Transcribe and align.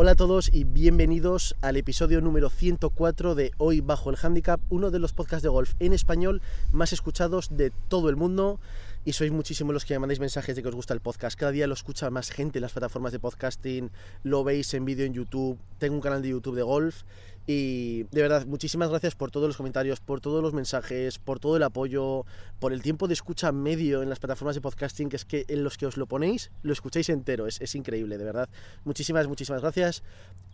Hola 0.00 0.12
a 0.12 0.14
todos 0.14 0.48
y 0.54 0.62
bienvenidos 0.62 1.56
al 1.60 1.76
episodio 1.76 2.20
número 2.20 2.50
104 2.50 3.34
de 3.34 3.50
Hoy 3.58 3.80
Bajo 3.80 4.10
el 4.10 4.16
Handicap, 4.22 4.60
uno 4.68 4.92
de 4.92 5.00
los 5.00 5.12
podcasts 5.12 5.42
de 5.42 5.48
golf 5.48 5.72
en 5.80 5.92
español 5.92 6.40
más 6.70 6.92
escuchados 6.92 7.48
de 7.50 7.72
todo 7.88 8.08
el 8.08 8.14
mundo. 8.14 8.60
Y 9.04 9.12
sois 9.12 9.32
muchísimos 9.32 9.72
los 9.72 9.84
que 9.84 9.94
me 9.94 10.00
mandáis 10.00 10.20
mensajes 10.20 10.54
de 10.54 10.62
que 10.62 10.68
os 10.68 10.74
gusta 10.74 10.92
el 10.92 11.00
podcast. 11.00 11.38
Cada 11.38 11.52
día 11.52 11.66
lo 11.66 11.74
escucha 11.74 12.10
más 12.10 12.30
gente 12.30 12.58
en 12.58 12.62
las 12.62 12.72
plataformas 12.72 13.12
de 13.12 13.18
podcasting, 13.18 13.90
lo 14.22 14.44
veis 14.44 14.74
en 14.74 14.84
vídeo 14.84 15.06
en 15.06 15.14
YouTube. 15.14 15.58
Tengo 15.78 15.94
un 15.94 16.02
canal 16.02 16.20
de 16.20 16.28
YouTube 16.28 16.56
de 16.56 16.62
golf 16.62 17.04
y 17.50 18.02
de 18.10 18.20
verdad, 18.20 18.44
muchísimas 18.44 18.90
gracias 18.90 19.14
por 19.14 19.30
todos 19.30 19.46
los 19.46 19.56
comentarios, 19.56 20.00
por 20.00 20.20
todos 20.20 20.42
los 20.42 20.52
mensajes, 20.52 21.18
por 21.18 21.40
todo 21.40 21.56
el 21.56 21.62
apoyo, 21.62 22.26
por 22.58 22.74
el 22.74 22.82
tiempo 22.82 23.08
de 23.08 23.14
escucha 23.14 23.52
medio 23.52 24.02
en 24.02 24.10
las 24.10 24.18
plataformas 24.18 24.54
de 24.54 24.60
podcasting, 24.60 25.08
que 25.08 25.16
es 25.16 25.24
que 25.24 25.46
en 25.48 25.64
los 25.64 25.78
que 25.78 25.86
os 25.86 25.96
lo 25.96 26.04
ponéis, 26.04 26.50
lo 26.62 26.74
escucháis 26.74 27.08
entero. 27.08 27.46
Es, 27.46 27.58
es 27.62 27.74
increíble, 27.74 28.18
de 28.18 28.24
verdad. 28.24 28.50
Muchísimas, 28.84 29.28
muchísimas 29.28 29.62
gracias. 29.62 30.02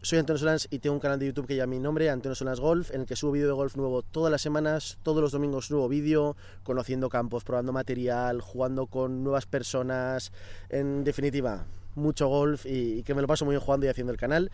Soy 0.03 0.21
Antonio 0.21 0.39
Solans 0.39 0.69
y 0.71 0.79
tengo 0.79 0.95
un 0.95 1.01
canal 1.01 1.19
de 1.19 1.27
YouTube 1.27 1.49
que 1.49 1.55
lleva 1.55 1.67
mi 1.67 1.81
nombre, 1.81 2.11
Antonio 2.11 2.37
Solans 2.37 2.61
Golf, 2.61 2.93
en 2.93 3.01
el 3.01 3.07
que 3.07 3.17
subo 3.17 3.33
vídeo 3.33 3.49
de 3.49 3.55
golf 3.55 3.75
nuevo 3.75 4.03
todas 4.03 4.31
las 4.31 4.43
semanas, 4.43 4.99
todos 5.03 5.21
los 5.21 5.33
domingos 5.33 5.73
nuevo 5.73 5.89
vídeo, 5.89 6.37
conociendo 6.63 7.09
campos, 7.09 7.43
probando 7.43 7.73
material, 7.73 8.34
jugando 8.41 8.87
con 8.87 9.23
nuevas 9.23 9.47
personas, 9.47 10.33
en 10.69 11.05
definitiva, 11.05 11.67
mucho 11.95 12.29
golf 12.29 12.67
y, 12.67 12.99
y, 12.99 13.03
que 13.03 13.15
me 13.15 13.23
lo 13.23 13.29
paso 13.29 13.45
muy 13.45 13.55
bien 13.55 13.65
jugando 13.65 13.87
y 13.87 13.89
haciendo 13.89 14.13
el 14.13 14.19
canal 14.19 14.51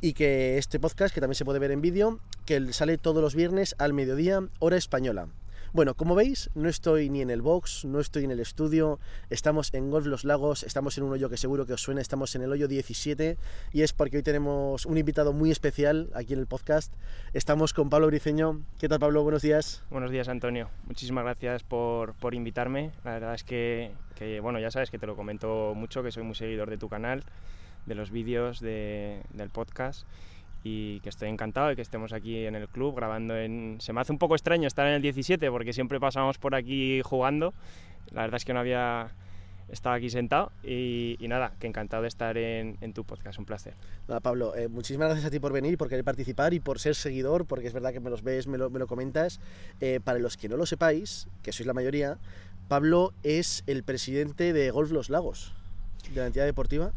y 0.00 0.12
que 0.12 0.58
este 0.58 0.78
podcast, 0.78 1.14
que 1.14 1.20
también 1.20 1.34
se 1.34 1.44
puede 1.44 1.58
ver 1.58 1.70
en 1.70 1.80
vídeo, 1.80 2.20
que 2.44 2.72
sale 2.72 2.98
todos 2.98 3.22
los 3.22 3.34
viernes 3.34 3.74
al 3.78 3.92
mediodía, 3.92 4.40
hora 4.60 4.76
española. 4.76 5.28
Bueno, 5.74 5.94
como 5.94 6.14
veis, 6.14 6.50
no 6.54 6.66
estoy 6.70 7.10
ni 7.10 7.20
en 7.20 7.28
el 7.28 7.42
box, 7.42 7.84
no 7.84 8.00
estoy 8.00 8.24
en 8.24 8.30
el 8.30 8.40
estudio, 8.40 8.98
estamos 9.28 9.74
en 9.74 9.90
Golf 9.90 10.06
Los 10.06 10.24
Lagos, 10.24 10.62
estamos 10.62 10.96
en 10.96 11.04
un 11.04 11.12
hoyo 11.12 11.28
que 11.28 11.36
seguro 11.36 11.66
que 11.66 11.74
os 11.74 11.82
suena, 11.82 12.00
estamos 12.00 12.34
en 12.34 12.40
el 12.40 12.50
hoyo 12.50 12.68
17 12.68 13.36
y 13.74 13.82
es 13.82 13.92
porque 13.92 14.16
hoy 14.16 14.22
tenemos 14.22 14.86
un 14.86 14.96
invitado 14.96 15.34
muy 15.34 15.50
especial 15.50 16.08
aquí 16.14 16.32
en 16.32 16.38
el 16.38 16.46
podcast. 16.46 16.94
Estamos 17.34 17.74
con 17.74 17.90
Pablo 17.90 18.06
Briceño. 18.06 18.62
¿Qué 18.78 18.88
tal 18.88 18.98
Pablo? 18.98 19.22
Buenos 19.22 19.42
días. 19.42 19.82
Buenos 19.90 20.10
días 20.10 20.28
Antonio, 20.28 20.70
muchísimas 20.86 21.24
gracias 21.24 21.64
por, 21.64 22.14
por 22.14 22.34
invitarme. 22.34 22.90
La 23.04 23.12
verdad 23.12 23.34
es 23.34 23.44
que, 23.44 23.92
que, 24.14 24.40
bueno, 24.40 24.60
ya 24.60 24.70
sabes 24.70 24.90
que 24.90 24.98
te 24.98 25.06
lo 25.06 25.16
comento 25.16 25.74
mucho, 25.76 26.02
que 26.02 26.12
soy 26.12 26.22
muy 26.22 26.34
seguidor 26.34 26.70
de 26.70 26.78
tu 26.78 26.88
canal, 26.88 27.24
de 27.84 27.94
los 27.94 28.10
vídeos, 28.10 28.60
de, 28.60 29.20
del 29.34 29.50
podcast 29.50 30.06
y 30.62 31.00
que 31.00 31.08
estoy 31.08 31.28
encantado 31.28 31.68
de 31.68 31.76
que 31.76 31.82
estemos 31.82 32.12
aquí 32.12 32.44
en 32.46 32.54
el 32.54 32.68
club 32.68 32.94
grabando 32.96 33.36
en... 33.36 33.76
Se 33.80 33.92
me 33.92 34.00
hace 34.00 34.12
un 34.12 34.18
poco 34.18 34.34
extraño 34.34 34.66
estar 34.66 34.86
en 34.86 34.94
el 34.94 35.02
17 35.02 35.50
porque 35.50 35.72
siempre 35.72 36.00
pasamos 36.00 36.38
por 36.38 36.54
aquí 36.54 37.00
jugando. 37.02 37.54
La 38.10 38.22
verdad 38.22 38.36
es 38.36 38.44
que 38.44 38.52
no 38.52 38.60
había 38.60 39.10
estado 39.68 39.94
aquí 39.94 40.10
sentado 40.10 40.50
y, 40.62 41.16
y 41.20 41.28
nada, 41.28 41.52
que 41.58 41.66
encantado 41.66 42.02
de 42.02 42.08
estar 42.08 42.36
en, 42.38 42.78
en 42.80 42.92
tu 42.92 43.04
podcast, 43.04 43.38
un 43.38 43.44
placer. 43.44 43.74
Nada, 44.08 44.20
Pablo, 44.20 44.56
eh, 44.56 44.68
muchísimas 44.68 45.08
gracias 45.08 45.26
a 45.26 45.30
ti 45.30 45.40
por 45.40 45.52
venir, 45.52 45.76
por 45.76 45.88
querer 45.88 46.04
participar 46.04 46.54
y 46.54 46.60
por 46.60 46.78
ser 46.78 46.94
seguidor, 46.94 47.46
porque 47.46 47.66
es 47.66 47.72
verdad 47.72 47.92
que 47.92 48.00
me 48.00 48.10
los 48.10 48.22
ves, 48.22 48.46
me 48.46 48.58
lo, 48.58 48.70
me 48.70 48.78
lo 48.78 48.86
comentas. 48.86 49.40
Eh, 49.80 50.00
para 50.02 50.18
los 50.18 50.36
que 50.36 50.48
no 50.48 50.56
lo 50.56 50.66
sepáis, 50.66 51.28
que 51.42 51.52
sois 51.52 51.66
la 51.66 51.74
mayoría, 51.74 52.18
Pablo 52.68 53.12
es 53.22 53.62
el 53.66 53.82
presidente 53.82 54.52
de 54.52 54.70
Golf 54.70 54.90
Los 54.90 55.10
Lagos, 55.10 55.52
de 56.12 56.20
la 56.20 56.26
entidad 56.26 56.46
deportiva 56.46 56.92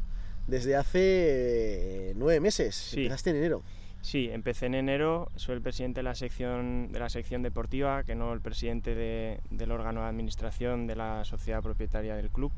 desde 0.51 0.75
hace 0.75 2.13
nueve 2.17 2.41
meses. 2.41 2.75
Sí. 2.75 3.03
Empezaste 3.03 3.29
en 3.29 3.37
enero. 3.37 3.63
Sí, 4.01 4.29
empecé 4.31 4.65
en 4.65 4.75
enero, 4.75 5.29
soy 5.35 5.55
el 5.55 5.61
presidente 5.61 5.99
de 5.99 6.03
la 6.03 6.13
sección, 6.13 6.91
de 6.91 6.99
la 6.99 7.09
sección 7.09 7.41
deportiva, 7.41 8.03
que 8.03 8.15
no 8.15 8.33
el 8.33 8.41
presidente 8.41 8.93
de, 8.93 9.39
del 9.49 9.71
órgano 9.71 10.01
de 10.01 10.07
administración 10.07 10.87
de 10.87 10.95
la 10.95 11.23
sociedad 11.23 11.61
propietaria 11.61 12.15
del 12.15 12.29
club. 12.29 12.51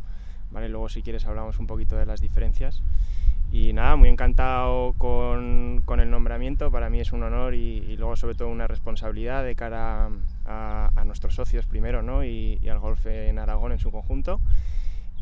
¿vale? 0.51 0.69
Luego 0.69 0.89
si 0.89 1.03
quieres 1.03 1.25
hablamos 1.25 1.59
un 1.59 1.67
poquito 1.67 1.95
de 1.95 2.05
las 2.07 2.19
diferencias. 2.19 2.81
Y 3.51 3.73
nada, 3.73 3.95
muy 3.95 4.09
encantado 4.09 4.93
con, 4.93 5.83
con 5.85 5.99
el 5.99 6.09
nombramiento, 6.09 6.71
para 6.71 6.89
mí 6.89 6.99
es 6.99 7.11
un 7.11 7.21
honor 7.21 7.53
y, 7.53 7.77
y, 7.77 7.97
luego 7.97 8.15
sobre 8.15 8.33
todo 8.33 8.47
una 8.47 8.65
responsabilidad 8.65 9.43
de 9.43 9.53
cara 9.53 10.09
a, 10.45 10.91
a 10.95 11.05
nuestros 11.05 11.35
socios 11.35 11.67
primero 11.67 12.01
¿no? 12.01 12.23
y, 12.23 12.57
y 12.63 12.69
al 12.69 12.79
golf 12.79 13.05
en 13.05 13.37
Aragón 13.37 13.71
en 13.71 13.77
su 13.77 13.91
conjunto. 13.91 14.39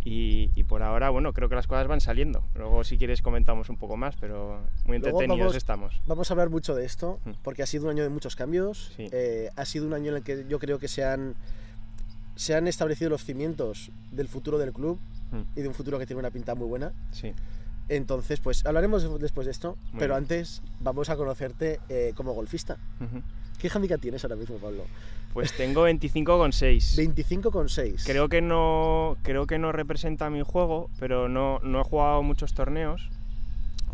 Y, 0.04 0.50
y, 0.56 0.64
por 0.64 0.82
ahora, 0.82 1.10
bueno, 1.12 1.32
creo 1.32 1.48
que 1.48 1.56
las 1.56 1.68
cosas 1.68 1.88
van 1.88 2.02
saliendo. 2.02 2.44
Luego, 2.56 2.84
si 2.84 2.98
quieres, 2.98 3.22
comentamos 3.22 3.70
un 3.70 3.78
poco 3.78 3.98
más, 3.98 4.16
pero 4.16 4.62
muy 4.86 4.96
entretenidos 4.98 5.38
vamos, 5.40 5.56
estamos. 5.56 6.02
Vamos 6.08 6.30
a 6.30 6.34
hablar 6.34 6.50
mucho 6.50 6.74
de 6.74 6.86
esto, 6.86 7.20
porque 7.44 7.62
ha 7.62 7.68
sido 7.68 7.84
un 7.86 7.92
año 7.92 8.02
de 8.04 8.10
muchos 8.10 8.36
cambios. 8.36 8.92
Sí. 8.98 9.08
Eh, 9.12 9.50
ha 9.56 9.66
sido 9.66 9.86
un 9.86 9.94
año 9.94 10.10
en 10.12 10.18
el 10.18 10.24
que 10.24 10.46
yo 10.50 10.58
creo 10.58 10.80
que 10.80 10.88
se 10.88 11.04
han, 11.06 11.36
se 12.36 12.56
han 12.56 12.68
establecido 12.68 13.10
los 13.12 13.24
cimientos 13.24 13.92
del 14.12 14.28
futuro 14.28 14.58
del 14.58 14.74
club 14.74 15.00
Mm. 15.32 15.44
y 15.58 15.62
de 15.62 15.68
un 15.70 15.74
futuro 15.74 15.98
que 15.98 16.06
tiene 16.06 16.20
una 16.20 16.30
pinta 16.30 16.56
muy 16.56 16.68
buena. 16.68 16.92
Sí. 17.14 17.32
Entonces, 17.88 18.42
pues 18.42 18.66
hablaremos 18.66 19.20
después 19.20 19.46
de 19.46 19.52
esto, 19.52 19.78
Muy 19.92 20.00
pero 20.00 20.14
bien. 20.16 20.24
antes 20.24 20.62
vamos 20.82 21.10
a 21.10 21.16
conocerte 21.16 21.80
eh, 21.88 22.12
como 22.16 22.34
golfista. 22.34 22.78
Ujú. 23.00 23.22
¿Qué 23.58 23.70
handicap 23.74 24.02
tienes 24.02 24.24
ahora 24.26 24.36
mismo, 24.36 24.58
Pablo? 24.58 24.84
Pues 25.34 25.56
tengo 25.56 25.88
25,6. 25.88 26.98
25,6. 26.98 28.04
Creo 28.06 28.28
que 28.28 28.42
no 28.42 29.18
creo 29.24 29.48
que 29.48 29.58
no 29.60 29.72
representa 29.72 30.30
mi 30.30 30.42
juego, 30.42 30.90
pero 31.00 31.30
no, 31.30 31.60
no 31.64 31.82
he 31.82 31.84
jugado 31.84 32.22
muchos 32.24 32.54
torneos. 32.54 33.10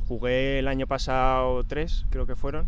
Jugué 0.08 0.59
el 0.59 0.68
año 0.68 0.88
pasado 0.88 1.64
tres, 1.66 2.06
creo 2.09 2.25
que 2.25 2.36
fueron, 2.36 2.66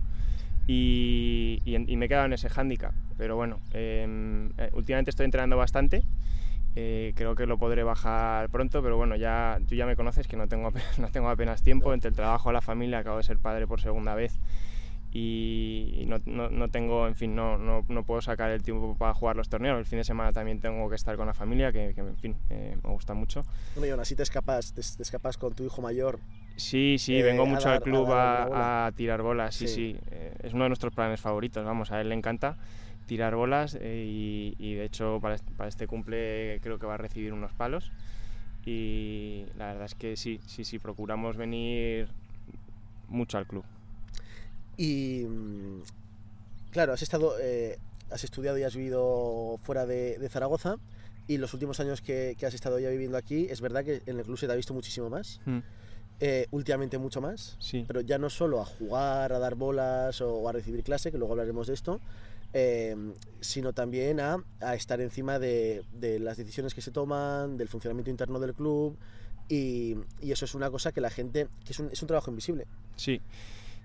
y, 0.68 1.62
y, 1.66 1.76
y 1.76 1.96
me 1.96 2.06
he 2.06 2.10
quedado 2.10 2.26
en 2.26 2.34
ese 2.34 2.50
handicap. 2.50 2.94
Pero 3.18 3.36
bueno, 3.36 3.60
eh, 3.74 4.50
últimamente 4.74 5.10
estoy 5.10 5.26
entrenando 5.26 5.58
bastante. 5.58 6.04
Eh, 6.76 7.14
creo 7.16 7.36
que 7.36 7.48
lo 7.48 7.58
podré 7.58 7.84
bajar 7.84 8.50
pronto, 8.50 8.84
pero 8.84 8.96
bueno, 8.96 9.16
ya 9.16 9.60
tú 9.68 9.76
ya 9.76 9.86
me 9.86 9.96
conoces 9.96 10.28
que 10.28 10.38
no 10.38 10.48
tengo 10.48 10.72
no 11.00 11.08
tengo 11.10 11.30
apenas 11.30 11.64
tiempo 11.64 11.94
entre 11.94 12.10
el 12.10 12.16
trabajo, 12.16 12.52
la 12.52 12.62
familia, 12.62 13.00
acabo 13.00 13.18
de 13.18 13.24
ser 13.24 13.40
padre 13.40 13.66
por 13.66 13.82
segunda 13.82 14.14
vez 14.14 14.40
y 15.12 16.04
no, 16.08 16.20
no, 16.26 16.50
no, 16.50 16.68
tengo, 16.70 17.08
en 17.08 17.16
fin, 17.16 17.36
no, 17.36 17.58
no, 17.58 17.84
no, 17.88 18.04
puedo 18.04 18.22
sacar 18.22 18.52
el 18.52 18.62
tiempo 18.62 18.96
para 18.98 19.14
jugar 19.14 19.36
los 19.36 19.50
torneos. 19.50 19.80
El 19.80 19.86
fin 19.86 19.98
de 19.98 20.04
semana 20.04 20.32
también 20.32 20.60
tengo 20.60 20.88
que 20.90 20.96
estar 20.96 21.16
con 21.18 21.26
la 21.26 21.34
familia, 21.34 21.72
que, 21.72 21.94
que 21.96 22.02
en 22.02 22.18
fin, 22.18 22.36
eh, 22.50 22.78
me 22.84 22.90
gusta 22.92 23.14
mucho. 23.14 23.44
Bueno, 23.74 23.88
y 23.88 23.90
aún 23.90 24.00
así 24.00 24.16
te 24.16 24.24
escapas, 24.24 24.74
te, 24.74 24.82
te 24.82 25.04
escapas 25.04 25.38
con 25.38 25.54
tu 25.54 25.64
hijo 25.64 25.82
mayor. 25.82 26.20
Sí, 26.58 26.98
sí, 27.00 27.18
eh, 27.18 27.24
vengo 27.24 27.46
mucho 27.46 27.70
dar, 27.70 27.78
al 27.78 27.82
club 27.82 28.12
a, 28.12 28.44
a, 28.44 28.88
a, 28.88 28.92
tirar 28.92 29.22
bolas, 29.22 29.56
sí, 29.56 29.68
sí. 29.68 29.74
sí. 29.74 30.00
Eh, 30.12 30.36
es 30.44 30.54
uno 30.54 30.64
de 30.64 30.70
nuestros 30.70 30.94
planes 30.94 31.20
favoritos, 31.20 31.66
vamos, 31.66 31.92
a 31.92 32.02
él 32.02 32.10
le 32.10 32.16
encanta 32.16 32.58
tirar 33.08 33.34
bolas 33.34 33.76
eh, 33.82 34.06
y, 34.08 34.56
y, 34.60 34.76
de 34.76 34.86
hecho 34.86 35.18
para 35.20 35.34
este, 35.34 35.52
para 35.54 35.68
este 35.68 35.88
cumple 35.88 36.60
creo 36.62 36.78
que 36.78 36.86
va 36.86 36.94
a 36.94 36.98
recibir 36.98 37.34
unos 37.34 37.52
palos 37.54 37.92
y 38.66 39.46
la 39.58 39.68
verdad 39.68 39.86
es 39.86 39.96
que 39.96 40.16
sí, 40.16 40.40
sí, 40.46 40.64
sí, 40.64 40.78
procuramos 40.78 41.36
venir 41.36 42.10
mucho 43.08 43.40
al 43.40 43.48
club. 43.48 43.66
Y 44.82 45.26
claro, 46.72 46.94
has 46.94 47.02
estado, 47.02 47.36
eh, 47.42 47.78
has 48.10 48.24
estudiado 48.24 48.58
y 48.58 48.64
has 48.64 48.78
vivido 48.78 49.60
fuera 49.62 49.86
de, 49.86 50.18
de 50.18 50.30
Zaragoza 50.30 50.78
y 51.28 51.38
los 51.38 51.54
últimos 51.54 51.82
años 51.82 52.02
que, 52.02 52.38
que, 52.40 52.46
has 52.46 52.54
estado 52.54 52.80
ya 52.80 52.90
viviendo 52.90 53.18
aquí, 53.18 53.48
es 53.50 53.60
verdad 53.60 53.84
que 53.84 54.02
en 54.06 54.18
el 54.18 54.24
club 54.24 54.38
se 54.38 54.48
te 54.48 54.54
ha 54.54 54.56
visto 54.56 54.74
muchísimo 54.74 55.10
más. 55.10 55.42
Mm. 55.46 55.60
Eh, 56.22 56.48
últimamente 56.52 56.98
mucho 56.98 57.20
más, 57.20 57.58
sí. 57.60 57.84
pero 57.88 58.00
ya 58.00 58.18
no 58.18 58.30
solo 58.30 58.62
a 58.62 58.66
jugar, 58.66 59.34
a 59.34 59.40
dar 59.40 59.56
bolas 59.56 60.22
o 60.22 60.48
a 60.48 60.52
recibir 60.54 60.82
clase, 60.84 61.12
que 61.12 61.18
luego 61.18 61.34
hablaremos 61.34 61.68
de 61.68 61.74
esto, 61.74 62.00
eh, 62.54 62.96
sino 63.42 63.74
también 63.74 64.22
a, 64.22 64.44
a 64.62 64.76
estar 64.76 65.02
encima 65.02 65.40
de, 65.40 65.84
de, 65.94 66.20
las 66.20 66.38
decisiones 66.38 66.74
que 66.74 66.82
se 66.82 66.92
toman, 66.92 67.58
del 67.58 67.68
funcionamiento 67.68 68.12
interno 68.12 68.40
del 68.40 68.54
club, 68.54 68.98
y, 69.50 69.96
y 70.22 70.32
eso 70.32 70.46
es 70.46 70.56
una 70.56 70.70
cosa 70.70 70.94
que 70.94 71.02
la 71.02 71.10
gente, 71.10 71.48
que 71.66 71.74
es 71.74 71.80
un, 71.80 71.90
es 71.92 72.02
un 72.02 72.08
trabajo 72.08 72.32
invisible. 72.32 72.66
Sí. 72.96 73.22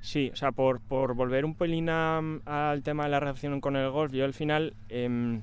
Sí, 0.04 0.30
o 0.34 0.36
sea, 0.36 0.52
por, 0.52 0.80
por 0.80 1.14
volver 1.14 1.46
un 1.46 1.54
pelín 1.54 1.88
al 1.88 2.82
tema 2.82 3.04
de 3.04 3.08
la 3.08 3.20
relación 3.20 3.62
con 3.62 3.74
el 3.74 3.90
golf, 3.90 4.12
yo 4.12 4.26
al 4.26 4.34
final 4.34 4.74
eh, 4.90 5.40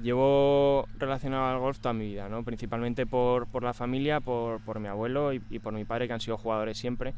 llevo 0.00 0.86
relacionado 0.96 1.46
al 1.46 1.58
golf 1.58 1.80
toda 1.80 1.92
mi 1.92 2.06
vida, 2.06 2.28
¿no? 2.28 2.44
principalmente 2.44 3.04
por, 3.04 3.48
por 3.48 3.64
la 3.64 3.74
familia, 3.74 4.20
por, 4.20 4.60
por 4.60 4.78
mi 4.78 4.86
abuelo 4.86 5.32
y, 5.32 5.42
y, 5.50 5.58
por 5.58 5.72
mi 5.72 5.84
padre, 5.84 6.06
que 6.06 6.12
han 6.12 6.20
sido 6.20 6.38
jugadores 6.38 6.78
siempre. 6.78 7.14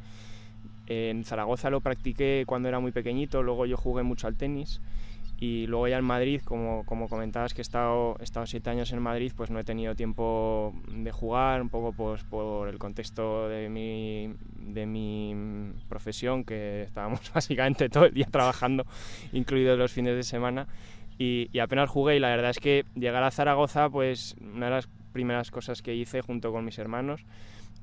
En 0.87 1.25
Zaragoza 1.27 1.69
lo 1.69 1.83
practiqué 1.83 2.45
cuando 2.47 2.71
era 2.71 2.81
muy 2.81 2.91
pequeñito, 2.91 3.43
luego 3.43 3.67
yo 3.67 3.77
jugué 3.77 4.03
mucho 4.03 4.27
al 4.27 4.37
tenis 4.37 4.81
y 5.41 5.67
luego 5.67 5.89
ya 5.89 5.97
en 5.97 6.05
Madrid, 6.05 6.43
como, 6.45 6.85
como 6.85 7.09
comentabas 7.09 7.55
que 7.55 7.63
he 7.63 7.63
estado, 7.63 8.15
he 8.21 8.25
estado 8.25 8.45
siete 8.45 8.69
años 8.69 8.93
en 8.93 9.01
Madrid, 9.01 9.33
pues 9.35 9.51
no 9.51 9.59
he 9.59 9.65
tenido 9.65 9.95
tiempo 9.95 10.75
de 10.93 11.11
jugar, 11.13 11.63
un 11.63 11.71
poco 11.71 11.93
pues, 11.95 12.23
por 12.25 12.69
el 12.69 12.79
contexto 12.79 13.49
de 13.49 13.71
mi, 13.71 14.35
de 14.55 14.85
mi 14.85 15.73
profesión, 15.89 16.45
que 16.45 16.83
estábamos 16.83 17.21
básicamente 17.35 17.89
todo 17.89 18.05
el 18.05 18.13
día 18.13 18.27
trabajando, 18.31 18.85
incluidos 19.33 19.79
los 19.79 19.91
fines 19.91 20.15
de 20.15 20.25
semana, 20.25 20.69
y, 21.17 21.49
y, 21.53 21.59
apenas 21.61 21.89
jugué 21.89 22.17
y 22.17 22.19
la 22.19 22.29
verdad 22.29 22.51
es 22.51 22.61
que 22.61 22.85
llegar 22.95 23.23
a 23.23 23.31
Zaragoza, 23.31 23.89
pues 23.89 24.37
una 24.41 24.67
de 24.67 24.73
las 24.73 24.89
primeras 25.13 25.51
cosas 25.51 25.81
que 25.81 25.95
hice 25.95 26.21
junto 26.21 26.53
con 26.53 26.67
mis 26.67 26.79
hermanos 26.79 27.25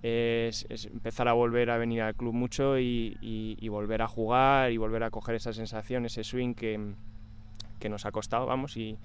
es, 0.04 0.65
es 0.69 0.86
empezar 0.86 1.27
a 1.27 1.33
volver 1.33 1.71
a 1.71 1.77
venir 1.77 2.01
al 2.01 2.15
club 2.15 2.33
mucho 2.33 2.80
y, 2.80 3.18
y, 3.21 3.57
y 3.59 3.68
volver 3.69 4.01
a 4.01 4.07
jugar 4.07 4.71
y 4.71 4.77
volver 4.77 5.04
a 5.04 5.09
coger 5.12 5.36
esa 5.36 5.54
sensación, 5.54 6.06
ese 6.06 6.24
swing 6.24 6.54
que 6.54 6.94
que 7.79 7.89
nos 7.89 8.06
ha 8.06 8.12
costado, 8.12 8.45
vamos, 8.45 8.77
y, 8.77 8.97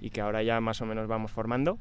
y, 0.00 0.10
que 0.10 0.20
ahora 0.20 0.42
ya 0.42 0.60
más 0.60 0.80
o 0.80 0.86
menos 0.86 1.08
vamos 1.08 1.30
formando. 1.30 1.78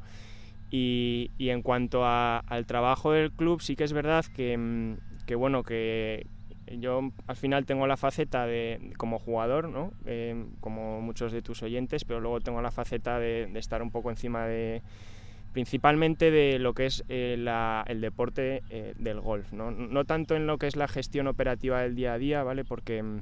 Y, 0.70 1.32
y 1.38 1.50
en 1.50 1.62
cuanto 1.62 2.06
a, 2.06 2.40
al 2.40 2.66
trabajo 2.66 3.12
del 3.12 3.32
club, 3.32 3.62
sí 3.62 3.76
que 3.76 3.84
es 3.84 3.94
verdad 3.94 4.26
que, 4.26 4.96
que 5.26 5.36
bueno, 5.36 5.64
que 5.64 6.28
yo 6.80 7.12
al 7.28 7.36
final 7.36 7.66
tengo 7.66 7.88
la 7.88 7.98
faceta 7.98 8.46
de 8.46 8.94
como 8.98 9.20
jugador, 9.20 9.68
¿no? 9.70 9.92
Eh, 10.06 10.46
como 10.62 11.02
muchos 11.02 11.32
de 11.34 11.42
tus 11.42 11.62
oyentes, 11.64 12.06
pero 12.06 12.22
luego 12.22 12.40
tengo 12.40 12.62
la 12.62 12.72
faceta 12.72 13.20
de, 13.20 13.48
de 13.48 13.60
estar 13.60 13.82
un 13.82 13.92
poco 13.92 14.10
encima 14.10 14.46
de 14.46 14.82
principalmente 15.52 16.32
de 16.32 16.60
lo 16.60 16.74
que 16.74 16.86
es 16.86 17.04
eh, 17.10 17.36
la, 17.38 17.84
el 17.88 18.02
deporte 18.02 18.64
eh, 18.70 18.94
del 18.98 19.20
golf, 19.20 19.52
¿no? 19.52 19.72
no 19.72 20.06
tanto 20.06 20.36
en 20.36 20.48
lo 20.48 20.58
que 20.58 20.68
es 20.68 20.76
la 20.76 20.88
gestión 20.88 21.28
operativa 21.28 21.82
del 21.82 21.96
día 21.96 22.14
a 22.14 22.18
día, 22.18 22.44
¿vale? 22.44 22.64
Porque 22.64 23.04
mm, 23.04 23.22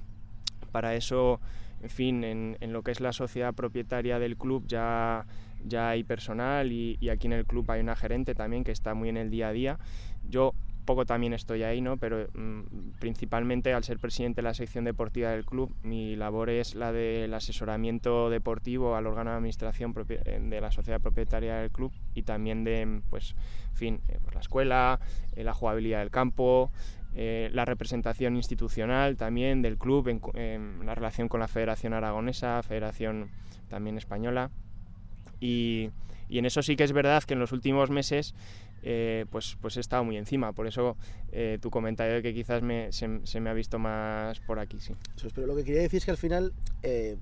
para 0.72 0.96
eso, 0.96 1.40
en 1.82 1.90
fin, 1.90 2.24
en, 2.24 2.58
en, 2.60 2.74
lo 2.74 2.84
que 2.84 2.92
es 2.92 3.00
la 3.00 3.14
sociedad 3.14 3.54
propietaria 3.54 4.20
del 4.20 4.38
club 4.38 4.66
ya, 4.68 5.26
ya 5.64 5.90
hay 5.90 6.04
personal 6.04 6.72
y, 6.72 6.98
aquí 7.10 7.28
en 7.28 7.34
el 7.34 7.46
club 7.46 7.70
hay 7.72 7.82
una 7.82 7.96
gerente 7.96 8.36
también 8.36 8.64
que 8.64 8.72
está 8.72 8.94
muy 8.94 9.10
en 9.10 9.18
el 9.18 9.30
día 9.30 9.50
a 9.50 9.52
día. 9.52 9.80
Yo 10.28 10.54
poco 10.86 11.06
también 11.06 11.34
estoy 11.34 11.62
ahí, 11.64 11.82
¿no? 11.82 11.98
Pero 11.98 12.28
mmm, 12.34 12.62
principalmente 13.00 13.74
al 13.74 13.84
ser 13.84 14.00
presidente 14.00 14.38
de 14.38 14.44
la 14.44 14.54
sección 14.56 14.86
deportiva 14.86 15.30
del 15.30 15.46
club, 15.46 15.72
mi 15.84 16.16
labor 16.16 16.50
es 16.50 16.74
la 16.74 16.92
del 16.92 17.32
asesoramiento 17.34 18.30
deportivo 18.30 18.96
al 18.96 19.06
órgano 19.06 19.30
de 19.30 19.38
administración 19.38 19.94
eh, 20.10 20.40
de 20.42 20.62
la 20.62 20.72
sociedad 20.72 21.00
propietaria 21.00 21.58
del 21.58 21.70
club 21.70 21.92
y 22.16 22.24
también 22.24 22.64
de, 22.64 23.02
pues, 23.10 23.36
fin, 23.74 24.02
eh, 24.08 24.18
pues 24.24 24.34
la 24.34 24.42
escuela, 24.42 25.00
eh, 25.36 25.44
la 25.44 25.54
jugabilidad 25.54 26.00
del 26.00 26.10
campo, 26.10 26.72
eh, 27.16 27.50
la 27.54 27.66
representación 27.66 28.36
institucional 28.36 29.18
también 29.18 29.62
del 29.62 29.78
club 29.78 30.08
en, 30.08 30.22
en, 30.36 30.86
la 30.86 30.96
relación 30.96 31.28
con 31.28 31.40
la 31.40 31.48
Federación 31.48 31.94
Aragonesa, 31.94 32.62
Federación 32.64 33.30
también 33.70 33.98
española. 33.98 34.52
Y, 35.40 35.90
y 36.28 36.38
en 36.38 36.46
eso 36.46 36.62
sí 36.62 36.76
que 36.76 36.84
es 36.84 36.92
verdad 36.92 37.24
que 37.24 37.34
en 37.34 37.40
los 37.40 37.52
últimos 37.52 37.90
meses 37.90 38.36
eh, 38.84 39.26
pues, 39.30 39.58
pues 39.62 39.78
he 39.78 39.80
estado 39.80 40.04
muy 40.04 40.18
encima. 40.18 40.54
Por 40.54 40.68
eso 40.68 40.96
eh, 41.32 41.58
tu 41.62 41.70
comentario 41.70 42.16
de 42.16 42.22
que 42.22 42.34
quizás 42.34 42.62
me, 42.62 42.92
se, 42.92 43.20
se, 43.24 43.40
me 43.40 43.50
ha 43.50 43.54
visto 43.54 43.80
más 43.80 44.40
por 44.42 44.60
aquí, 44.60 44.80
sí. 44.80 44.96
Pero 45.34 45.48
lo 45.48 45.56
que 45.56 45.64
quería 45.64 45.82
decir 45.82 45.98
es 45.98 46.06
que 46.06 46.12
al 46.12 46.18
final 46.18 46.54
eh, 46.84 47.18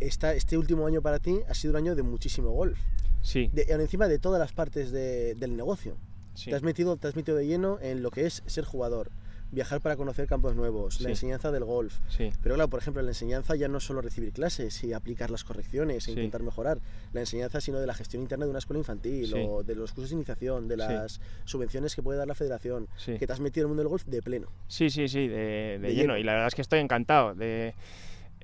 esta, 0.00 0.34
este 0.34 0.56
último 0.56 0.86
año 0.86 1.02
para 1.02 1.18
ti 1.18 1.40
ha 1.48 1.54
sido 1.54 1.72
un 1.72 1.76
año 1.78 1.94
de 1.94 2.02
muchísimo 2.02 2.50
golf. 2.50 2.78
Sí. 3.22 3.50
De, 3.52 3.66
encima 3.68 4.08
de 4.08 4.18
todas 4.18 4.40
las 4.40 4.52
partes 4.52 4.90
de, 4.90 5.34
del 5.34 5.56
negocio. 5.56 5.96
Sí. 6.34 6.50
Te, 6.50 6.56
has 6.56 6.62
metido, 6.62 6.96
te 6.96 7.08
has 7.08 7.16
metido 7.16 7.36
de 7.36 7.46
lleno 7.46 7.78
en 7.80 8.02
lo 8.02 8.10
que 8.10 8.26
es 8.26 8.42
ser 8.46 8.64
jugador, 8.64 9.10
viajar 9.50 9.82
para 9.82 9.96
conocer 9.96 10.26
campos 10.26 10.56
nuevos, 10.56 10.94
Sí. 10.96 11.04
la 11.04 11.10
enseñanza 11.10 11.50
del 11.52 11.64
golf. 11.64 11.98
Sí. 12.08 12.30
Pero 12.42 12.54
claro, 12.54 12.70
por 12.70 12.80
ejemplo, 12.80 13.02
la 13.02 13.10
enseñanza 13.10 13.54
ya 13.54 13.68
no 13.68 13.78
es 13.78 13.84
solo 13.84 14.00
recibir 14.00 14.32
clases 14.32 14.82
y 14.82 14.94
aplicar 14.94 15.30
las 15.30 15.44
correcciones 15.44 16.08
e 16.08 16.12
intentar 16.12 16.42
mejorar 16.42 16.78
la 17.12 17.20
enseñanza, 17.20 17.60
sino 17.60 17.78
de 17.78 17.86
la 17.86 17.92
gestión 17.92 18.22
interna 18.22 18.46
de 18.46 18.50
una 18.50 18.60
escuela 18.60 18.78
infantil 18.78 19.34
o 19.46 19.62
de 19.62 19.74
los 19.74 19.92
cursos 19.92 20.08
de 20.10 20.16
iniciación, 20.16 20.68
de 20.68 20.78
las 20.78 21.20
subvenciones 21.44 21.94
que 21.94 22.02
puede 22.02 22.18
dar 22.18 22.26
la 22.28 22.34
federación, 22.34 22.88
que 23.04 23.26
te 23.26 23.32
has 23.32 23.40
metido 23.40 23.64
en 23.64 23.66
el 23.66 23.68
mundo 23.68 23.82
del 23.82 23.88
golf 23.88 24.06
de 24.06 24.22
pleno. 24.22 24.48
Sí, 24.68 24.88
sí, 24.88 25.06
sí, 25.08 25.28
de, 25.28 25.36
de, 25.36 25.78
De 25.80 25.88
lleno. 25.88 26.00
lleno. 26.14 26.18
Y 26.18 26.22
la 26.24 26.32
verdad 26.32 26.48
es 26.48 26.54
que 26.54 26.62
estoy 26.62 26.78
encantado. 26.80 27.34
De, 27.34 27.74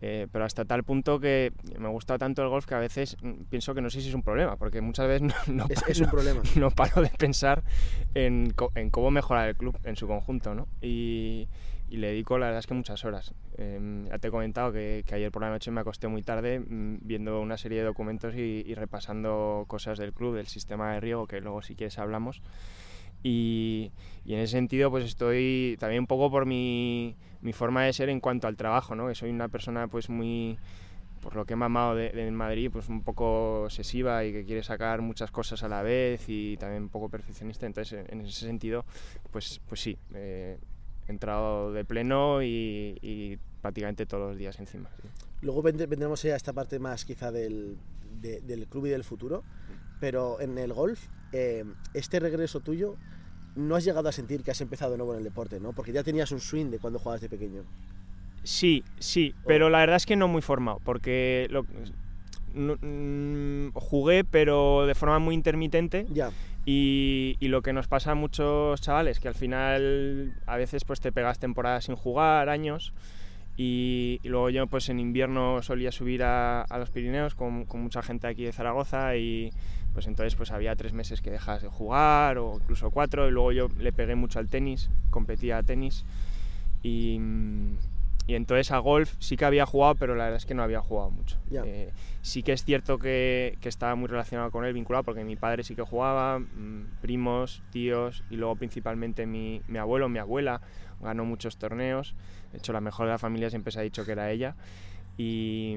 eh, 0.00 0.26
pero 0.30 0.44
hasta 0.44 0.64
tal 0.64 0.84
punto 0.84 1.18
que 1.20 1.52
me 1.78 1.88
gusta 1.88 2.18
tanto 2.18 2.42
el 2.42 2.48
golf 2.48 2.66
que 2.66 2.74
a 2.74 2.78
veces 2.78 3.16
mm, 3.22 3.44
pienso 3.50 3.74
que 3.74 3.80
no 3.80 3.90
sé 3.90 4.00
si 4.00 4.08
es 4.08 4.14
un 4.14 4.22
problema, 4.22 4.56
porque 4.56 4.80
muchas 4.80 5.06
veces 5.08 5.22
no, 5.48 5.54
no, 5.54 5.66
Es, 5.68 5.82
pa- 5.82 5.90
es 5.90 6.00
un 6.00 6.10
problema. 6.10 6.42
no 6.56 6.70
paro 6.70 7.02
de 7.02 7.08
pensar 7.10 7.62
en, 8.14 8.54
en 8.74 8.90
cómo 8.90 9.10
mejorar 9.10 9.48
el 9.48 9.56
club 9.56 9.76
en 9.84 9.96
su 9.96 10.06
conjunto, 10.06 10.54
¿no? 10.54 10.68
Y, 10.80 11.48
y 11.90 11.96
le 11.96 12.08
dedico 12.08 12.38
la 12.38 12.46
verdad 12.46 12.60
es 12.60 12.66
que 12.66 12.74
muchas 12.74 13.04
horas. 13.04 13.34
Eh, 13.56 14.04
ya 14.08 14.18
te 14.18 14.28
he 14.28 14.30
comentado 14.30 14.72
que, 14.72 15.02
que 15.06 15.14
ayer 15.16 15.32
por 15.32 15.42
la 15.42 15.50
noche 15.50 15.70
me 15.72 15.80
acosté 15.80 16.06
muy 16.06 16.22
tarde 16.22 16.60
mm, 16.60 16.98
viendo 17.00 17.40
una 17.40 17.56
serie 17.56 17.78
de 17.78 17.84
documentos 17.84 18.34
y, 18.36 18.62
y 18.66 18.74
repasando 18.74 19.64
cosas 19.66 19.98
del 19.98 20.12
club, 20.12 20.36
del 20.36 20.46
sistema 20.46 20.92
de 20.92 21.00
riego, 21.00 21.26
que 21.26 21.40
luego 21.40 21.62
si 21.62 21.74
quieres 21.74 21.98
hablamos. 21.98 22.40
Y, 23.22 23.90
y 24.24 24.34
en 24.34 24.40
ese 24.40 24.52
sentido 24.52 24.90
pues 24.90 25.04
estoy 25.04 25.76
también 25.80 26.00
un 26.02 26.06
poco 26.06 26.30
por 26.30 26.46
mi, 26.46 27.16
mi 27.42 27.52
forma 27.52 27.84
de 27.84 27.92
ser 27.92 28.08
en 28.08 28.20
cuanto 28.20 28.46
al 28.48 28.56
trabajo, 28.56 28.94
¿no? 28.94 29.08
Que 29.08 29.14
soy 29.14 29.30
una 29.30 29.48
persona 29.48 29.88
pues 29.88 30.08
muy 30.08 30.58
por 31.22 31.34
lo 31.34 31.44
que 31.44 31.54
he 31.54 31.56
mamado 31.56 31.96
de, 31.96 32.10
de 32.10 32.30
Madrid, 32.30 32.70
pues 32.72 32.88
un 32.88 33.02
poco 33.02 33.64
obsesiva 33.64 34.24
y 34.24 34.32
que 34.32 34.44
quiere 34.44 34.62
sacar 34.62 35.00
muchas 35.02 35.30
cosas 35.32 35.62
a 35.64 35.68
la 35.68 35.82
vez 35.82 36.24
y 36.28 36.56
también 36.58 36.84
un 36.84 36.88
poco 36.88 37.08
perfeccionista. 37.08 37.66
Entonces, 37.66 38.06
en 38.08 38.20
ese 38.20 38.46
sentido, 38.46 38.84
pues, 39.32 39.60
pues 39.68 39.80
sí, 39.80 39.98
eh, 40.14 40.58
he 41.08 41.10
entrado 41.10 41.72
de 41.72 41.84
pleno 41.84 42.40
y, 42.42 42.96
y 43.02 43.36
prácticamente 43.60 44.06
todos 44.06 44.28
los 44.30 44.38
días 44.38 44.58
encima. 44.60 44.90
sí. 45.02 45.08
Luego 45.42 45.62
vend- 45.62 45.88
vendremos 45.88 46.24
a 46.24 46.36
esta 46.36 46.52
parte 46.52 46.78
más 46.78 47.04
quizá 47.04 47.32
del, 47.32 47.76
de- 48.20 48.40
del 48.40 48.68
club 48.68 48.86
y 48.86 48.90
del 48.90 49.02
futuro, 49.02 49.42
pero 49.98 50.40
en 50.40 50.56
el 50.56 50.72
golf, 50.72 51.08
eh, 51.32 51.64
este 51.94 52.20
regreso 52.20 52.60
tuyo, 52.60 52.94
no 53.58 53.76
has 53.76 53.84
llegado 53.84 54.08
a 54.08 54.12
sentir 54.12 54.42
que 54.42 54.50
has 54.50 54.60
empezado 54.60 54.92
de 54.92 54.98
nuevo 54.98 55.12
en 55.12 55.18
el 55.18 55.24
deporte, 55.24 55.60
¿no? 55.60 55.72
Porque 55.72 55.92
ya 55.92 56.02
tenías 56.02 56.32
un 56.32 56.40
swing 56.40 56.66
de 56.70 56.78
cuando 56.78 56.98
jugabas 56.98 57.20
de 57.20 57.28
pequeño. 57.28 57.62
Sí, 58.44 58.84
sí, 58.98 59.34
pero 59.46 59.68
la 59.68 59.78
verdad 59.80 59.96
es 59.96 60.06
que 60.06 60.16
no 60.16 60.28
muy 60.28 60.40
formado, 60.42 60.80
porque 60.84 61.46
lo- 61.50 61.66
no- 62.54 62.76
mm, 62.80 63.72
jugué, 63.74 64.24
pero 64.24 64.86
de 64.86 64.94
forma 64.94 65.18
muy 65.18 65.34
intermitente. 65.34 66.06
Ya, 66.12 66.30
Y, 66.70 67.36
y 67.40 67.48
lo 67.48 67.62
que 67.62 67.72
nos 67.72 67.88
pasa 67.88 68.10
a 68.10 68.14
muchos 68.14 68.80
chavales, 68.82 69.20
que 69.20 69.28
al 69.28 69.34
final 69.34 70.34
a 70.46 70.56
veces 70.58 70.84
pues 70.84 71.00
te 71.00 71.12
pegas 71.12 71.38
temporadas 71.38 71.84
sin 71.84 71.96
jugar, 71.96 72.48
años, 72.50 72.92
y, 73.56 74.20
y 74.22 74.28
luego 74.28 74.50
yo 74.50 74.66
pues 74.66 74.88
en 74.90 75.00
invierno 75.00 75.62
solía 75.62 75.90
subir 75.92 76.22
a, 76.22 76.60
a 76.62 76.78
los 76.78 76.90
Pirineos 76.90 77.34
con, 77.34 77.64
con 77.64 77.80
mucha 77.80 78.02
gente 78.02 78.26
aquí 78.26 78.44
de 78.44 78.52
Zaragoza 78.52 79.16
y 79.16 79.50
pues 79.98 80.06
entonces 80.06 80.36
pues 80.36 80.52
había 80.52 80.76
tres 80.76 80.92
meses 80.92 81.20
que 81.20 81.28
dejas 81.28 81.60
de 81.60 81.66
jugar 81.66 82.38
o 82.38 82.54
incluso 82.54 82.92
cuatro 82.92 83.26
y 83.26 83.32
luego 83.32 83.50
yo 83.50 83.68
le 83.80 83.92
pegué 83.92 84.14
mucho 84.14 84.38
al 84.38 84.46
tenis, 84.46 84.90
competía 85.10 85.58
a 85.58 85.64
tenis 85.64 86.04
y, 86.84 87.18
y 88.28 88.36
entonces 88.36 88.70
a 88.70 88.78
golf 88.78 89.16
sí 89.18 89.36
que 89.36 89.44
había 89.44 89.66
jugado 89.66 89.96
pero 89.96 90.14
la 90.14 90.26
verdad 90.26 90.36
es 90.36 90.46
que 90.46 90.54
no 90.54 90.62
había 90.62 90.80
jugado 90.80 91.10
mucho. 91.10 91.36
Ya. 91.50 91.64
Eh, 91.66 91.90
sí 92.22 92.44
que 92.44 92.52
es 92.52 92.62
cierto 92.64 93.00
que, 93.00 93.58
que 93.60 93.68
estaba 93.68 93.96
muy 93.96 94.06
relacionado 94.06 94.52
con 94.52 94.64
él, 94.64 94.72
vinculado, 94.72 95.02
porque 95.02 95.24
mi 95.24 95.34
padre 95.34 95.64
sí 95.64 95.74
que 95.74 95.82
jugaba, 95.82 96.38
mm, 96.38 97.00
primos, 97.00 97.64
tíos 97.72 98.22
y 98.30 98.36
luego 98.36 98.54
principalmente 98.54 99.26
mi, 99.26 99.62
mi 99.66 99.78
abuelo, 99.78 100.08
mi 100.08 100.20
abuela, 100.20 100.60
ganó 101.00 101.24
muchos 101.24 101.56
torneos. 101.56 102.14
De 102.52 102.58
hecho, 102.58 102.72
la 102.72 102.80
mejor 102.80 103.06
de 103.06 103.14
la 103.14 103.18
familia 103.18 103.50
siempre 103.50 103.72
se 103.72 103.80
ha 103.80 103.82
dicho 103.82 104.04
que 104.04 104.12
era 104.12 104.30
ella. 104.30 104.54
Y, 105.16 105.76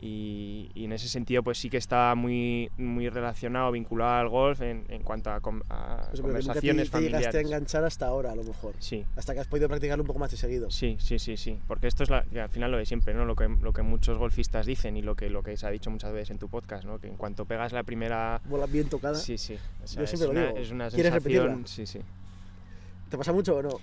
y- 0.00 0.70
y 0.74 0.84
en 0.84 0.92
ese 0.92 1.08
sentido, 1.08 1.42
pues 1.42 1.58
sí 1.58 1.70
que 1.70 1.76
estaba 1.78 2.14
muy, 2.14 2.70
muy 2.76 3.08
relacionado, 3.08 3.72
vinculado 3.72 4.12
al 4.20 4.28
golf 4.28 4.60
en, 4.60 4.84
en 4.88 5.02
cuanto 5.02 5.30
a, 5.30 5.40
com- 5.40 5.62
a 5.70 6.06
Pues, 6.10 6.20
pero 6.20 6.34
que 6.34 6.40
nunca 6.40 6.52
te, 6.52 6.60
conversaciones 6.60 6.90
te 6.90 7.00
llegaste 7.00 7.28
a 7.28 7.30
familiares. 7.30 7.46
enganchar 7.46 7.84
hasta 7.84 8.06
ahora, 8.06 8.32
a 8.32 8.34
lo 8.34 8.44
mejor. 8.44 8.74
Sí, 8.78 9.04
Hasta 9.16 9.32
que 9.34 9.40
has 9.40 9.46
podido 9.46 9.68
practicarlo 9.68 10.02
un 10.02 10.06
poco 10.06 10.18
más 10.18 10.30
de 10.30 10.36
seguido. 10.36 10.70
Sí, 10.70 10.96
sí, 11.00 11.18
sí, 11.18 11.36
sí, 11.36 11.58
porque 11.66 11.86
esto 11.86 12.02
es 12.02 12.10
la- 12.10 12.24
al 12.42 12.48
final 12.50 12.70
lo 12.70 12.78
de 12.78 12.86
siempre, 12.86 13.14
¿no? 13.14 13.24
Lo 13.24 13.34
que, 13.36 13.48
lo 13.48 13.72
que 13.72 13.82
muchos 13.82 14.18
golfistas 14.18 14.66
dicen 14.66 14.96
y 14.96 15.02
lo 15.02 15.14
que, 15.14 15.30
lo 15.30 15.42
que 15.42 15.56
se 15.56 15.66
ha 15.66 15.70
dicho 15.70 15.90
muchas 15.90 16.12
veces 16.12 16.30
en 16.30 16.38
tu 16.38 16.48
podcast, 16.48 16.84
¿no? 16.84 16.98
Que 16.98 17.08
en 17.08 17.16
cuanto 17.16 17.44
pegas 17.46 17.72
la 17.72 17.82
primera... 17.82 18.40
Bola 18.46 18.66
bien 18.66 18.88
tocada. 18.88 19.14
Sí, 19.14 19.38
sí, 19.38 19.54
o 19.82 19.86
sea, 19.86 19.98
Yo 19.98 20.04
es, 20.04 20.10
siempre 20.10 20.26
lo 20.26 20.32
una, 20.32 20.46
digo. 20.48 20.58
es 20.58 20.70
una 20.70 20.90
¿Quieres 20.90 21.12
sensación... 21.12 21.42
repetirla? 21.46 21.66
Sí, 21.66 21.86
sí. 21.86 22.00
¿Te 23.08 23.16
pasa 23.18 23.32
mucho 23.32 23.56
o 23.56 23.62
no? 23.62 23.70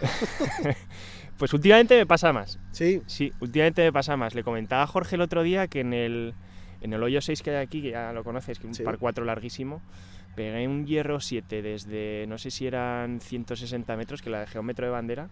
Pues 1.40 1.54
últimamente 1.54 1.96
me 1.96 2.04
pasa 2.04 2.34
más, 2.34 2.60
Sí, 2.70 3.00
sí, 3.06 3.32
últimamente 3.40 3.82
me 3.82 3.92
pasa 3.94 4.14
más. 4.14 4.34
Le 4.34 4.44
comentaba 4.44 4.82
a 4.82 4.86
Jorge 4.86 5.16
el 5.16 5.22
otro 5.22 5.42
día 5.42 5.68
que 5.68 5.80
en 5.80 5.94
el, 5.94 6.34
en 6.82 6.92
el 6.92 7.02
hoyo 7.02 7.22
6 7.22 7.40
que 7.42 7.50
hay 7.50 7.56
aquí, 7.64 7.80
que 7.80 7.92
ya 7.92 8.12
lo 8.12 8.22
conoces, 8.24 8.58
que 8.58 8.66
es 8.66 8.68
un 8.68 8.74
Sí. 8.74 8.82
par 8.82 8.98
4 8.98 9.24
larguísimo, 9.24 9.80
pegué 10.36 10.68
un 10.68 10.84
hierro 10.86 11.18
7 11.18 11.62
desde, 11.62 12.26
no 12.28 12.36
sé 12.36 12.50
si 12.50 12.66
eran 12.66 13.20
160 13.22 13.96
metros, 13.96 14.20
que 14.20 14.28
la 14.28 14.40
dejé 14.40 14.58
a 14.58 14.60
un 14.60 14.66
metro 14.66 14.84
de 14.84 14.92
bandera. 14.92 15.30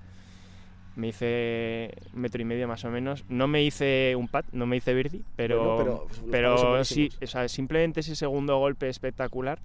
Me 0.97 1.09
hice 1.09 1.95
un 2.15 2.23
metro 2.23 2.41
y 2.41 2.47
medio 2.47 2.67
más 2.67 2.87
o 2.87 2.91
menos. 2.91 3.27
No 3.29 3.47
me 3.47 3.63
hice 3.63 4.15
un 4.17 4.29
pat, 4.29 4.47
no 4.53 4.65
me 4.67 4.77
hice 4.79 4.95
birdie, 4.95 5.21
pero, 5.37 5.77
Bueno, 5.77 6.07
pero, 6.31 6.31
pero 6.31 6.85
sí, 6.87 7.11
o 7.23 7.27
sea, 7.27 7.47
simplemente 7.49 8.01
ese 8.01 8.17
segundo 8.17 8.59
golpe 8.59 8.89
espectacular. 8.89 9.59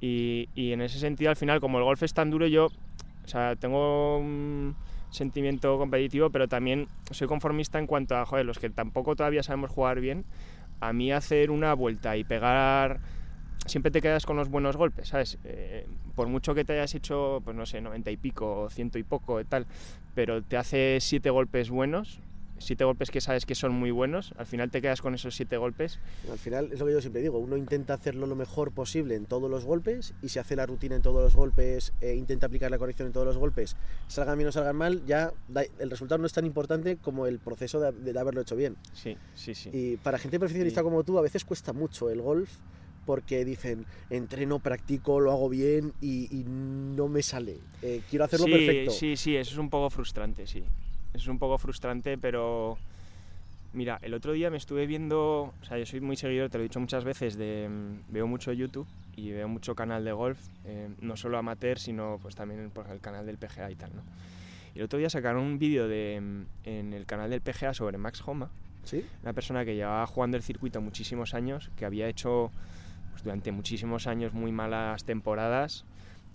Y, 0.00 0.48
y 0.56 0.72
en 0.72 0.82
ese 0.82 0.98
sentido, 0.98 1.30
al 1.30 1.36
final, 1.36 1.60
como 1.60 1.78
el 1.78 1.84
golf 1.84 2.02
es 2.02 2.12
tan 2.12 2.28
duro, 2.28 2.48
yo 2.48 2.66
o 3.24 3.28
sea, 3.28 3.54
tengo 3.54 4.18
un 4.18 4.74
sentimiento 5.10 5.76
competitivo, 5.78 6.30
pero 6.30 6.48
también 6.48 6.88
soy 7.10 7.26
conformista 7.26 7.78
en 7.78 7.86
cuanto 7.86 8.16
a, 8.16 8.26
joder, 8.26 8.46
los 8.46 8.58
que 8.58 8.70
tampoco 8.70 9.16
todavía 9.16 9.42
sabemos 9.42 9.70
jugar 9.70 10.00
bien, 10.00 10.24
a 10.80 10.92
mí 10.92 11.12
hacer 11.12 11.50
una 11.50 11.74
vuelta 11.74 12.16
y 12.16 12.24
pegar, 12.24 13.00
siempre 13.66 13.90
te 13.90 14.00
quedas 14.00 14.26
con 14.26 14.36
los 14.36 14.48
buenos 14.48 14.76
golpes, 14.76 15.08
¿sabes? 15.08 15.38
Eh, 15.44 15.86
por 16.14 16.28
mucho 16.28 16.54
que 16.54 16.64
te 16.64 16.74
hayas 16.74 16.94
hecho, 16.94 17.40
pues 17.44 17.56
no 17.56 17.66
sé, 17.66 17.80
90 17.80 18.10
y 18.10 18.16
pico, 18.16 18.68
ciento 18.70 18.98
y 18.98 19.02
poco, 19.02 19.44
tal, 19.44 19.66
pero 20.14 20.42
te 20.42 20.56
hace 20.56 20.98
siete 21.00 21.30
golpes 21.30 21.70
buenos, 21.70 22.20
siete 22.60 22.84
golpes 22.84 23.10
que 23.10 23.20
sabes 23.20 23.44
que 23.46 23.54
son 23.56 23.72
muy 23.72 23.90
buenos, 23.90 24.32
al 24.36 24.46
final 24.46 24.70
te 24.70 24.80
quedas 24.80 25.00
con 25.02 25.14
esos 25.14 25.34
siete 25.34 25.56
golpes 25.56 25.98
al 26.30 26.38
final 26.38 26.70
es 26.72 26.78
lo 26.78 26.86
que 26.86 26.92
yo 26.92 27.00
siempre 27.00 27.22
digo, 27.22 27.38
uno 27.38 27.56
intenta 27.56 27.94
hacerlo 27.94 28.26
lo 28.26 28.36
mejor 28.36 28.70
posible 28.72 29.14
en 29.16 29.26
todos 29.26 29.50
los 29.50 29.64
golpes 29.64 30.14
y 30.22 30.28
si 30.28 30.38
hace 30.38 30.54
la 30.56 30.66
rutina 30.66 30.94
en 30.94 31.02
todos 31.02 31.22
los 31.22 31.34
golpes, 31.34 31.92
e 32.00 32.14
intenta 32.14 32.46
aplicar 32.46 32.70
la 32.70 32.78
corrección 32.78 33.06
en 33.06 33.12
todos 33.12 33.26
los 33.26 33.38
golpes, 33.38 33.76
salgan 34.06 34.38
bien 34.38 34.48
o 34.48 34.52
salgan 34.52 34.76
mal, 34.76 35.04
ya 35.06 35.32
da- 35.48 35.64
el 35.78 35.90
resultado 35.90 36.18
no 36.20 36.26
es 36.26 36.32
tan 36.32 36.44
importante 36.46 36.96
como 36.96 37.26
el 37.26 37.38
proceso 37.38 37.80
de, 37.80 37.92
de 37.92 38.18
haberlo 38.20 38.40
hecho 38.42 38.54
bien. 38.56 38.76
Sí, 38.92 39.16
sí, 39.34 39.54
sí. 39.54 39.70
Y 39.72 39.96
para 39.96 40.18
gente 40.18 40.38
perfeccionista 40.38 40.82
como 40.82 41.02
tú 41.02 41.18
a 41.18 41.22
veces 41.22 41.44
cuesta 41.44 41.72
mucho 41.72 42.10
el 42.10 42.20
golf 42.20 42.50
porque 43.06 43.44
dicen, 43.44 43.86
entreno, 44.10 44.58
practico, 44.58 45.18
lo 45.20 45.32
hago 45.32 45.48
bien 45.48 45.92
y, 46.00 46.24
y 46.30 46.44
no 46.44 47.08
me 47.08 47.22
sale. 47.22 47.56
Eh, 47.82 48.02
quiero 48.08 48.24
hacerlo 48.26 48.46
sí, 48.46 48.52
perfecto. 48.52 48.90
Sí, 48.92 49.16
sí, 49.16 49.36
eso 49.36 49.52
es 49.52 49.58
un 49.58 49.70
poco 49.70 49.90
frustrante, 49.90 50.46
sí. 50.46 50.62
Es 51.14 51.26
un 51.26 51.38
poco 51.38 51.58
frustrante, 51.58 52.16
pero 52.18 52.78
mira, 53.72 53.98
el 54.02 54.14
otro 54.14 54.32
día 54.32 54.50
me 54.50 54.56
estuve 54.56 54.86
viendo, 54.86 55.52
o 55.60 55.64
sea, 55.64 55.78
yo 55.78 55.86
soy 55.86 56.00
muy 56.00 56.16
seguidor, 56.16 56.50
te 56.50 56.58
lo 56.58 56.62
he 56.62 56.68
dicho 56.68 56.80
muchas 56.80 57.04
veces, 57.04 57.36
de, 57.36 57.68
mm, 57.68 58.12
veo 58.12 58.26
mucho 58.26 58.52
YouTube 58.52 58.86
y 59.16 59.30
veo 59.30 59.48
mucho 59.48 59.74
canal 59.74 60.04
de 60.04 60.12
golf, 60.12 60.38
eh, 60.64 60.88
no 61.00 61.16
solo 61.16 61.38
amateur, 61.38 61.78
sino 61.78 62.18
pues 62.22 62.34
también 62.34 62.70
por 62.70 62.88
el 62.88 63.00
canal 63.00 63.26
del 63.26 63.38
PGA 63.38 63.70
y 63.70 63.76
tal, 63.76 63.94
¿no? 63.94 64.02
Y 64.74 64.78
el 64.78 64.84
otro 64.84 64.98
día 64.98 65.10
sacaron 65.10 65.42
un 65.42 65.58
vídeo 65.58 65.88
de, 65.88 66.20
mm, 66.20 66.68
en 66.68 66.92
el 66.94 67.06
canal 67.06 67.30
del 67.30 67.40
PGA 67.40 67.74
sobre 67.74 67.98
Max 67.98 68.22
Homa, 68.26 68.50
¿Sí? 68.84 69.04
una 69.22 69.32
persona 69.32 69.64
que 69.64 69.74
llevaba 69.74 70.06
jugando 70.06 70.36
el 70.36 70.42
circuito 70.42 70.80
muchísimos 70.80 71.34
años, 71.34 71.70
que 71.76 71.84
había 71.84 72.08
hecho 72.08 72.50
pues, 73.10 73.24
durante 73.24 73.52
muchísimos 73.52 74.06
años 74.06 74.32
muy 74.32 74.52
malas 74.52 75.04
temporadas 75.04 75.84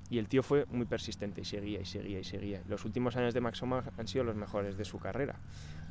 y 0.09 0.19
el 0.19 0.27
tío 0.27 0.43
fue 0.43 0.65
muy 0.69 0.85
persistente 0.85 1.41
y 1.41 1.45
seguía 1.45 1.81
y 1.81 1.85
seguía 1.85 2.19
y 2.19 2.23
seguía. 2.23 2.61
Los 2.67 2.85
últimos 2.85 3.15
años 3.15 3.33
de 3.33 3.41
Max 3.41 3.61
Homa 3.63 3.83
han 3.97 4.07
sido 4.07 4.23
los 4.23 4.35
mejores 4.35 4.77
de 4.77 4.85
su 4.85 4.99
carrera, 4.99 5.35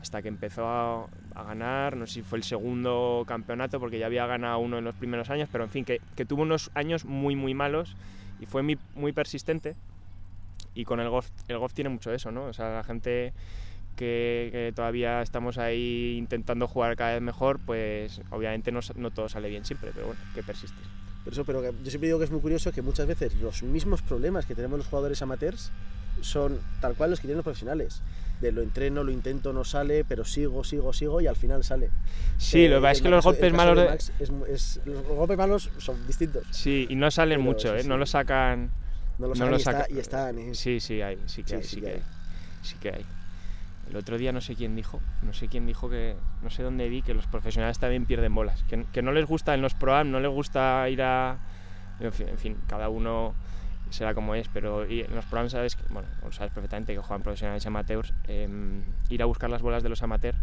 hasta 0.00 0.22
que 0.22 0.28
empezó 0.28 0.66
a, 0.66 1.06
a 1.34 1.42
ganar, 1.42 1.96
no 1.96 2.06
sé 2.06 2.14
si 2.14 2.22
fue 2.22 2.38
el 2.38 2.44
segundo 2.44 3.24
campeonato, 3.26 3.80
porque 3.80 3.98
ya 3.98 4.06
había 4.06 4.26
ganado 4.26 4.58
uno 4.58 4.78
en 4.78 4.84
los 4.84 4.94
primeros 4.94 5.30
años, 5.30 5.48
pero 5.50 5.64
en 5.64 5.70
fin, 5.70 5.84
que, 5.84 6.00
que 6.14 6.24
tuvo 6.24 6.42
unos 6.42 6.70
años 6.74 7.04
muy, 7.04 7.34
muy 7.34 7.54
malos 7.54 7.96
y 8.40 8.46
fue 8.46 8.62
muy, 8.62 8.78
muy 8.94 9.12
persistente. 9.12 9.74
Y 10.74 10.84
con 10.84 11.00
el 11.00 11.08
golf, 11.08 11.30
el 11.48 11.58
golf 11.58 11.72
tiene 11.72 11.88
mucho 11.88 12.12
eso, 12.12 12.32
¿no? 12.32 12.46
O 12.46 12.52
sea, 12.52 12.74
la 12.74 12.84
gente 12.84 13.32
que, 13.96 14.48
que 14.52 14.72
todavía 14.74 15.22
estamos 15.22 15.56
ahí 15.58 16.16
intentando 16.18 16.66
jugar 16.66 16.96
cada 16.96 17.12
vez 17.12 17.22
mejor, 17.22 17.60
pues 17.64 18.20
obviamente 18.30 18.72
no, 18.72 18.80
no 18.96 19.10
todo 19.10 19.28
sale 19.28 19.48
bien 19.48 19.64
siempre, 19.64 19.92
pero 19.94 20.08
bueno, 20.08 20.20
que 20.34 20.42
persistes. 20.42 21.03
Por 21.24 21.32
eso, 21.32 21.44
pero 21.44 21.62
yo 21.62 21.90
siempre 21.90 22.08
digo 22.08 22.18
que 22.18 22.26
es 22.26 22.30
muy 22.30 22.40
curioso 22.40 22.70
que 22.70 22.82
muchas 22.82 23.06
veces 23.06 23.34
los 23.36 23.62
mismos 23.62 24.02
problemas 24.02 24.44
que 24.46 24.54
tenemos 24.54 24.78
los 24.78 24.86
jugadores 24.86 25.22
amateurs 25.22 25.70
son 26.20 26.60
tal 26.80 26.94
cual 26.94 27.10
los 27.10 27.18
que 27.20 27.22
tienen 27.26 27.38
los 27.38 27.44
profesionales. 27.44 28.02
De 28.40 28.52
lo 28.52 28.60
entreno, 28.62 29.02
lo 29.04 29.10
intento, 29.10 29.52
no 29.52 29.64
sale, 29.64 30.04
pero 30.04 30.24
sigo, 30.24 30.64
sigo, 30.64 30.92
sigo 30.92 31.20
y 31.20 31.26
al 31.26 31.36
final 31.36 31.64
sale. 31.64 31.90
Sí, 32.36 32.64
Eh, 32.64 32.68
lo 32.68 32.76
que 32.76 32.82
pasa 32.82 32.92
es 32.92 33.02
que 33.02 33.08
los 33.08 33.24
golpes 33.24 33.52
malos 33.54 33.76
de 33.76 33.82
de- 33.84 33.88
Max 33.90 34.12
es 34.18 34.30
mu- 34.30 34.44
es- 34.44 34.80
los 34.84 35.02
golpes 35.04 35.38
malos 35.38 35.70
son 35.78 36.06
distintos. 36.06 36.44
Sí, 36.50 36.86
y 36.90 36.96
no 36.96 37.10
salen 37.10 37.38
Pero 37.38 37.50
mucho, 37.50 37.68
sí, 37.70 37.74
¿eh? 37.78 37.82
sí. 37.82 37.88
No 37.88 37.96
lo 37.96 38.06
sacan... 38.06 38.70
No 39.18 39.28
lo 39.28 39.34
No 39.34 39.36
sacan 39.36 39.50
lo 39.50 39.56
y, 39.56 39.60
está- 39.60 39.86
y 39.90 39.98
están. 39.98 40.38
¿eh? 40.38 40.54
Sí, 40.54 40.80
sí 40.80 41.00
hay, 41.00 41.18
sí 41.26 41.42
que 41.42 41.48
Sí, 41.50 41.54
hay, 41.56 41.62
sí 41.62 41.76
que 41.76 41.82
que 41.82 41.88
hay. 41.88 41.94
hay. 41.94 42.02
Sí 42.62 42.76
que 42.80 42.88
hay. 42.90 43.06
El 43.90 43.96
otro 43.96 44.18
día 44.18 44.32
no 44.32 44.40
sé 44.40 44.54
quién 44.54 44.74
dijo, 44.74 45.00
no 45.22 45.32
sé 45.32 45.48
quién 45.48 45.66
dijo 45.66 45.88
que, 45.90 46.16
no 46.42 46.50
sé 46.50 46.62
dónde 46.62 46.88
vi, 46.88 47.02
que 47.02 47.14
los 47.14 47.26
profesionales 47.26 47.78
también 47.78 48.06
pierden 48.06 48.34
bolas, 48.34 48.62
que, 48.64 48.84
que 48.92 49.02
no 49.02 49.12
les 49.12 49.26
gusta 49.26 49.54
en 49.54 49.62
los 49.62 49.74
pro 49.74 50.02
no 50.04 50.20
les 50.20 50.30
gusta 50.30 50.88
ir 50.88 51.02
a... 51.02 51.38
En 52.00 52.12
fin, 52.12 52.28
en 52.28 52.38
fin, 52.38 52.56
cada 52.66 52.88
uno 52.88 53.34
será 53.90 54.14
como 54.14 54.34
es, 54.34 54.48
pero 54.48 54.90
y 54.90 55.02
en 55.02 55.14
los 55.14 55.24
pro 55.26 55.48
sabes, 55.48 55.76
que, 55.76 55.84
bueno, 55.90 56.08
lo 56.24 56.32
sabes 56.32 56.52
perfectamente 56.52 56.92
que 56.94 56.98
juegan 56.98 57.22
profesionales 57.22 57.64
y 57.64 57.68
amateurs, 57.68 58.12
em, 58.26 58.82
ir 59.10 59.22
a 59.22 59.26
buscar 59.26 59.48
las 59.50 59.62
bolas 59.62 59.82
de 59.82 59.88
los 59.88 60.02
amateurs, 60.02 60.36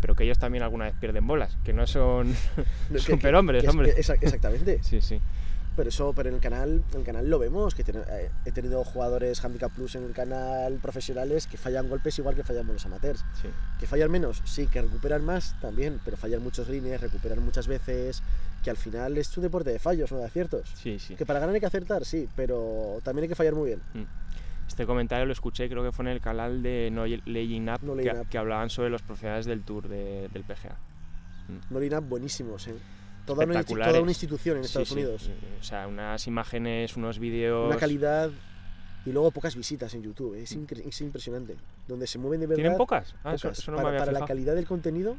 pero 0.00 0.14
que 0.14 0.24
ellos 0.24 0.38
también 0.38 0.62
alguna 0.62 0.84
vez 0.86 0.94
pierden 1.00 1.26
bolas, 1.26 1.56
que 1.64 1.72
no 1.72 1.86
son 1.86 2.34
No, 2.90 2.98
superhombres, 2.98 3.62
que 3.62 3.70
hombre. 3.70 3.94
exactamente. 3.96 4.78
Sí, 4.82 5.00
sí. 5.00 5.20
Pero 5.78 5.90
eso, 5.90 6.12
pero 6.12 6.28
en 6.28 6.34
el 6.34 6.40
canal, 6.40 6.82
en 6.92 6.98
el 6.98 7.04
canal 7.06 7.30
lo 7.30 7.38
vemos, 7.38 7.72
que 7.76 7.84
tiene- 7.84 8.00
eh, 8.10 8.30
he 8.44 8.50
tenido 8.50 8.82
jugadores 8.82 9.44
Handicap 9.44 9.70
Plus 9.70 9.94
en 9.94 10.02
el 10.06 10.12
canal 10.12 10.74
profesionales 10.82 11.46
que 11.46 11.56
fallan 11.56 11.88
golpes 11.88 12.18
igual 12.18 12.34
que 12.34 12.42
fallamos 12.42 12.72
los 12.72 12.84
amateurs. 12.86 13.24
sí. 13.40 13.48
Que 13.78 13.86
fallan 13.86 14.10
menos, 14.10 14.42
sí, 14.44 14.66
que 14.66 14.82
recuperan 14.82 15.24
más 15.24 15.54
también, 15.60 16.00
pero 16.04 16.16
fallan 16.16 16.42
muchos 16.42 16.68
líneas, 16.68 17.00
recuperan 17.00 17.44
muchas 17.44 17.68
veces, 17.68 18.24
que 18.64 18.70
al 18.70 18.76
final 18.76 19.16
es 19.18 19.36
un 19.36 19.44
deporte 19.44 19.70
de 19.70 19.78
fallos, 19.78 20.10
no 20.10 20.18
de 20.18 20.24
aciertos. 20.24 20.68
Sí, 20.74 20.98
sí. 20.98 21.14
Que 21.14 21.24
para 21.24 21.38
ganar 21.38 21.54
hay 21.54 21.60
que 21.60 21.66
acertar, 21.66 22.04
sí, 22.04 22.28
pero 22.34 22.98
también 23.04 23.22
hay 23.22 23.28
que 23.28 23.36
fallar 23.36 23.54
muy 23.54 23.68
bien. 23.68 23.80
Este 24.66 24.84
comentario 24.84 25.26
lo 25.26 25.32
escuché, 25.32 25.68
creo 25.68 25.84
que 25.84 25.92
fue 25.92 26.06
en 26.06 26.08
el 26.10 26.20
canal 26.20 26.60
de 26.60 26.90
No 26.90 27.06
Laying 27.06 27.68
Up, 27.70 27.78
No 27.84 27.94
que, 27.94 28.02
Laying 28.04 28.20
Up. 28.22 28.28
que 28.28 28.36
hablaban 28.38 28.68
sobre 28.68 28.90
los 28.90 29.02
profesionales 29.02 29.46
del 29.46 29.62
Tour 29.62 29.86
de- 29.88 30.28
del 30.32 30.42
PGA. 30.42 30.76
Nolina, 31.70 32.00
buenísimos, 32.00 32.66
¿eh? 32.66 32.74
Toda 33.34 33.44
una, 33.44 33.62
toda 33.64 34.00
una 34.00 34.10
institución 34.10 34.56
en 34.58 34.64
Sí, 34.64 34.68
Estados 34.68 34.88
sí. 34.88 34.94
Unidos. 34.94 35.30
O 35.60 35.62
sea, 35.62 35.86
unas 35.86 36.26
imágenes, 36.26 36.96
unos 36.96 37.18
vídeos. 37.18 37.66
Una 37.68 37.76
calidad 37.76 38.30
y 39.06 39.12
luego 39.12 39.30
pocas 39.30 39.54
visitas 39.56 39.94
en 39.94 40.02
YouTube, 40.02 40.34
es, 40.34 40.52
es 40.52 41.00
impresionante. 41.00 41.56
Donde 41.86 42.06
se 42.06 42.18
mueven 42.18 42.40
de 42.40 42.46
verdad. 42.46 42.62
¿Tienen 42.62 42.76
pocas? 42.78 43.14
Ah, 43.24 43.34
eso, 43.34 43.48
pocas. 43.48 43.58
eso 43.60 43.70
no 43.70 43.76
para 43.76 43.88
me 43.90 43.96
había 43.96 44.06
para 44.06 44.20
la 44.20 44.26
calidad 44.26 44.54
del 44.54 44.66
contenido 44.66 45.16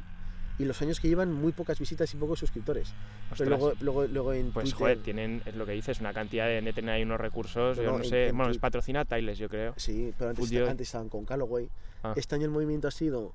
y 0.58 0.64
los 0.66 0.80
años 0.82 1.00
que 1.00 1.08
llevan, 1.08 1.32
muy 1.32 1.52
pocas 1.52 1.78
visitas 1.78 2.12
y 2.12 2.18
pocos 2.18 2.38
suscriptores. 2.38 2.92
Ostras. 3.32 3.38
Pero 3.38 3.50
luego, 3.50 3.72
luego, 3.80 4.06
luego 4.06 4.32
en 4.34 4.52
Pues 4.52 4.64
Twitter, 4.64 4.78
joder, 4.78 4.98
tienen, 5.02 5.42
es 5.46 5.54
lo 5.56 5.64
que 5.64 5.72
dices, 5.72 6.00
una 6.00 6.12
cantidad 6.12 6.46
de, 6.46 6.60
de 6.60 6.72
tener 6.74 6.94
ahí 6.96 7.02
unos 7.02 7.18
recursos, 7.18 7.78
No, 7.78 7.82
yo 7.82 7.90
no, 7.92 7.96
en- 7.98 8.04
sé, 8.04 8.26
en 8.28 8.36
bueno, 8.36 8.50
les 8.50 8.58
patrocina 8.58 9.06
Tiles, 9.06 9.38
yo 9.38 9.48
creo. 9.48 9.72
Sí, 9.78 10.12
pero 10.18 10.30
antes, 10.30 10.46
Footjoy. 10.46 10.68
antes 10.68 10.86
estaban 10.88 11.08
con 11.08 11.24
Callaway. 11.24 11.68
Ah. 12.02 12.12
Este 12.14 12.34
año 12.34 12.44
el 12.44 12.50
movimiento 12.50 12.88
ha 12.88 12.90
sido 12.90 13.32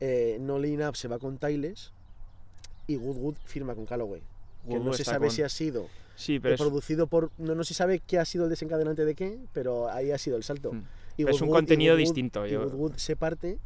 eh, 0.00 0.38
No 0.40 0.58
Lean 0.58 0.82
Up 0.88 0.96
se 0.96 1.06
va 1.06 1.20
con 1.20 1.38
Tiles 1.38 1.92
y 2.86 2.96
Goodwood 2.96 3.36
firma 3.44 3.74
con 3.74 3.86
Callaway. 3.86 4.22
Que 4.68 4.78
no 4.78 4.92
se 4.94 5.04
sabe 5.04 5.26
con- 5.26 5.30
si 5.30 5.42
ha 5.42 5.48
sido 5.48 5.88
Sí, 6.16 6.36
eh, 6.36 6.40
pero 6.40 6.54
es, 6.54 6.60
producido 6.60 7.06
por. 7.06 7.30
No, 7.38 7.54
no 7.54 7.64
se 7.64 7.74
sabe 7.74 8.00
qué 8.00 8.18
ha 8.18 8.24
sido 8.24 8.44
el 8.44 8.50
desencadenante 8.50 9.04
de 9.04 9.14
qué, 9.14 9.38
pero 9.52 9.90
ahí 9.90 10.10
ha 10.12 10.18
sido 10.18 10.36
el 10.36 10.42
salto. 10.44 10.72
Mm. 10.72 10.82
Y 11.18 11.28
es 11.28 11.40
un 11.42 11.48
y 11.48 11.52
contenido 11.52 11.94
Goodwood- 11.94 11.98
distinto, 11.98 12.46
Y 12.46 12.50
yo- 12.52 12.62
Goodwood 12.64 12.94
se 12.96 13.14
parte 13.16 13.58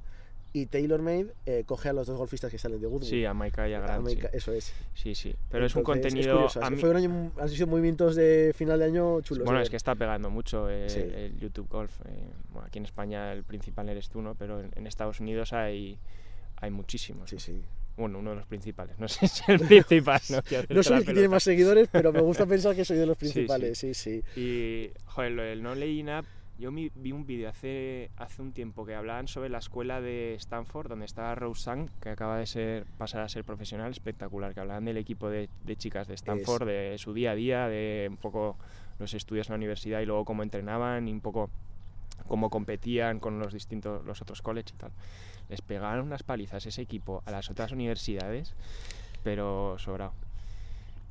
y 0.55 0.65
TaylorMade 0.67 1.35
eh, 1.47 1.65
coge 1.67 1.91
a 1.91 1.93
los 1.93 2.07
dos 2.07 2.17
golfistas 2.17 2.51
que 2.51 2.59
salen 2.59 2.81
de 2.81 2.87
Goodwood. 2.87 3.07
sí, 3.09 3.25
a 3.25 3.35
Maika 3.35 3.69
y 3.69 3.75
a 3.75 3.79
A 3.79 3.81
Grant, 3.83 4.07
sí. 4.09 4.13
América- 4.15 4.31
Eso 4.37 4.53
es. 4.53 4.73
sí, 4.95 5.15
sí. 5.15 5.35
Pero 5.51 5.67
es 5.67 5.75
un 5.77 5.81
Entonces, 5.81 6.03
contenido... 6.05 6.35
curioso, 6.37 6.61
a 6.63 6.65
así 6.67 6.75
mí- 6.75 6.81
Fue 6.81 6.91
un 6.91 6.97
año, 6.97 7.33
han 7.39 7.49
sido 7.51 7.67
movimientos 7.67 8.17
de 8.17 8.53
final 8.57 8.79
de 8.79 8.85
año 8.87 9.21
chulos. 9.21 9.45
Bueno, 9.45 9.59
de 9.59 9.65
es 9.65 9.71
que 9.71 9.77
está 9.77 9.95
pegando 9.95 10.31
mucho 10.31 10.69
eh, 10.71 10.89
Sí. 10.89 11.01
el 11.01 11.39
YouTube 11.39 11.69
Golf. 11.69 12.01
eh, 12.07 12.31
bueno, 12.51 12.67
aquí 12.67 12.79
en 12.79 12.87
España 12.87 13.33
el 13.35 13.45
principal 13.45 13.89
eres 13.91 14.09
tú, 14.09 14.21
¿no? 14.23 14.35
Pero 14.35 14.61
en, 14.61 14.71
en 14.75 14.87
Estados 14.87 15.21
Unidos 15.21 15.53
hay, 15.53 15.99
hay 16.57 16.71
muchísimos. 16.71 17.29
Sí, 17.29 17.37
¿no? 17.37 17.41
sí. 17.41 17.63
Bueno, 17.99 18.21
uno 18.21 18.31
de 18.31 18.37
los 18.37 18.47
principales. 18.47 18.99
No 18.99 19.09
sé 19.09 19.27
si 19.29 19.43
el 19.51 19.61
principal. 19.61 20.21
No, 20.31 20.41
No 20.75 20.83
soy 20.83 20.99
el 20.99 21.05
que 21.05 21.13
tiene 21.13 21.29
más 21.29 21.43
seguidores, 21.43 21.89
pero 21.91 22.13
me 22.13 22.21
gusta 22.21 22.47
pensar 22.47 22.75
que 22.75 22.85
soy 22.85 22.97
de 22.97 23.07
los 23.07 23.19
Sí, 23.21 23.27
sí. 23.27 23.33
principales. 23.33 23.79
Sí, 23.79 23.93
sí. 23.95 24.23
Y, 24.37 24.91
joder, 25.07 25.33
lo 25.33 25.43
del 25.43 25.63
No 25.63 25.75
Laying 25.75 26.09
Up, 26.11 26.25
yo 26.59 26.73
vi 26.73 27.13
un 27.13 27.25
vídeo 27.25 27.49
hace, 27.49 28.11
hace 28.17 28.43
un 28.43 28.53
tiempo 28.53 28.85
que 28.85 28.95
hablaban 28.95 29.29
sobre 29.29 29.49
la 29.49 29.59
escuela 29.59 30.01
de 30.01 30.35
Stanford, 30.35 30.89
donde 30.89 31.05
estaba 31.07 31.35
Rose 31.37 31.63
Sang, 31.63 31.89
que 32.01 32.09
acaba 32.09 32.39
de 32.39 32.47
ser, 32.47 32.85
pasar 32.99 33.23
a 33.23 33.29
ser 33.29 33.45
profesional, 33.45 33.91
espectacular, 33.93 34.55
que 34.55 34.61
hablaban 34.61 34.85
del 34.85 34.97
equipo 34.97 35.29
de, 35.31 35.49
de 35.65 35.77
chicas 35.77 36.09
de 36.09 36.15
Stanford, 36.15 36.67
de 36.67 36.97
su 36.99 37.13
día 37.15 37.31
a 37.33 37.35
día, 37.37 37.69
de 37.69 38.09
un 38.11 38.17
poco 38.17 38.57
los 38.99 39.15
estudios 39.15 39.49
en 39.49 39.53
la 39.53 39.57
universidad 39.59 40.01
y 40.01 40.07
luego 40.07 40.25
cómo 40.25 40.43
entrenaban 40.43 41.07
y 41.07 41.13
un 41.13 41.21
poco 41.21 41.49
cómo 42.27 42.51
competían 42.51 43.21
con 43.21 43.39
los 43.39 43.53
distintos, 43.53 44.05
los 44.05 44.21
otros 44.23 44.43
colleges 44.43 44.73
y 44.75 44.77
tal. 44.79 44.91
Les 45.49 45.63
pegaron 45.63 46.07
unas 46.07 46.23
palizas 46.23 46.67
ese 46.67 46.83
equipo 46.83 47.23
a 47.27 47.31
las 47.31 47.51
otras 47.51 47.73
universidades, 47.73 48.55
pero 49.25 49.77
sobrado. 49.79 50.13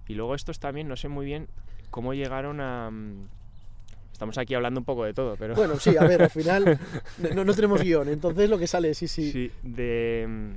Y 0.07 0.13
luego 0.15 0.35
estos 0.35 0.59
también, 0.59 0.87
no 0.87 0.95
sé 0.95 1.07
muy 1.07 1.25
bien 1.25 1.47
cómo 1.89 2.13
llegaron 2.13 2.61
a... 2.61 2.89
mm, 2.91 3.27
Estamos 4.13 4.37
aquí 4.39 4.55
hablando 4.55 4.79
un 4.79 4.85
poco 4.85 5.03
de 5.05 5.13
todo, 5.13 5.35
pero... 5.37 5.53
Bueno, 5.53 5.75
sí, 5.79 5.95
a 5.95 6.03
ver, 6.03 6.23
al 6.23 6.29
final 6.31 6.79
no, 7.35 7.43
no 7.45 7.53
tenemos 7.53 7.81
guion, 7.83 8.09
entonces 8.09 8.49
lo 8.49 8.57
que 8.57 8.65
sale, 8.65 8.93
sí, 8.95 9.07
sí. 9.07 9.31
Sí, 9.31 9.51
de... 9.63 10.25
mm, 10.27 10.51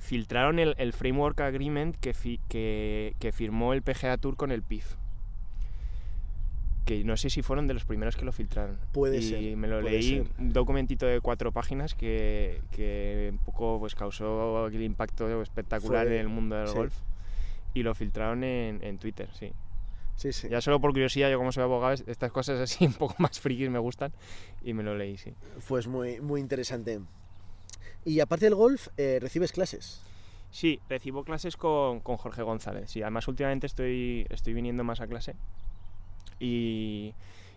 Filtraron 0.00 0.58
el, 0.58 0.74
el 0.78 0.92
Framework 0.92 1.40
Agreement 1.40 1.96
que, 1.96 2.12
fi- 2.14 2.38
que, 2.48 3.14
que 3.18 3.32
firmó 3.32 3.72
el 3.72 3.82
PGA 3.82 4.18
Tour 4.18 4.36
con 4.36 4.52
el 4.52 4.62
PIF. 4.62 4.94
Que 6.86 7.02
no 7.04 7.16
sé 7.18 7.28
si 7.30 7.42
fueron 7.42 7.66
de 7.66 7.74
los 7.74 7.84
primeros 7.84 8.16
que 8.16 8.24
lo 8.24 8.32
filtraron. 8.32 8.78
Puede 8.92 9.18
y 9.18 9.22
ser, 9.22 9.56
me 9.56 9.66
lo 9.68 9.82
leí, 9.82 10.18
ser. 10.18 10.26
un 10.38 10.52
documentito 10.54 11.04
de 11.04 11.20
cuatro 11.20 11.52
páginas 11.52 11.94
que, 11.94 12.62
que 12.70 13.28
un 13.32 13.38
poco 13.38 13.78
pues, 13.80 13.94
causó 13.94 14.68
el 14.68 14.82
impacto 14.82 15.42
espectacular 15.42 16.06
Fue- 16.06 16.14
en 16.14 16.20
el 16.22 16.28
mundo 16.28 16.56
del 16.56 16.68
sí. 16.68 16.74
golf. 16.74 16.94
Y 17.74 17.82
lo 17.82 17.94
filtraron 17.94 18.42
en, 18.44 18.82
en 18.82 18.96
Twitter, 18.98 19.28
sí. 19.38 19.52
Sí, 20.14 20.32
sí. 20.32 20.48
Ya 20.48 20.62
solo 20.62 20.80
por 20.80 20.92
curiosidad, 20.92 21.28
yo 21.30 21.36
como 21.36 21.52
soy 21.52 21.64
abogado, 21.64 21.92
es- 21.92 22.04
estas 22.06 22.32
cosas 22.32 22.58
así 22.60 22.86
un 22.86 22.94
poco 22.94 23.16
más 23.18 23.38
frikis 23.40 23.68
me 23.68 23.78
gustan 23.80 24.12
y 24.62 24.72
me 24.72 24.82
lo 24.82 24.96
leí, 24.96 25.18
sí. 25.18 25.34
Pues 25.68 25.88
muy, 25.88 26.20
muy 26.20 26.40
interesante. 26.40 27.00
Y 28.04 28.20
aparte 28.20 28.44
del 28.46 28.54
golf, 28.54 28.88
eh, 28.96 29.18
recibes 29.20 29.50
clases. 29.52 30.00
Sí, 30.52 30.80
recibo 30.88 31.24
clases 31.24 31.56
con, 31.56 31.98
con 31.98 32.16
Jorge 32.16 32.42
González. 32.42 32.88
Sí, 32.90 33.02
además 33.02 33.26
últimamente 33.26 33.66
estoy, 33.66 34.24
estoy 34.30 34.54
viniendo 34.54 34.84
más 34.84 35.00
a 35.00 35.08
clase 35.08 35.34
y, 36.40 37.14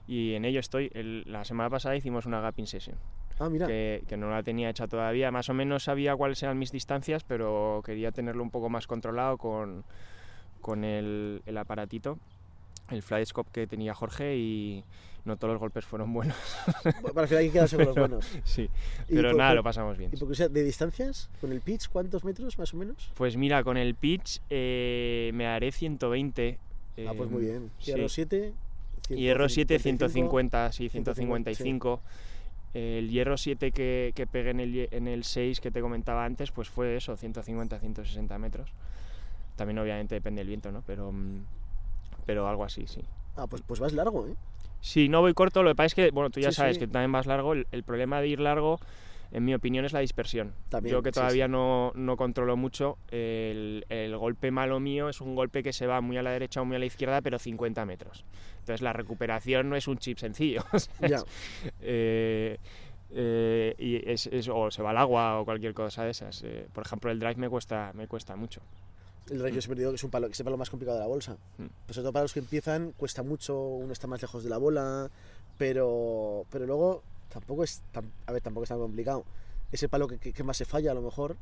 y 0.07 0.33
en 0.33 0.45
ello 0.45 0.59
estoy. 0.59 0.89
El- 0.93 1.23
la 1.27 1.43
semana 1.45 1.69
pasada 1.69 1.95
hicimos 1.95 2.25
una 2.25 2.39
gapping 2.41 2.67
session 2.67 2.95
Ah, 3.39 3.49
mira. 3.49 3.67
que, 3.67 4.03
que 4.07 4.17
no 4.17 4.29
la 4.29 4.43
tenía 4.43 4.69
hecha 4.69 4.87
todavía. 4.87 5.31
Más 5.31 5.49
o 5.49 5.53
menos 5.53 5.83
sabía 5.83 6.15
cuáles 6.15 6.41
eran 6.43 6.57
mis 6.59 6.71
distancias, 6.71 7.23
pero 7.23 7.81
quería 7.85 8.11
tenerlo 8.11 8.43
un 8.43 8.51
poco 8.51 8.69
más 8.69 8.85
controlado 8.87 9.37
con, 9.37 9.85
con 10.61 10.83
el, 10.83 11.41
el 11.45 11.57
aparatito, 11.57 12.19
el 12.89 13.01
flyscope 13.01 13.49
que 13.51 13.67
tenía 13.67 13.93
Jorge 13.93 14.35
y 14.37 14.83
no 15.25 15.37
todos 15.37 15.53
los 15.53 15.59
golpes 15.59 15.85
fueron 15.85 16.11
buenos. 16.11 16.35
Para 17.13 17.21
al 17.21 17.27
final 17.27 17.41
hay 17.41 17.47
que 17.47 17.53
quedarse 17.53 17.75
con 17.77 17.85
los 17.85 17.95
buenos. 17.95 18.25
sí, 18.43 18.69
Y 19.07 19.15
pero 19.15 19.29
por- 19.29 19.37
nada, 19.37 19.51
por- 19.51 19.55
lo 19.57 19.63
pasamos 19.63 19.97
bien. 19.97 20.09
Y 20.11 20.17
por 20.17 20.27
curiosidad, 20.27 20.49
¿de 20.49 20.63
distancias? 20.63 21.29
¿Con 21.39 21.51
el 21.53 21.61
pitch 21.61 21.87
cuántos 21.89 22.25
metros 22.25 22.57
más 22.57 22.73
o 22.73 22.77
menos? 22.77 23.11
Pues 23.15 23.37
mira, 23.37 23.63
con 23.63 23.77
el 23.77 23.95
pitch 23.95 24.41
eh, 24.49 25.31
me 25.33 25.45
haré 25.47 25.71
120 25.71 26.57
ah, 27.07 27.11
pues 27.15 27.29
muy 27.29 27.43
Em, 27.43 27.47
bien. 27.49 27.71
sí. 27.79 27.91
Hierro 27.91 28.09
7. 28.09 28.53
Hierro 29.15 29.49
7, 29.49 29.79
155. 29.79 30.29
150, 30.29 30.71
sí, 30.71 30.89
155. 30.89 32.01
El 32.73 33.09
hierro 33.09 33.35
7 33.37 33.71
que, 33.71 34.11
que 34.15 34.27
pegué 34.27 34.51
en 34.51 34.59
el, 34.59 34.87
en 34.91 35.07
el 35.07 35.23
6 35.23 35.59
que 35.59 35.71
te 35.71 35.81
comentaba 35.81 36.23
antes, 36.25 36.51
pues 36.51 36.69
fue 36.69 36.95
eso, 36.97 37.17
150, 37.17 37.79
160 37.79 38.37
metros. 38.37 38.71
También 39.55 39.79
obviamente 39.79 40.15
depende 40.15 40.41
del 40.41 40.47
viento, 40.49 40.71
¿no? 40.71 40.83
Pero, 40.85 41.11
mm, 41.11 41.43
pero 42.25 42.47
algo 42.47 42.63
así, 42.63 42.85
sí. 42.85 43.01
Ah, 43.35 43.47
pues, 43.47 43.63
pues 43.63 43.79
vas 43.79 43.93
largo, 43.93 44.27
¿eh? 44.27 44.35
Sí, 44.81 45.09
no 45.09 45.21
voy 45.21 45.33
corto, 45.33 45.63
lo 45.63 45.71
que 45.71 45.75
pasa 45.75 45.87
es 45.87 45.95
que, 45.95 46.11
bueno, 46.11 46.29
tú 46.29 46.39
ya 46.39 46.51
Sí, 46.51 46.57
sabes 46.57 46.75
sí. 46.75 46.81
que 46.81 46.87
también 46.87 47.11
vas 47.11 47.25
largo. 47.25 47.53
El, 47.53 47.67
el 47.71 47.83
problema 47.83 48.21
de 48.21 48.27
ir 48.27 48.39
largo, 48.39 48.79
en 49.31 49.45
mi 49.45 49.53
opinión, 49.53 49.85
es 49.85 49.93
la 49.93 49.99
dispersión. 49.99 50.53
También, 50.69 50.93
Yo 50.95 51.03
que 51.03 51.09
sí, 51.09 51.15
todavía 51.15 51.45
sí. 51.45 51.51
No, 51.51 51.91
no 51.95 52.17
controlo 52.17 52.57
mucho, 52.57 52.97
el, 53.09 53.85
el 53.89 54.17
golpe 54.17 54.51
malo 54.51 54.79
mío 54.79 55.09
es 55.09 55.21
un 55.21 55.35
golpe 55.35 55.61
que 55.63 55.73
se 55.73 55.85
va 55.87 56.01
muy 56.01 56.17
a 56.17 56.23
la 56.23 56.31
derecha 56.31 56.61
o 56.61 56.65
muy 56.65 56.75
a 56.75 56.79
la 56.79 56.85
izquierda, 56.85 57.21
pero 57.21 57.37
50 57.39 57.85
metros. 57.85 58.25
Entonces 58.59 58.81
la 58.81 58.93
recuperación 58.93 59.69
no 59.69 59.75
es 59.75 59.87
un 59.87 59.97
chip 59.97 60.17
sencillo. 60.17 60.63
Ya. 61.07 61.23
Eh, 61.81 62.57
eh, 63.11 63.75
y 63.79 64.09
es, 64.09 64.27
es- 64.27 64.47
o 64.49 64.69
se 64.71 64.81
va 64.83 64.91
al 64.91 64.97
agua 64.97 65.39
o 65.39 65.45
cualquier 65.45 65.73
cosa 65.73 66.03
de 66.03 66.11
esas. 66.11 66.43
Eh, 66.43 66.67
por 66.73 66.85
ejemplo, 66.85 67.09
el 67.11 67.19
drive 67.19 67.35
me 67.35 67.49
cuesta, 67.49 67.91
me 67.95 68.07
cuesta 68.07 68.35
mucho. 68.35 68.61
El 69.31 69.39
rey 69.41 69.53
yo 69.53 69.61
siempre 69.61 69.79
digo 69.79 69.91
que 69.91 69.95
es 69.95 70.03
un 70.03 70.09
palo, 70.09 70.27
que 70.27 70.33
es 70.33 70.39
el 70.39 70.43
palo 70.43 70.57
más 70.57 70.69
complicado 70.69 70.97
de 70.97 71.03
la 71.03 71.07
bolsa. 71.07 71.33
Mm. 71.57 71.65
Pues 71.85 71.95
sobre 71.95 72.03
todo 72.03 72.13
para 72.13 72.23
los 72.23 72.33
que 72.33 72.39
empiezan, 72.39 72.93
cuesta 72.97 73.21
mucho, 73.23 73.59
uno 73.59 73.93
está 73.93 74.07
más 74.07 74.21
lejos 74.21 74.43
de 74.43 74.49
la 74.49 74.57
bola, 74.57 75.09
pero, 75.57 76.45
pero 76.51 76.65
luego 76.65 77.03
tampoco 77.29 77.63
es 77.63 77.81
tan, 77.91 78.11
a 78.25 78.31
ver, 78.31 78.41
tampoco 78.41 78.63
es 78.63 78.69
tan 78.69 78.79
complicado. 78.79 79.23
Es 79.71 79.81
el 79.83 79.89
palo 79.89 80.07
que, 80.07 80.17
que- 80.17 80.33
que 80.33 80.43
más 80.43 80.57
se 80.57 80.65
falla 80.65 80.91
a 80.91 80.93
lo 80.93 81.01
mejor, 81.01 81.35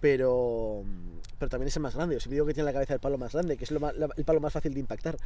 pero, 0.00 0.84
pero 1.38 1.48
también 1.48 1.68
es 1.68 1.76
el 1.76 1.82
más 1.82 1.94
grande. 1.94 2.14
Yo 2.16 2.20
siempre 2.20 2.36
digo 2.36 2.46
que 2.46 2.54
tiene 2.54 2.66
la 2.66 2.72
cabeza 2.72 2.94
el 2.94 3.00
palo 3.00 3.18
más 3.18 3.32
grande, 3.32 3.56
que 3.56 3.64
es 3.64 3.70
lo 3.70 3.80
ma- 3.80 3.92
la- 3.92 4.08
el 4.16 4.24
palo 4.24 4.40
más 4.40 4.52
fácil 4.52 4.72
de 4.74 4.80
impactar. 4.80 5.16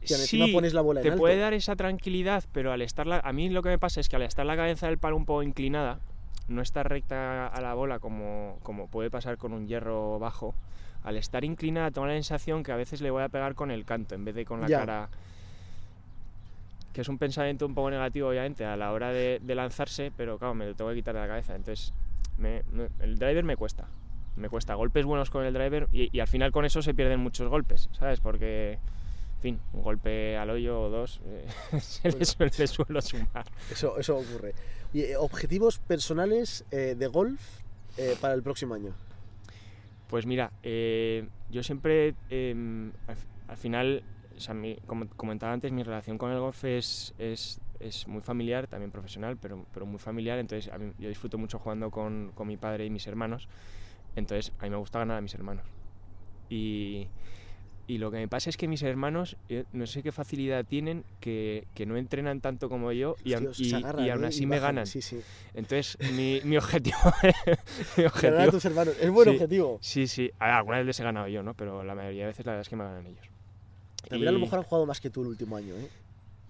Y 0.00 0.12
encima 0.12 0.46
Sí, 0.46 0.52
pones 0.52 0.72
la 0.74 0.80
bola 0.80 1.00
en 1.00 1.04
te 1.04 1.08
alto. 1.10 1.20
puede 1.20 1.36
dar 1.38 1.52
esa 1.52 1.76
tranquilidad, 1.76 2.44
pero 2.52 2.72
al 2.72 2.82
estar 2.82 3.06
la, 3.06 3.18
a 3.20 3.32
mí 3.32 3.48
lo 3.50 3.62
que 3.62 3.68
me 3.68 3.78
pasa 3.78 4.00
es 4.00 4.08
que 4.08 4.16
al 4.16 4.22
estar 4.22 4.46
la 4.46 4.56
cabeza 4.56 4.86
del 4.86 4.98
palo 4.98 5.16
un 5.16 5.26
poco 5.26 5.42
inclinada, 5.42 6.00
no 6.48 6.60
está 6.62 6.82
recta 6.82 7.46
a 7.46 7.60
la 7.60 7.74
bola 7.74 7.98
como, 7.98 8.58
como 8.62 8.88
puede 8.88 9.10
pasar 9.10 9.36
con 9.38 9.52
un 9.52 9.68
hierro 9.68 10.18
bajo, 10.18 10.54
al 11.04 11.16
estar 11.16 11.44
inclinada 11.44 11.90
tengo 11.90 12.06
la 12.06 12.14
sensación 12.14 12.62
que 12.62 12.72
a 12.72 12.76
veces 12.76 13.00
le 13.00 13.10
voy 13.10 13.22
a 13.22 13.28
pegar 13.28 13.54
con 13.54 13.70
el 13.70 13.84
canto 13.84 14.14
en 14.14 14.24
vez 14.24 14.34
de 14.34 14.44
con 14.44 14.60
la 14.60 14.68
Ya. 14.68 14.78
cara. 14.80 15.08
Que 16.92 17.00
es 17.00 17.08
un 17.08 17.18
pensamiento 17.18 17.64
un 17.66 17.74
poco 17.74 17.90
negativo, 17.90 18.28
obviamente, 18.28 18.64
a 18.64 18.76
la 18.76 18.92
hora 18.92 19.10
de, 19.12 19.40
de 19.42 19.54
lanzarse, 19.54 20.12
pero 20.16 20.38
claro, 20.38 20.54
me 20.54 20.66
lo 20.66 20.74
tengo 20.74 20.90
que 20.90 20.96
quitar 20.96 21.14
de 21.14 21.20
la 21.20 21.26
cabeza. 21.28 21.54
Entonces, 21.54 21.92
me- 22.38 22.62
me- 22.72 22.88
el 23.00 23.18
driver 23.18 23.44
me 23.44 23.56
cuesta. 23.56 23.88
Me 24.36 24.48
cuesta 24.48 24.74
golpes 24.74 25.04
buenos 25.04 25.30
con 25.30 25.44
el 25.44 25.52
driver 25.54 25.88
y, 25.92 26.14
y 26.16 26.20
al 26.20 26.28
final 26.28 26.52
con 26.52 26.64
eso 26.64 26.80
se 26.82 26.94
pierden 26.94 27.20
muchos 27.20 27.48
golpes, 27.48 27.88
¿sabes? 27.92 28.20
Porque, 28.20 28.72
en 29.36 29.40
fin, 29.42 29.60
un 29.72 29.82
golpe 29.82 30.36
al 30.36 30.48
hoyo 30.50 30.80
o 30.82 30.88
dos 30.90 31.20
eh, 31.26 31.46
se 31.80 32.08
le 32.08 32.12
Bueno. 32.12 32.24
suele, 32.26 32.52
le 32.58 32.66
suelo 32.66 33.00
sumar. 33.02 33.44
Eso, 33.70 33.98
eso 33.98 34.16
ocurre. 34.18 34.54
Y 34.94 35.02
eh, 35.02 35.16
objetivos 35.16 35.78
personales 35.78 36.64
eh, 36.70 36.94
de 36.98 37.06
golf 37.06 37.40
para 38.22 38.32
el 38.34 38.42
próximo 38.42 38.72
año. 38.74 38.94
Pues 40.08 40.24
mira, 40.26 40.50
yo 41.50 41.62
siempre, 41.62 42.14
em, 42.30 42.90
al, 43.06 43.16
al 43.48 43.56
final, 43.56 44.02
sea, 44.42 44.54
mi- 44.54 44.76
como 44.86 45.08
comentaba 45.08 45.52
antes, 45.52 45.72
mi 45.72 45.82
relación 45.82 46.18
con 46.18 46.30
el 46.30 46.38
golf 46.40 46.62
es, 46.64 47.14
es, 47.18 47.60
es 47.80 48.06
muy 48.06 48.20
familiar, 48.20 48.66
también 48.66 48.90
profesional, 48.90 49.36
pero, 49.40 49.64
pero 49.72 49.86
muy 49.86 49.98
familiar. 49.98 50.38
Entonces, 50.38 50.72
a 50.72 50.78
mí- 50.78 50.92
yo 50.98 51.08
disfruto 51.08 51.38
mucho 51.38 51.58
jugando 51.58 51.90
con, 51.90 52.32
con 52.34 52.46
mi 52.48 52.56
padre 52.56 52.84
y 52.86 52.90
mis 52.90 53.06
hermanos. 53.06 53.48
Entonces, 54.16 54.52
a 54.58 54.64
mí 54.64 54.70
me 54.70 54.76
gusta 54.76 54.98
ganar 54.98 55.16
a 55.16 55.20
mis 55.22 55.34
hermanos. 55.34 55.64
Y, 56.50 57.08
y 57.86 57.98
lo 57.98 58.10
que 58.10 58.18
me 58.18 58.28
pasa 58.28 58.50
es 58.50 58.56
que 58.56 58.68
mis 58.68 58.82
hermanos, 58.82 59.36
eh, 59.48 59.64
no 59.72 59.86
sé 59.86 60.02
qué 60.02 60.12
facilidad 60.12 60.64
tienen, 60.64 61.04
que, 61.20 61.66
que 61.74 61.86
no 61.86 61.96
entrenan 61.96 62.40
tanto 62.40 62.68
como 62.68 62.92
yo 62.92 63.16
y, 63.24 63.30
y- 63.56 63.74
agarran, 63.74 64.04
y 64.06 64.10
aún 64.10 64.24
¿eh? 64.24 64.28
así 64.28 64.44
me 64.46 64.56
bajan. 64.60 64.74
ganan. 64.76 64.86
Sí, 64.86 65.00
sí. 65.02 65.20
Entonces, 65.54 65.96
mi, 66.14 66.40
mi 66.44 66.56
objetivo... 66.58 66.96
mi 67.96 68.02
Ganar 68.04 68.04
a 68.04 68.06
objetivo 68.06 68.50
tus 68.52 68.64
hermanos. 68.66 68.96
Es 69.00 69.10
buen 69.10 69.28
Sí. 69.28 69.34
objetivo. 69.34 69.78
Sí, 69.80 70.06
sí. 70.06 70.30
A 70.38 70.46
ver, 70.46 70.54
algunas 70.54 70.86
veces 70.86 71.00
he 71.00 71.04
ganado 71.04 71.28
yo, 71.28 71.42
¿no? 71.42 71.54
Pero 71.54 71.82
la 71.82 71.94
mayoría 71.94 72.22
de 72.22 72.28
veces 72.28 72.44
la 72.46 72.52
verdad 72.52 72.62
es 72.62 72.68
que 72.68 72.76
me 72.76 72.84
ganan 72.84 73.06
ellos. 73.06 73.26
También 74.08 74.28
a 74.28 74.32
lo 74.32 74.38
Y- 74.38 74.42
mejor 74.42 74.58
han 74.60 74.64
jugado 74.64 74.86
más 74.86 75.00
que 75.00 75.10
tú 75.10 75.22
el 75.22 75.28
último 75.28 75.56
año, 75.56 75.74
¿eh? 75.74 75.88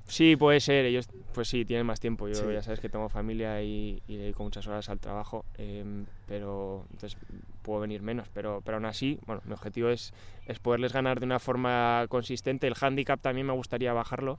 Sí, 0.08 0.36
puede 0.36 0.60
ser. 0.60 0.84
Ellos, 0.84 1.08
pues 1.32 1.48
sí, 1.48 1.64
tienen 1.64 1.86
más 1.86 2.00
tiempo. 2.00 2.28
Yo 2.28 2.34
Sí. 2.34 2.52
ya 2.52 2.62
sabes 2.62 2.80
que 2.80 2.88
tengo 2.88 3.08
familia 3.08 3.62
y, 3.62 4.02
y 4.08 4.16
dedico 4.16 4.42
muchas 4.42 4.66
horas 4.66 4.88
al 4.88 4.98
trabajo, 4.98 5.44
em, 5.56 6.04
pero 6.26 6.84
entonces 6.90 7.16
puedo 7.62 7.80
venir 7.80 8.02
menos. 8.02 8.28
Pero, 8.34 8.60
pero 8.64 8.76
aún 8.76 8.84
así, 8.86 9.18
bueno, 9.26 9.40
mi 9.46 9.52
objetivo 9.52 9.88
es, 9.88 10.12
es 10.46 10.58
poderles 10.58 10.92
ganar 10.92 11.20
de 11.20 11.26
una 11.26 11.38
forma 11.38 12.04
consistente. 12.08 12.66
El 12.66 12.74
handicap 12.78 13.20
también 13.20 13.46
me 13.46 13.52
gustaría 13.54 13.92
bajarlo. 13.92 14.38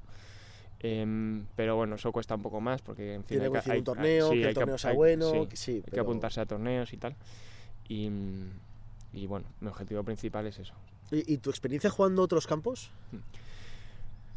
em, 0.85 1.45
pero 1.55 1.77
bueno, 1.77 1.95
eso 1.95 2.11
cuesta 2.11 2.35
un 2.35 2.41
poco 2.41 2.59
más 2.59 2.81
porque 2.81 3.13
en 3.13 3.21
fin, 3.23 3.39
Tiene 3.39 3.45
hay 3.45 3.47
que 3.47 3.51
coincidir 3.53 3.77
un 3.77 3.83
torneo, 3.85 4.29
sí, 4.29 4.35
que 4.35 4.41
el 4.41 4.47
hay 4.49 4.53
torneo 4.53 4.77
sea 4.77 4.91
hay- 4.91 4.97
bueno, 4.97 5.31
sí, 5.31 5.47
que 5.47 5.55
sí, 5.55 5.71
hay 5.85 5.91
que 5.93 5.99
apuntarse 6.01 6.41
a 6.41 6.45
torneos 6.45 6.91
y 6.91 6.97
tal. 6.97 7.15
Y, 7.87 8.09
y 9.13 9.25
bueno, 9.27 9.45
mi 9.61 9.69
objetivo 9.69 10.03
principal 10.03 10.45
es 10.47 10.59
eso. 10.59 10.73
¿Y, 11.13 11.37
tu 11.37 11.49
experiencia 11.51 11.89
jugando 11.89 12.23
otros 12.23 12.47
campos? 12.47 12.89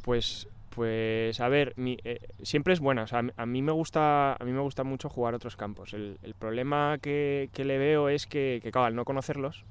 Pues, 0.02 0.46
pues 0.70 1.40
a 1.40 1.48
ver, 1.48 1.72
mi- 1.76 1.98
eh, 2.04 2.20
siempre 2.42 2.74
es 2.74 2.80
buena. 2.80 3.06
A 3.10 3.46
mí- 3.46 3.62
me 3.62 3.72
gusta, 3.72 4.34
a 4.34 4.44
mí 4.44 4.52
me 4.52 4.60
gusta 4.60 4.84
mucho 4.84 5.08
jugar 5.08 5.34
otros 5.34 5.56
campos. 5.56 5.94
El, 5.94 6.18
problema 6.38 6.98
que, 7.00 7.48
le 7.56 7.78
veo 7.78 8.08
es 8.10 8.26
que, 8.26 8.60
que, 8.62 8.70
al 8.78 8.94
no 8.94 9.04
conocerlos, 9.06 9.64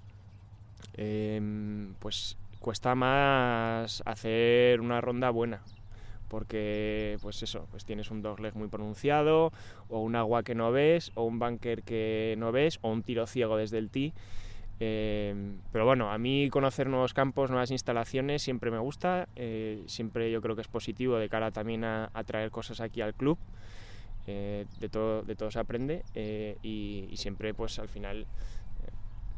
em, 0.97 1.93
pues 1.99 2.37
cuesta 2.59 2.95
más 2.95 4.01
hacer 4.05 4.81
una 4.81 4.99
ronda 4.99 5.29
buena. 5.29 5.61
Porque, 6.27 7.19
pues 7.21 7.43
eso, 7.43 7.67
pues 7.69 7.85
tienes 7.85 8.09
un 8.09 8.23
dogleg 8.23 8.55
muy 8.55 8.67
pronunciado, 8.67 9.53
o 9.89 9.99
un 9.99 10.15
agua 10.15 10.41
que 10.41 10.55
no 10.55 10.71
ves, 10.71 11.11
o 11.13 11.23
un 11.23 11.37
bunker 11.37 11.83
que 11.83 12.33
no 12.39 12.51
ves, 12.51 12.79
o 12.81 12.89
un 12.89 13.03
tiro 13.03 13.27
ciego 13.27 13.57
desde 13.57 13.77
el 13.77 13.91
tee. 13.91 14.11
Eh, 14.79 15.55
pero 15.71 15.85
bueno, 15.85 16.11
a 16.11 16.17
mí 16.17 16.49
conocer 16.49 16.87
nuevos 16.87 17.13
campos, 17.13 17.49
nuevas 17.49 17.71
instalaciones 17.71 18.41
siempre 18.41 18.71
me 18.71 18.79
gusta, 18.79 19.29
eh, 19.35 19.83
siempre 19.87 20.29
yo 20.31 20.41
creo 20.41 20.55
que 20.55 20.61
es 20.61 20.67
positivo 20.67 21.15
de 21.17 21.29
cara 21.29 21.51
también 21.51 21.83
a, 21.85 22.09
a 22.13 22.23
traer 22.25 22.51
cosas 22.51 22.81
aquí 22.81 22.99
al 23.01 23.13
club, 23.13 23.37
eh, 24.27 24.65
de, 24.79 24.89
todo, 24.89 25.21
de 25.21 25.35
todo 25.35 25.49
se 25.51 25.59
aprende 25.59 26.03
eh, 26.13 26.57
y, 26.61 27.07
y 27.09 27.17
siempre 27.17 27.53
pues 27.53 27.79
al 27.79 27.87
final 27.87 28.23
eh, 28.23 28.91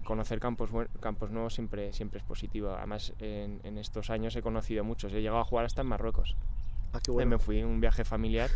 conocer 0.03 0.39
campos, 0.39 0.71
campos 1.01 1.29
nuevos 1.29 1.53
siempre, 1.53 1.93
siempre 1.93 2.17
es 2.19 2.25
positivo. 2.25 2.71
Además 2.71 3.13
en, 3.19 3.59
en 3.63 3.77
estos 3.77 4.09
años 4.09 4.35
he 4.35 4.41
conocido 4.41 4.83
muchos, 4.83 5.13
he 5.13 5.21
llegado 5.21 5.39
a 5.39 5.43
jugar 5.43 5.65
hasta 5.65 5.81
en 5.81 5.87
Marruecos. 5.87 6.35
Ah, 6.93 6.99
qué 7.03 7.11
Eh, 7.11 7.13
bueno. 7.13 7.29
Me 7.31 7.37
fui 7.37 7.59
en 7.59 7.67
un 7.67 7.79
viaje 7.79 8.03
familiar 8.05 8.49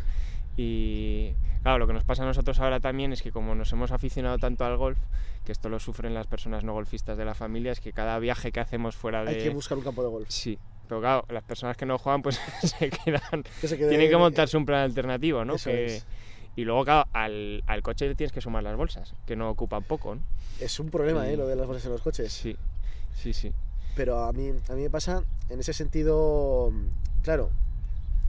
y 0.62 1.34
claro, 1.64 1.80
lo 1.80 1.88
que 1.88 1.94
nos 1.94 2.04
pasa 2.04 2.24
a 2.24 2.26
nosotros 2.26 2.60
ahora 2.60 2.80
también 2.80 3.14
es 3.14 3.22
que 3.22 3.32
como 3.32 3.56
nos 3.56 3.72
hemos 3.74 3.92
aficionado 3.92 4.38
tanto 4.38 4.64
al 4.66 4.78
golf, 4.78 5.00
que 5.46 5.52
esto 5.52 5.70
lo 5.70 5.80
sufren 5.80 6.14
las 6.14 6.28
personas 6.28 6.64
no 6.64 6.74
golfistas 6.74 7.18
de 7.18 7.26
la 7.26 7.34
familia, 7.36 7.72
es 7.72 7.80
que 7.80 7.94
cada 7.94 8.18
viaje 8.20 8.52
que 8.52 8.60
hacemos 8.60 8.96
fuera 8.96 9.24
de... 9.24 9.32
Hay 9.32 9.44
que 9.44 9.50
buscar 9.50 9.78
un 9.78 9.84
campo 9.84 10.04
de 10.04 10.10
golf. 10.10 10.30
Sí, 10.30 10.58
pero 10.88 11.02
claro, 11.02 11.26
las 11.30 11.44
personas 11.44 11.76
que 11.78 11.86
no 11.86 11.98
juegan 11.98 12.22
pues 12.22 12.40
se 12.64 12.90
quedan... 12.90 13.44
Que 13.60 13.68
se 13.68 13.78
quede- 13.78 13.90
Tienen 13.90 14.10
que 14.10 14.18
montarse 14.18 14.56
un 14.58 14.66
plan 14.66 14.82
alternativo, 14.82 15.44
¿no? 15.46 15.56
Eso 15.56 15.70
Que- 15.70 15.86
es. 15.98 16.06
Y 16.54 16.66
luego, 16.66 16.84
claro, 16.84 17.08
al, 17.14 17.64
al 17.66 17.82
coche 17.82 18.10
le 18.10 18.16
tienes 18.16 18.34
que 18.34 18.42
sumar 18.42 18.62
las 18.62 18.76
bolsas, 18.76 19.16
que 19.26 19.38
no 19.38 19.50
ocupan 19.50 19.84
poco, 19.84 20.16
¿no? 20.16 20.22
Es 20.60 20.82
un 20.82 20.90
problema, 20.90 21.30
¿eh? 21.30 21.38
Lo 21.38 21.48
de 21.48 21.56
las 21.56 21.66
bolsas 21.66 21.86
en 21.86 21.94
los 21.94 22.02
coches. 22.02 22.34
Sí, 22.34 22.58
sí, 23.16 23.34
sí. 23.34 23.54
Pero 23.96 24.26
a 24.26 24.34
mí, 24.34 24.50
a 24.70 24.74
mí 24.74 24.82
me 24.84 24.90
pasa, 24.90 25.24
en 25.50 25.60
ese 25.62 25.72
sentido, 25.72 26.74
claro, 27.24 27.52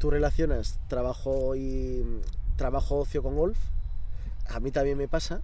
tú 0.03 0.11
relacionas 0.11 0.81
trabajo 0.89 1.55
y 1.55 2.03
trabajo 2.57 2.97
ocio 2.99 3.23
con 3.23 3.37
golf. 3.37 3.57
A 4.49 4.59
mí 4.59 4.73
también 4.73 4.99
me 4.99 5.07
pasa. 5.07 5.43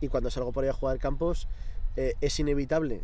Y 0.00 0.08
cuando 0.08 0.28
salgo 0.28 0.50
por 0.50 0.64
ahí 0.64 0.70
a 0.70 0.72
jugar 0.72 0.98
campos, 0.98 1.46
eh, 1.94 2.14
es 2.20 2.40
inevitable 2.40 3.00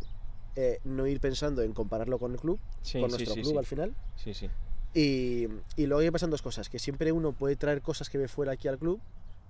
eh, 0.57 0.79
no 0.83 1.07
ir 1.07 1.21
pensando 1.21 1.61
en 1.61 1.71
compararlo 1.71 2.19
con 2.19 2.33
el 2.33 2.37
club, 2.39 2.59
Sí, 2.81 2.99
con 2.99 3.09
sí, 3.11 3.15
nuestro 3.15 3.35
sí, 3.35 3.41
club 3.43 3.59
al 3.59 3.65
final. 3.65 3.95
Sí, 4.17 4.33
sí. 4.33 4.49
Y, 4.93 5.47
y 5.77 5.85
luego 5.87 6.11
pasan 6.11 6.31
dos 6.31 6.41
cosas, 6.41 6.67
que 6.67 6.79
siempre 6.79 7.13
uno 7.13 7.31
puede 7.31 7.55
traer 7.55 7.81
cosas 7.81 8.09
que 8.09 8.17
ve 8.17 8.27
fuera 8.27 8.51
aquí 8.51 8.67
al 8.67 8.77
club, 8.77 8.99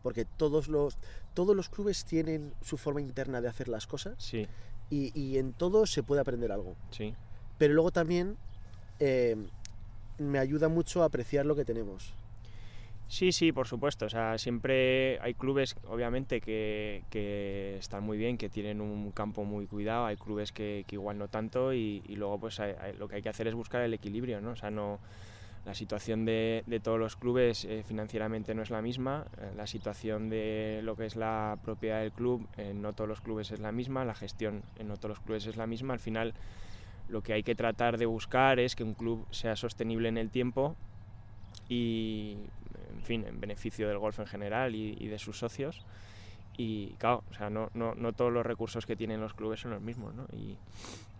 porque 0.03 0.25
todos 0.25 0.67
los, 0.67 0.99
todos 1.33 1.55
los 1.55 1.67
clubes 1.69 2.05
tienen 2.05 2.53
su 2.61 2.77
forma 2.77 3.01
interna 3.01 3.41
de 3.41 3.47
hacer 3.47 3.69
las 3.69 3.87
cosas 3.87 4.13
Sí, 4.19 4.45
y, 4.91 5.11
y 5.19 5.39
en 5.39 5.53
todo 5.53 5.87
se 5.87 6.03
puede 6.03 6.21
aprender 6.21 6.51
algo. 6.51 6.75
sí. 6.91 7.15
Pero 7.57 7.73
luego 7.73 7.89
también 7.91 8.37
eh, 8.99 9.35
me 10.19 10.39
ayuda 10.39 10.69
mucho 10.69 11.03
a 11.03 11.05
apreciar 11.05 11.45
lo 11.45 11.55
que 11.55 11.65
tenemos. 11.65 12.13
Sí, 13.09 13.31
sí, 13.31 13.51
por 13.51 13.67
supuesto. 13.67 14.05
O 14.05 14.09
sea, 14.09 14.37
siempre 14.37 15.19
hay 15.21 15.33
clubes, 15.33 15.75
obviamente, 15.87 16.41
que, 16.41 17.03
que 17.09 17.75
están 17.79 18.03
muy 18.03 18.19
bien, 18.19 18.37
que 18.37 18.49
tienen 18.49 18.81
un 18.81 19.11
campo 19.11 19.43
muy 19.45 19.65
cuidado. 19.65 20.05
Hay 20.05 20.15
clubes 20.15 20.51
que, 20.51 20.85
que 20.87 20.95
igual 20.95 21.17
no 21.17 21.27
tanto 21.27 21.73
y, 21.73 22.01
luego 22.09 22.39
pues 22.39 22.61
lo 22.99 23.07
que 23.07 23.15
hay 23.15 23.21
que 23.23 23.29
hacer 23.29 23.47
es 23.47 23.55
buscar 23.55 23.81
el 23.81 23.95
equilibrio, 23.95 24.41
¿no? 24.41 24.51
O 24.51 24.55
sea, 24.55 24.69
no, 24.69 24.99
la 25.65 25.73
situación 25.73 26.23
de, 26.23 26.63
de 26.67 26.79
todos 26.79 26.99
los 26.99 27.15
clubes 27.15 27.65
eh, 27.65 27.83
financieramente 27.83 28.53
no 28.53 28.61
es 28.61 28.69
la 28.69 28.83
misma. 28.83 29.25
eh, 29.39 29.51
la 29.57 29.65
situación 29.65 30.29
de 30.29 30.81
lo 30.83 30.95
que 30.95 31.07
es 31.07 31.15
la 31.15 31.57
propiedad 31.63 32.01
del 32.01 32.11
club, 32.11 32.47
eh, 32.57 32.73
no 32.75 32.93
todos 32.93 33.07
los 33.07 33.21
clubes 33.21 33.49
es 33.51 33.59
la 33.59 33.71
misma. 33.71 34.05
La 34.05 34.13
gestión 34.13 34.61
en 34.77 34.87
no 34.87 34.97
todos 34.97 35.17
los 35.17 35.19
clubes 35.19 35.47
es 35.47 35.57
la 35.57 35.65
misma. 35.65 35.93
Al 35.93 35.99
final 35.99 36.35
lo 37.09 37.21
que 37.21 37.33
hay 37.33 37.43
que 37.43 37.55
tratar 37.55 37.97
de 37.97 38.05
buscar 38.05 38.59
es 38.59 38.75
que 38.75 38.83
un 38.83 38.93
club 38.93 39.25
sea 39.31 39.55
sostenible 39.55 40.09
en 40.09 40.17
el 40.17 40.29
tiempo 40.29 40.75
y, 41.67 42.37
en 42.95 43.03
fin, 43.03 43.25
en 43.27 43.39
beneficio 43.39 43.87
del 43.87 43.97
golf 43.97 44.19
en 44.19 44.27
general 44.27 44.75
y, 44.75 44.95
y 44.99 45.07
de 45.07 45.19
sus 45.19 45.37
socios. 45.39 45.85
Y 46.57 46.89
claro, 46.97 47.23
o 47.29 47.33
sea, 47.33 47.49
no, 47.49 47.69
no, 47.73 47.95
no, 47.95 48.11
todos 48.13 48.33
los 48.33 48.45
recursos 48.45 48.85
que 48.85 48.95
tienen 48.95 49.21
los 49.21 49.33
clubes 49.33 49.61
son 49.61 49.71
los 49.71 49.81
mismos, 49.81 50.13
¿no? 50.13 50.25
Y, 50.33 50.57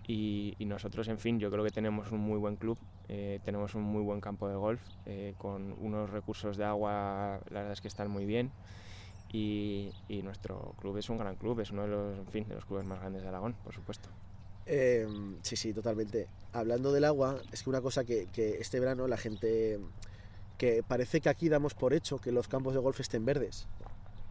y, 0.05 0.55
y 0.59 0.65
nosotros, 0.65 1.07
en 1.07 1.17
fin, 1.17 1.39
yo 1.39 1.49
creo 1.49 1.63
que 1.63 1.69
tenemos 1.69 2.11
un 2.11 2.19
muy 2.19 2.37
buen 2.37 2.55
club, 2.57 2.77
eh, 3.07 3.39
tenemos 3.45 3.73
un 3.75 3.83
muy 3.83 4.01
buen 4.01 4.19
campo 4.19 4.49
de 4.49 4.55
golf, 4.55 4.81
eh, 5.05 5.35
con 5.37 5.75
unos 5.79 6.09
recursos 6.09 6.57
de 6.57 6.65
agua, 6.65 7.39
la 7.51 7.59
verdad 7.59 7.71
es 7.71 7.81
que 7.81 7.87
están 7.87 8.09
muy 8.09 8.25
bien. 8.25 8.51
Y, 9.31 9.91
y, 10.07 10.23
nuestro 10.23 10.73
club 10.79 10.97
es 10.97 11.09
un 11.09 11.19
gran 11.19 11.35
club, 11.35 11.59
es 11.59 11.69
uno 11.71 11.83
de 11.83 11.87
los, 11.87 12.17
en 12.17 12.27
fin, 12.27 12.47
de 12.47 12.55
los 12.55 12.65
clubes 12.65 12.85
más 12.85 12.99
grandes 12.99 13.21
de 13.21 13.29
Aragón, 13.29 13.53
por 13.63 13.73
supuesto. 13.73 14.09
Eh, 14.71 15.07
sí, 15.41 15.55
sí, 15.55 15.73
totalmente. 15.73 16.27
Hablando 16.53 16.91
del 16.93 17.03
agua, 17.03 17.41
es 17.51 17.63
que 17.63 17.71
una 17.71 17.81
cosa 17.81 18.03
que, 18.03 18.27
que, 18.27 18.59
este 18.59 18.79
verano 18.79 19.07
la 19.07 19.17
gente, 19.17 19.79
que 20.59 20.83
parece 20.87 21.21
que 21.21 21.29
aquí 21.29 21.49
damos 21.49 21.73
por 21.73 21.91
hecho 21.91 22.19
que 22.19 22.31
los 22.31 22.47
campos 22.47 22.75
de 22.75 22.79
golf 22.79 22.99
estén 22.99 23.25
verdes, 23.25 23.67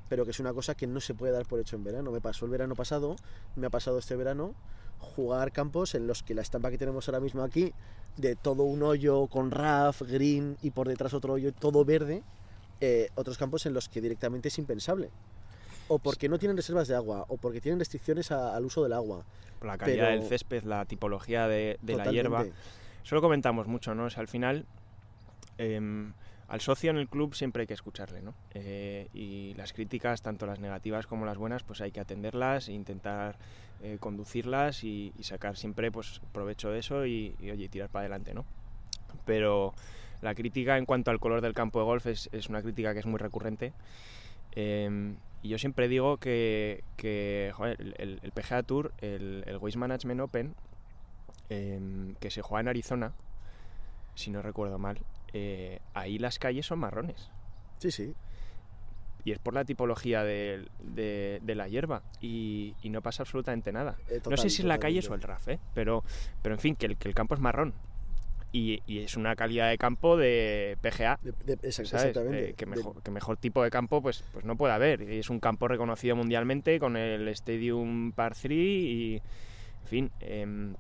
pero 0.08 0.24
que 0.24 0.30
es 0.30 0.38
una 0.38 0.54
cosa 0.54 0.76
que 0.76 0.86
no 0.86 1.00
se 1.00 1.12
puede 1.12 1.32
dar 1.32 1.44
por 1.44 1.58
hecho 1.58 1.74
en 1.74 1.82
verano. 1.82 2.12
Me 2.12 2.20
pasó 2.20 2.44
el 2.44 2.52
verano 2.52 2.76
pasado, 2.76 3.16
me 3.56 3.66
ha 3.66 3.70
pasado 3.70 3.98
este 3.98 4.14
verano, 4.14 4.54
jugar 5.00 5.50
campos 5.50 5.96
en 5.96 6.06
los 6.06 6.22
que 6.22 6.34
la 6.34 6.42
estampa 6.42 6.70
que 6.70 6.78
tenemos 6.78 7.08
ahora 7.08 7.18
mismo 7.18 7.42
aquí, 7.42 7.72
de 8.16 8.36
todo 8.36 8.62
un 8.62 8.84
hoyo 8.84 9.26
con 9.26 9.50
RAF, 9.50 10.02
green 10.02 10.56
y 10.62 10.70
por 10.70 10.86
detrás 10.86 11.14
otro 11.14 11.32
hoyo 11.32 11.52
todo 11.52 11.84
verde, 11.84 12.22
eh, 12.80 13.08
otros 13.16 13.38
campos 13.38 13.66
en 13.66 13.74
los 13.74 13.88
que 13.88 14.00
directamente 14.00 14.48
es 14.48 14.58
impensable. 14.58 15.10
O 15.88 15.98
porque 15.98 16.28
no 16.28 16.38
tienen 16.38 16.56
reservas 16.56 16.88
de 16.88 16.94
agua, 16.94 17.24
o 17.28 17.36
porque 17.36 17.60
tienen 17.60 17.78
restricciones 17.78 18.30
a, 18.30 18.54
al 18.54 18.64
uso 18.64 18.82
del 18.82 18.92
agua. 18.92 19.24
Por 19.58 19.68
la 19.68 19.78
calidad 19.78 20.08
Pero... 20.08 20.20
del 20.20 20.28
césped, 20.28 20.62
la 20.64 20.84
tipología 20.84 21.48
de, 21.48 21.78
de 21.82 21.96
la 21.96 22.10
hierba. 22.10 22.46
Eso 23.04 23.14
lo 23.14 23.22
comentamos 23.22 23.66
mucho, 23.66 23.94
¿no? 23.94 24.04
O 24.04 24.10
sea, 24.10 24.20
al 24.20 24.28
final, 24.28 24.66
eh, 25.56 25.80
al 26.48 26.60
socio 26.60 26.90
en 26.90 26.96
el 26.96 27.08
club 27.08 27.34
siempre 27.34 27.62
hay 27.62 27.66
que 27.66 27.74
escucharle, 27.74 28.22
¿no? 28.22 28.34
Eh, 28.54 29.08
y 29.12 29.54
las 29.54 29.72
críticas, 29.72 30.22
tanto 30.22 30.46
las 30.46 30.60
negativas 30.60 31.06
como 31.06 31.26
las 31.26 31.36
buenas, 31.36 31.62
pues 31.62 31.80
hay 31.80 31.90
que 31.90 32.00
atenderlas 32.00 32.68
e 32.68 32.72
intentar 32.72 33.38
eh, 33.82 33.98
conducirlas 34.00 34.82
y, 34.82 35.12
y, 35.18 35.24
sacar 35.24 35.56
siempre 35.56 35.92
pues, 35.92 36.20
provecho 36.32 36.70
de 36.70 36.78
eso 36.78 37.06
y, 37.06 37.34
y, 37.38 37.50
oye, 37.50 37.68
tirar 37.68 37.90
para 37.90 38.02
adelante, 38.02 38.34
¿no? 38.34 38.44
Pero 39.24 39.74
la 40.22 40.34
crítica 40.34 40.78
en 40.78 40.86
cuanto 40.86 41.10
al 41.10 41.20
color 41.20 41.42
del 41.42 41.52
campo 41.52 41.78
de 41.78 41.84
golf 41.84 42.06
es, 42.06 42.28
es 42.32 42.48
una 42.48 42.62
crítica 42.62 42.94
que 42.94 43.00
es 43.00 43.06
muy 43.06 43.18
recurrente. 43.18 43.72
Eh, 44.52 45.14
y 45.42 45.48
yo 45.48 45.58
siempre 45.58 45.88
digo 45.88 46.16
que, 46.16 46.82
que 46.96 47.52
joder, 47.54 47.80
el, 47.80 48.20
el, 48.22 48.32
PGA 48.32 48.62
Tour, 48.62 48.92
el, 48.98 49.44
el 49.46 49.56
Waste 49.58 49.78
Management 49.78 50.20
Open, 50.20 50.54
eh, 51.50 52.14
que 52.20 52.30
se 52.30 52.42
juega 52.42 52.60
en 52.60 52.68
Arizona, 52.68 53.12
si 54.14 54.30
no 54.30 54.42
recuerdo 54.42 54.78
mal, 54.78 54.98
eh, 55.32 55.80
ahí 55.94 56.18
las 56.18 56.38
calles 56.38 56.66
son 56.66 56.80
marrones. 56.80 57.30
Sí, 57.78 57.90
sí. 57.90 58.14
Y 59.24 59.32
es 59.32 59.38
por 59.38 59.54
la 59.54 59.64
tipología 59.64 60.24
de, 60.24 60.66
de, 60.80 61.40
de 61.42 61.54
la 61.54 61.68
hierba 61.68 62.02
y, 62.20 62.74
y, 62.82 62.88
no 62.88 63.02
pasa 63.02 63.22
absolutamente 63.22 63.72
nada. 63.72 63.96
Eh, 64.08 64.16
total, 64.16 64.30
no 64.32 64.36
sé 64.38 64.50
si 64.50 64.62
es 64.62 64.68
la 64.68 64.78
calle 64.78 65.00
o 65.08 65.14
el 65.14 65.22
RAF, 65.22 65.48
¿eh? 65.48 65.60
pero, 65.74 66.02
pero 66.42 66.54
en 66.54 66.60
fin, 66.60 66.76
que 66.76 66.86
el, 66.86 66.96
que 66.96 67.08
el 67.08 67.14
campo 67.14 67.34
es 67.34 67.40
marrón. 67.40 67.74
Y, 68.50 68.82
y, 68.86 69.00
es 69.00 69.16
una 69.16 69.36
calidad 69.36 69.68
de 69.68 69.76
campo 69.76 70.16
de 70.16 70.78
PGA. 70.80 71.18
De, 71.22 71.32
de, 71.44 71.52
exact, 71.68 71.88
¿sabes? 71.88 72.06
exactamente. 72.06 72.50
Eh, 72.50 72.54
que, 72.54 72.64
mejor, 72.64 73.02
que, 73.02 73.10
mejor, 73.10 73.36
tipo 73.36 73.62
de 73.62 73.70
campo 73.70 74.00
pues, 74.00 74.24
pues 74.32 74.44
no 74.44 74.56
puede 74.56 74.72
haber. 74.72 75.02
Es 75.02 75.28
un 75.28 75.38
campo 75.38 75.68
reconocido 75.68 76.16
mundialmente 76.16 76.78
con 76.78 76.96
el 76.96 77.28
Stadium 77.28 78.12
Par 78.12 78.34
3 78.34 78.52
y, 78.52 79.22
en 79.82 79.88
fin, 79.88 80.10
eh, 80.20 80.72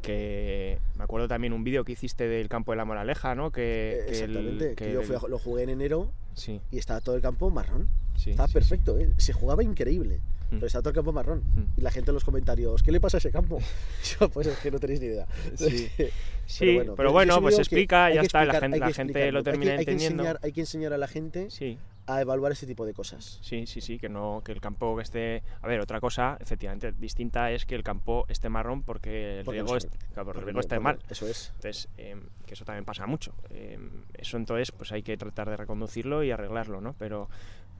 que 0.00 0.78
me 0.96 1.04
acuerdo 1.04 1.28
también 1.28 1.52
un 1.52 1.64
vídeo 1.64 1.84
que 1.84 1.92
hiciste 1.92 2.26
del 2.26 2.48
campo 2.48 2.72
de 2.72 2.76
la 2.76 2.84
Moraleja, 2.84 3.34
¿no? 3.34 3.50
Que, 3.50 4.02
que 4.06 4.10
Exactamente, 4.10 4.70
el, 4.70 4.76
que, 4.76 4.84
que 4.86 4.92
yo 4.92 5.28
lo 5.28 5.38
jugué 5.38 5.62
en 5.62 5.70
enero 5.70 6.12
sí. 6.34 6.60
y 6.70 6.78
estaba 6.78 7.00
todo 7.00 7.16
el 7.16 7.22
campo 7.22 7.50
marrón. 7.50 7.88
Sí, 8.16 8.30
estaba 8.30 8.48
sí, 8.48 8.54
perfecto, 8.54 8.98
¿eh? 8.98 9.12
se 9.16 9.32
jugaba 9.32 9.62
increíble. 9.62 10.20
Mm. 10.50 10.56
Pero 10.56 10.66
estaba 10.66 10.82
todo 10.82 10.90
el 10.90 10.94
campo 10.94 11.12
marrón. 11.12 11.42
Mm. 11.54 11.78
Y 11.78 11.80
la 11.80 11.90
gente 11.90 12.10
en 12.10 12.14
los 12.14 12.24
comentarios, 12.24 12.82
¿qué 12.82 12.92
le 12.92 13.00
pasa 13.00 13.16
a 13.16 13.18
ese 13.18 13.30
campo? 13.30 13.58
yo, 14.20 14.28
pues 14.28 14.46
es 14.46 14.58
que 14.58 14.70
no 14.70 14.78
tenéis 14.78 15.00
ni 15.00 15.06
idea. 15.06 15.26
Sí, 15.54 15.90
pero 16.58 16.74
bueno, 16.74 16.94
pero 16.96 17.12
bueno 17.12 17.40
pues 17.40 17.58
explica, 17.58 18.12
ya 18.12 18.22
está, 18.22 18.42
explicar, 18.42 18.46
la 18.46 18.60
gente, 18.60 18.78
la 18.78 18.92
gente 18.92 19.32
lo 19.32 19.42
termina 19.42 19.72
hay 19.72 19.78
que, 19.78 19.92
entendiendo. 19.92 20.22
Hay 20.22 20.26
que, 20.26 20.30
enseñar, 20.30 20.40
hay 20.42 20.52
que 20.52 20.60
enseñar 20.60 20.92
a 20.92 20.98
la 20.98 21.08
gente 21.08 21.50
sí 21.50 21.78
a 22.10 22.20
evaluar 22.20 22.52
ese 22.52 22.66
tipo 22.66 22.84
de 22.84 22.92
cosas. 22.92 23.38
Sí, 23.42 23.66
sí, 23.66 23.80
sí, 23.80 23.98
que 23.98 24.08
no 24.08 24.42
que 24.44 24.52
el 24.52 24.60
campo 24.60 24.96
que 24.96 25.02
esté... 25.02 25.42
A 25.62 25.68
ver, 25.68 25.80
otra 25.80 26.00
cosa, 26.00 26.36
efectivamente, 26.40 26.92
distinta 26.92 27.50
es 27.52 27.66
que 27.66 27.74
el 27.74 27.82
campo 27.82 28.26
esté 28.28 28.48
marrón 28.48 28.82
porque 28.82 29.38
el 29.38 29.44
porque 29.44 29.62
riego, 29.62 29.74
no 29.76 29.80
claro, 30.12 30.32
el 30.32 30.44
riego 30.44 30.60
esté 30.60 30.80
mal. 30.80 30.98
Eso 31.08 31.26
es. 31.26 31.52
Entonces, 31.56 31.88
eh, 31.98 32.16
que 32.46 32.54
eso 32.54 32.64
también 32.64 32.84
pasa 32.84 33.06
mucho. 33.06 33.32
Eh, 33.50 33.78
eso 34.14 34.36
entonces, 34.36 34.72
pues 34.72 34.92
hay 34.92 35.02
que 35.02 35.16
tratar 35.16 35.48
de 35.50 35.56
reconducirlo 35.56 36.24
y 36.24 36.30
arreglarlo, 36.30 36.80
¿no? 36.80 36.94
Pero, 36.98 37.28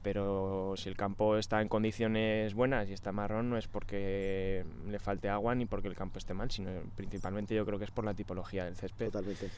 pero 0.01 0.73
si 0.77 0.89
el 0.89 0.95
campo 0.95 1.37
está 1.37 1.61
en 1.61 1.67
condiciones 1.67 2.53
buenas 2.53 2.89
y 2.89 2.93
está 2.93 3.11
marrón, 3.11 3.49
no 3.49 3.57
es 3.57 3.67
porque 3.67 4.65
le 4.87 4.99
falte 4.99 5.29
agua 5.29 5.55
ni 5.55 5.65
porque 5.65 5.87
el 5.87 5.95
campo 5.95 6.17
esté 6.17 6.33
mal, 6.33 6.49
sino 6.51 6.71
principalmente 6.95 7.55
yo 7.55 7.65
creo 7.65 7.77
que 7.77 7.85
es 7.85 7.91
por 7.91 8.05
la 8.05 8.13
tipología 8.13 8.65
del 8.65 8.75
césped. 8.75 9.07
Totalmente. 9.07 9.49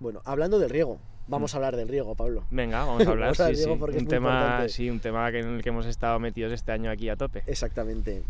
Bueno, 0.00 0.22
hablando 0.24 0.58
del 0.58 0.70
riego, 0.70 0.98
vamos 1.26 1.54
a 1.54 1.56
hablar 1.56 1.76
del 1.76 1.88
riego, 1.88 2.14
Pablo. 2.14 2.44
Venga, 2.50 2.84
vamos 2.84 3.06
a 3.06 3.10
hablar, 3.10 3.36
sí, 3.36 3.56
sí. 3.56 3.68
Un 3.68 4.06
tema, 4.06 4.68
sí, 4.68 4.90
un 4.90 5.00
tema 5.00 5.28
en 5.28 5.56
el 5.56 5.62
que 5.62 5.70
hemos 5.70 5.86
estado 5.86 6.18
metidos 6.20 6.52
este 6.52 6.72
año 6.72 6.90
aquí 6.90 7.08
a 7.08 7.16
tope. 7.16 7.42
Exactamente. 7.46 8.22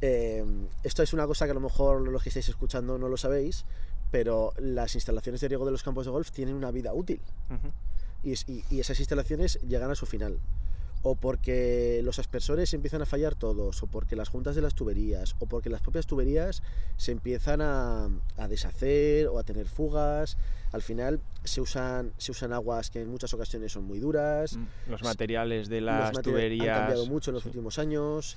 Eh, 0.00 0.44
esto 0.84 1.02
es 1.02 1.12
una 1.12 1.26
cosa 1.26 1.46
que 1.46 1.50
a 1.50 1.54
lo 1.54 1.60
mejor 1.60 2.08
los 2.08 2.22
que 2.22 2.28
estáis 2.28 2.48
escuchando 2.48 2.98
no 2.98 3.08
lo 3.08 3.16
sabéis, 3.16 3.64
pero 4.10 4.52
las 4.58 4.94
instalaciones 4.94 5.40
de 5.40 5.48
riego 5.48 5.64
de 5.66 5.72
los 5.72 5.82
campos 5.82 6.06
de 6.06 6.12
golf 6.12 6.30
tienen 6.30 6.54
una 6.54 6.70
vida 6.70 6.94
útil. 6.94 7.20
Uh 7.50 7.54
-huh. 7.54 7.72
y, 8.22 8.52
y, 8.52 8.64
y, 8.70 8.80
esas 8.80 8.98
instalaciones 9.00 9.60
llegan 9.62 9.90
a 9.90 9.96
su 9.96 10.06
final. 10.06 10.38
O 11.02 11.14
porque 11.14 12.00
los 12.02 12.18
aspersores 12.18 12.74
empiezan 12.74 13.02
a 13.02 13.06
fallar 13.06 13.34
todos, 13.34 13.82
o 13.82 13.86
porque 13.86 14.16
las 14.16 14.28
juntas 14.28 14.56
de 14.56 14.62
las 14.62 14.74
tuberías, 14.74 15.36
o 15.38 15.46
porque 15.46 15.70
las 15.70 15.80
propias 15.80 16.06
tuberías 16.06 16.62
se 16.96 17.12
empiezan 17.12 17.60
a, 17.60 18.08
a 18.36 18.48
deshacer 18.48 19.28
o 19.28 19.38
a 19.38 19.44
tener 19.44 19.68
fugas. 19.68 20.36
Al 20.72 20.82
final 20.82 21.20
se 21.44 21.60
usan, 21.60 22.12
se 22.18 22.32
usan 22.32 22.52
aguas 22.52 22.90
que 22.90 23.00
en 23.00 23.08
muchas 23.08 23.32
ocasiones 23.32 23.72
son 23.72 23.84
muy 23.84 24.00
duras. 24.00 24.56
Mm, 24.56 24.90
Los 24.90 25.02
materiales 25.02 25.68
de 25.68 25.80
las 25.80 26.12
materiales 26.12 26.24
tuberías 26.24 26.68
han 26.76 26.82
cambiado 26.86 27.06
mucho 27.06 27.30
en 27.30 27.34
los 27.34 27.42
sí. 27.44 27.48
últimos 27.48 27.78
años. 27.78 28.36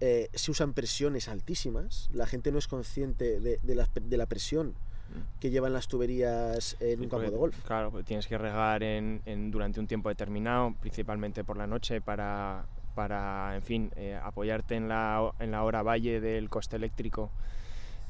Eh, 0.00 0.28
se 0.32 0.50
usan 0.50 0.74
presiones 0.74 1.28
altísimas. 1.28 2.08
La 2.12 2.26
gente 2.26 2.52
no 2.52 2.58
es 2.58 2.68
consciente 2.68 3.40
de, 3.40 3.58
de, 3.62 3.74
la, 3.74 3.88
de 3.94 4.16
la 4.16 4.26
presión 4.26 4.74
que 5.40 5.50
llevan 5.50 5.72
las 5.72 5.88
tuberías 5.88 6.76
en 6.80 7.00
un 7.00 7.08
campo 7.08 7.30
de 7.30 7.36
golf. 7.36 7.56
Claro, 7.64 7.90
pues 7.90 8.04
tienes 8.04 8.26
que 8.26 8.38
regar 8.38 8.82
en, 8.82 9.22
en, 9.26 9.50
durante 9.50 9.80
un 9.80 9.86
tiempo 9.86 10.08
determinado, 10.08 10.74
principalmente 10.80 11.44
por 11.44 11.56
la 11.56 11.66
noche, 11.66 12.00
para, 12.00 12.66
para 12.94 13.54
en 13.54 13.62
fin, 13.62 13.90
eh, 13.96 14.18
apoyarte 14.22 14.74
en 14.74 14.88
la, 14.88 15.32
en 15.38 15.50
la 15.50 15.62
hora 15.64 15.82
valle 15.82 16.20
del 16.20 16.48
coste 16.48 16.76
eléctrico. 16.76 17.30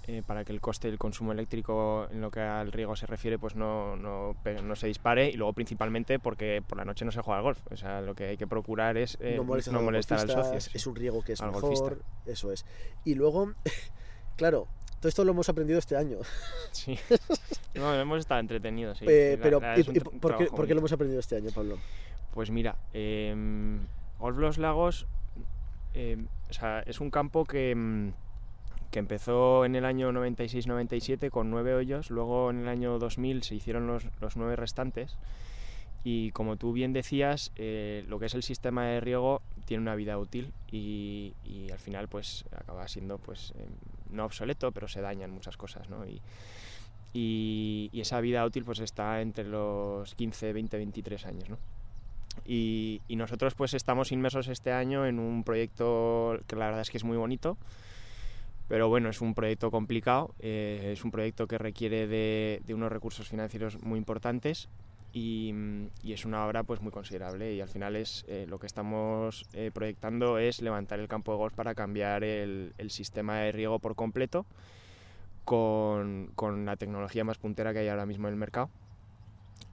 Eh, 0.08 0.22
para 0.26 0.42
que 0.42 0.52
el 0.52 0.60
coste 0.62 0.88
del 0.88 0.96
consumo 0.96 1.32
eléctrico 1.32 2.08
en 2.10 2.22
lo 2.22 2.30
que 2.30 2.40
al 2.40 2.72
riego 2.72 2.96
se 2.96 3.04
refiere 3.04 3.38
pues 3.38 3.54
no, 3.54 3.94
no, 3.94 4.34
no, 4.62 4.74
se 4.74 4.86
dispare 4.86 5.28
y 5.28 5.34
luego 5.34 5.52
principalmente 5.52 6.18
porque 6.18 6.62
por 6.66 6.78
la 6.78 6.86
noche 6.86 7.04
no 7.04 7.12
se 7.12 7.20
juega 7.20 7.36
al 7.36 7.42
golf 7.42 7.60
o 7.70 7.76
sea 7.76 8.00
lo 8.00 8.14
que 8.14 8.28
hay 8.28 8.36
que 8.38 8.46
procurar 8.46 8.96
es 8.96 9.18
eh, 9.20 9.34
no, 9.36 9.44
no 9.44 9.82
molestar 9.82 10.20
al 10.20 10.30
socio 10.30 10.70
es 10.72 10.86
un 10.86 10.96
riego 10.96 11.22
que 11.22 11.34
es 11.34 11.42
al 11.42 11.48
mejor 11.48 11.64
golfista. 11.64 12.06
eso 12.24 12.50
es 12.50 12.64
y 13.04 13.16
luego 13.16 13.52
claro 14.36 14.66
todo 15.00 15.08
esto 15.08 15.24
lo 15.24 15.32
hemos 15.32 15.48
aprendido 15.48 15.78
este 15.78 15.96
año. 15.96 16.18
Sí. 16.72 16.98
No, 17.74 17.94
hemos 17.94 18.20
estado 18.20 18.40
entretenidos. 18.40 18.98
Sí. 18.98 19.04
Eh, 19.08 19.38
pero, 19.40 19.60
la, 19.60 19.76
la 19.76 19.78
¿y, 19.78 19.80
y 19.80 20.00
por, 20.00 20.36
qué, 20.36 20.46
¿por, 20.46 20.66
qué, 20.66 20.74
lo 20.74 20.80
hemos 20.80 20.92
aprendido 20.92 21.20
este 21.20 21.36
año, 21.36 21.50
Pablo? 21.54 21.78
Pues 22.34 22.50
mira, 22.50 22.76
eh, 22.92 23.34
Golf 24.18 24.38
Los 24.38 24.58
Lagos 24.58 25.06
eh, 25.94 26.16
o 26.48 26.52
sea, 26.52 26.80
es 26.86 27.00
un 27.00 27.10
campo 27.10 27.44
que, 27.44 27.74
mm, 27.74 28.12
que 28.90 28.98
empezó 28.98 29.64
en 29.64 29.74
el 29.74 29.84
año 29.84 30.12
96-97 30.12 31.30
con 31.30 31.50
nueve 31.50 31.74
hoyos, 31.74 32.10
luego 32.10 32.50
en 32.50 32.60
el 32.60 32.68
año 32.68 32.98
2000 32.98 33.42
se 33.42 33.54
hicieron 33.56 33.86
los, 33.86 34.06
los 34.20 34.36
nueve 34.36 34.56
restantes 34.56 35.16
y 36.04 36.30
como 36.30 36.56
tú 36.56 36.72
bien 36.72 36.92
decías, 36.92 37.52
eh, 37.56 38.04
lo 38.08 38.18
que 38.18 38.26
es 38.26 38.34
el 38.34 38.42
sistema 38.42 38.86
de 38.86 39.00
riego 39.00 39.42
tiene 39.64 39.82
una 39.82 39.94
vida 39.94 40.18
útil 40.18 40.52
y, 40.70 41.34
y 41.44 41.70
al 41.70 41.78
final 41.78 42.08
pues 42.08 42.44
acaba 42.56 42.86
siendo 42.88 43.18
pues 43.18 43.52
eh, 43.56 43.66
no 44.10 44.24
obsoleto, 44.24 44.72
pero 44.72 44.88
se 44.88 45.00
dañan 45.00 45.30
muchas 45.30 45.56
cosas, 45.56 45.90
¿no? 45.90 46.06
Y, 46.06 46.20
y, 47.12 47.90
y, 47.92 48.00
esa 48.00 48.20
vida 48.20 48.44
útil 48.44 48.64
pues 48.64 48.78
está 48.80 49.20
entre 49.20 49.44
los 49.44 50.14
15, 50.14 50.52
20, 50.52 50.76
23 50.76 51.26
años, 51.26 51.50
¿no? 51.50 51.58
Y, 52.46 53.02
y, 53.08 53.16
nosotros 53.16 53.54
pues 53.54 53.74
estamos 53.74 54.12
inmersos 54.12 54.48
este 54.48 54.72
año 54.72 55.04
en 55.06 55.18
un 55.18 55.42
proyecto 55.42 56.38
que 56.46 56.54
la 56.54 56.66
verdad 56.66 56.82
es 56.82 56.90
que 56.90 56.98
es 56.98 57.04
muy 57.04 57.16
bonito, 57.16 57.58
pero 58.68 58.88
bueno, 58.88 59.08
es 59.08 59.20
un 59.20 59.34
proyecto 59.34 59.70
complicado, 59.70 60.34
eh, 60.38 60.92
es 60.92 61.04
un 61.04 61.10
proyecto 61.10 61.48
que 61.48 61.58
requiere 61.58 62.06
de, 62.06 62.62
de 62.64 62.74
unos 62.74 62.92
recursos 62.92 63.28
financieros 63.28 63.82
muy 63.82 63.98
importantes 63.98 64.68
y, 65.12 65.54
es 66.04 66.24
una 66.24 66.46
obra 66.46 66.62
pues 66.62 66.80
muy 66.80 66.92
considerable 66.92 67.54
y 67.54 67.60
al 67.60 67.68
final 67.68 67.96
es 67.96 68.24
eh, 68.28 68.46
lo 68.48 68.58
que 68.58 68.66
estamos 68.66 69.46
eh, 69.52 69.70
proyectando 69.72 70.38
es 70.38 70.60
levantar 70.62 71.00
el 71.00 71.08
campo 71.08 71.32
de 71.32 71.38
golf 71.38 71.54
para 71.54 71.74
cambiar 71.74 72.24
el, 72.24 72.72
sistema 72.88 73.38
de 73.38 73.52
riego 73.52 73.78
por 73.78 73.94
completo 73.94 74.46
con, 75.44 76.30
con 76.34 76.64
la 76.66 76.76
tecnología 76.76 77.24
más 77.24 77.38
puntera 77.38 77.72
que 77.72 77.80
hay 77.80 77.88
ahora 77.88 78.06
mismo 78.06 78.28
en 78.28 78.34
el 78.34 78.40
mercado. 78.40 78.70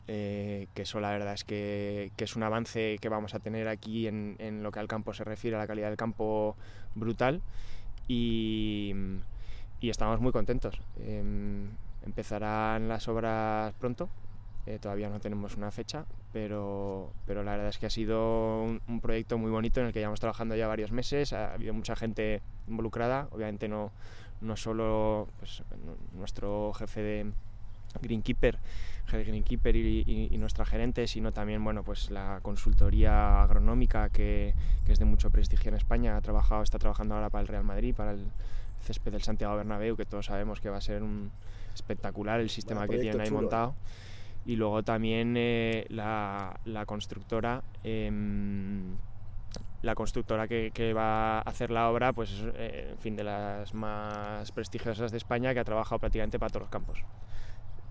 Eh, 0.08 0.67
que 0.76 0.84
eso 0.84 1.00
la 1.00 1.10
verdad 1.10 1.34
es 1.34 1.43
que, 1.43 2.12
que, 2.15 2.26
es 2.26 2.36
un 2.36 2.43
avance 2.43 3.00
que 3.02 3.10
vamos 3.10 3.34
a 3.34 3.39
tener 3.39 3.67
aquí 3.67 4.06
en, 4.08 4.36
en, 4.38 4.62
lo 4.62 4.71
que 4.71 4.80
al 4.80 4.88
campo 4.88 5.15
se 5.15 5.24
refiere, 5.24 5.56
a 5.56 5.60
la 5.60 5.65
calidad 5.65 5.88
del 5.88 5.98
campo 5.98 6.56
brutal 6.93 7.41
y, 8.08 8.93
y 9.80 9.89
estamos 9.89 10.19
muy 10.19 10.32
contentos. 10.32 10.80
Eh, 11.00 11.24
empezarán 12.06 12.88
las 12.88 13.08
obras 13.08 13.74
pronto, 13.80 14.10
eh, 14.65 14.80
todavía 14.80 15.10
no 15.10 15.19
tenemos 15.19 15.56
una 15.56 15.71
fecha, 15.71 16.06
pero, 16.34 17.12
pero 17.25 17.43
la 17.43 17.51
verdad 17.51 17.69
es 17.69 17.78
que 17.78 17.86
ha 17.86 17.89
sido 17.89 18.63
un, 18.63 18.82
un, 18.88 18.99
proyecto 18.99 19.38
muy 19.38 19.51
bonito 19.51 19.80
en 19.80 19.88
el 19.88 19.93
que 19.93 19.99
llevamos 19.99 20.19
trabajando 20.19 20.56
ya 20.56 20.67
varios 20.67 20.91
meses, 20.91 21.34
ha 21.34 21.54
habido 21.54 21.73
mucha 21.73 21.95
gente 21.95 22.41
involucrada, 22.67 23.28
obviamente 23.32 23.67
no, 23.67 23.91
no 24.41 24.56
solo 24.56 25.28
pues, 25.39 25.63
nuestro 26.13 26.73
jefe 26.73 27.01
de 27.01 27.32
Greenkeeper, 28.01 28.58
Greenkeeper 29.12 29.75
y, 29.75 30.04
y, 30.06 30.30
y, 30.32 30.38
nuestra 30.38 30.65
gerente, 30.65 31.08
sino 31.08 31.32
también 31.32 31.63
bueno, 31.63 31.84
pues 31.84 32.10
la 32.12 32.39
consultoría 32.41 33.41
agronómica 33.43 34.10
que, 34.10 34.54
que, 34.86 34.91
es 34.91 34.99
de 34.99 35.06
mucho 35.06 35.30
prestigio 35.30 35.69
en 35.69 35.75
España, 35.75 36.17
ha 36.17 36.21
trabajado, 36.21 36.63
está 36.63 36.80
trabajando 36.80 37.15
ahora 37.15 37.30
para 37.30 37.41
el 37.43 37.47
Real 37.47 37.63
Madrid, 37.63 37.93
para 37.95 38.12
el 38.12 38.25
césped 38.82 39.12
del 39.12 39.21
Santiago 39.21 39.56
Bernabéu, 39.56 39.95
que 39.95 40.06
todos 40.06 40.25
sabemos 40.25 40.60
que 40.60 40.69
va 40.69 40.78
a 40.78 40.82
ser 40.82 41.04
un 41.04 41.32
espectacular 41.73 42.39
el 42.39 42.49
sistema 42.49 42.82
bueno, 42.82 42.93
que 42.93 42.99
tienen 42.99 43.21
ahí 43.21 43.28
chulo. 43.28 43.41
montado. 43.41 43.75
Y 44.45 44.55
luego 44.58 44.84
también 44.84 45.36
eh, 45.38 45.88
la, 45.89 46.60
la, 46.65 46.86
constructora, 46.86 47.63
eh, 47.84 48.12
la 49.81 49.95
constructora 49.95 50.47
que, 50.47 50.71
que, 50.71 50.93
va 50.93 51.39
a 51.39 51.41
hacer 51.41 51.71
la 51.71 51.89
obra, 51.89 52.13
pues 52.13 52.43
eh, 52.53 52.89
en 52.91 52.97
fin, 52.99 53.15
de 53.15 53.23
las 53.23 53.73
más 53.73 54.51
prestigiosas 54.51 55.12
de 55.12 55.17
España, 55.17 55.53
que 55.53 55.60
ha 55.62 55.63
trabajado 55.63 55.97
prácticamente 55.97 56.38
para 56.38 56.49
todos 56.49 56.63
los 56.63 56.69
campos. 56.69 56.99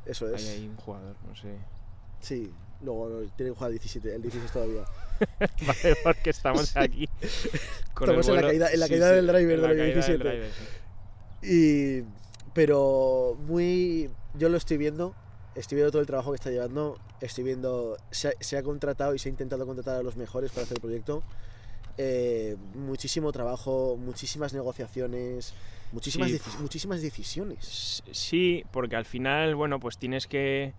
Eso 0.07 0.33
es. 0.33 0.49
Hay 0.49 0.57
ahí 0.57 0.69
un 0.69 0.77
jugador, 0.77 1.17
no 1.27 1.35
sé. 1.35 1.57
Sí, 2.21 2.53
luego 2.83 3.23
tiene 3.37 3.51
que 3.51 3.57
jugar 3.57 3.71
el 3.73 3.79
17, 3.79 4.15
el 4.15 4.23
16 4.23 4.53
todavía. 4.53 4.85
vale, 5.67 5.97
porque 6.05 6.31
estamos 6.31 6.77
aquí. 6.77 7.09
Con 7.95 8.11
estamos 8.11 8.29
en 8.29 8.35
la 8.37 8.43
caída, 8.43 8.71
en 8.71 8.81
la 8.81 8.89
caída 8.89 9.09
sí, 9.09 9.15
del 9.17 9.27
driver 9.27 9.61
del 9.61 9.93
17. 9.93 10.13
Del 10.13 10.19
driver, 10.19 10.51
sí. 10.53 12.01
Y, 12.01 12.05
pero 12.53 13.37
muy. 13.47 14.11
Yo 14.37 14.49
lo 14.49 14.57
estoy 14.57 14.79
viendo, 14.79 15.15
estoy 15.55 15.77
viendo 15.77 15.91
todo 15.93 16.01
el 16.01 16.07
trabajo 16.07 16.31
que 16.33 16.37
está 16.37 16.51
llevando, 16.51 16.99
estoy 17.21 17.45
viendo. 17.45 17.97
Se 18.11 18.29
ha, 18.29 18.33
se 18.41 18.57
ha 18.57 18.63
contratado 18.63 19.15
y 19.15 19.19
se 19.19 19.29
ha 19.29 19.31
intentado 19.31 19.67
contratar 19.67 19.97
a 19.97 20.03
los 20.03 20.17
mejores 20.17 20.51
para 20.53 20.65
hacer 20.65 20.77
el 20.77 20.81
proyecto. 20.81 21.23
Eh, 21.97 22.57
muchísimo 22.75 23.31
trabajo, 23.31 23.97
muchísimas 23.97 24.53
negociaciones, 24.53 25.55
muchísimas, 25.93 26.29
Sí. 26.31 26.39
deci- 26.39 26.59
muchísimas 26.59 27.01
decisiones. 27.03 28.03
Sí, 28.11 28.65
porque 28.73 28.97
al 28.97 29.05
final, 29.05 29.55
bueno, 29.55 29.79
pues 29.81 29.97
tienes 29.99 30.27
que. 30.27 30.73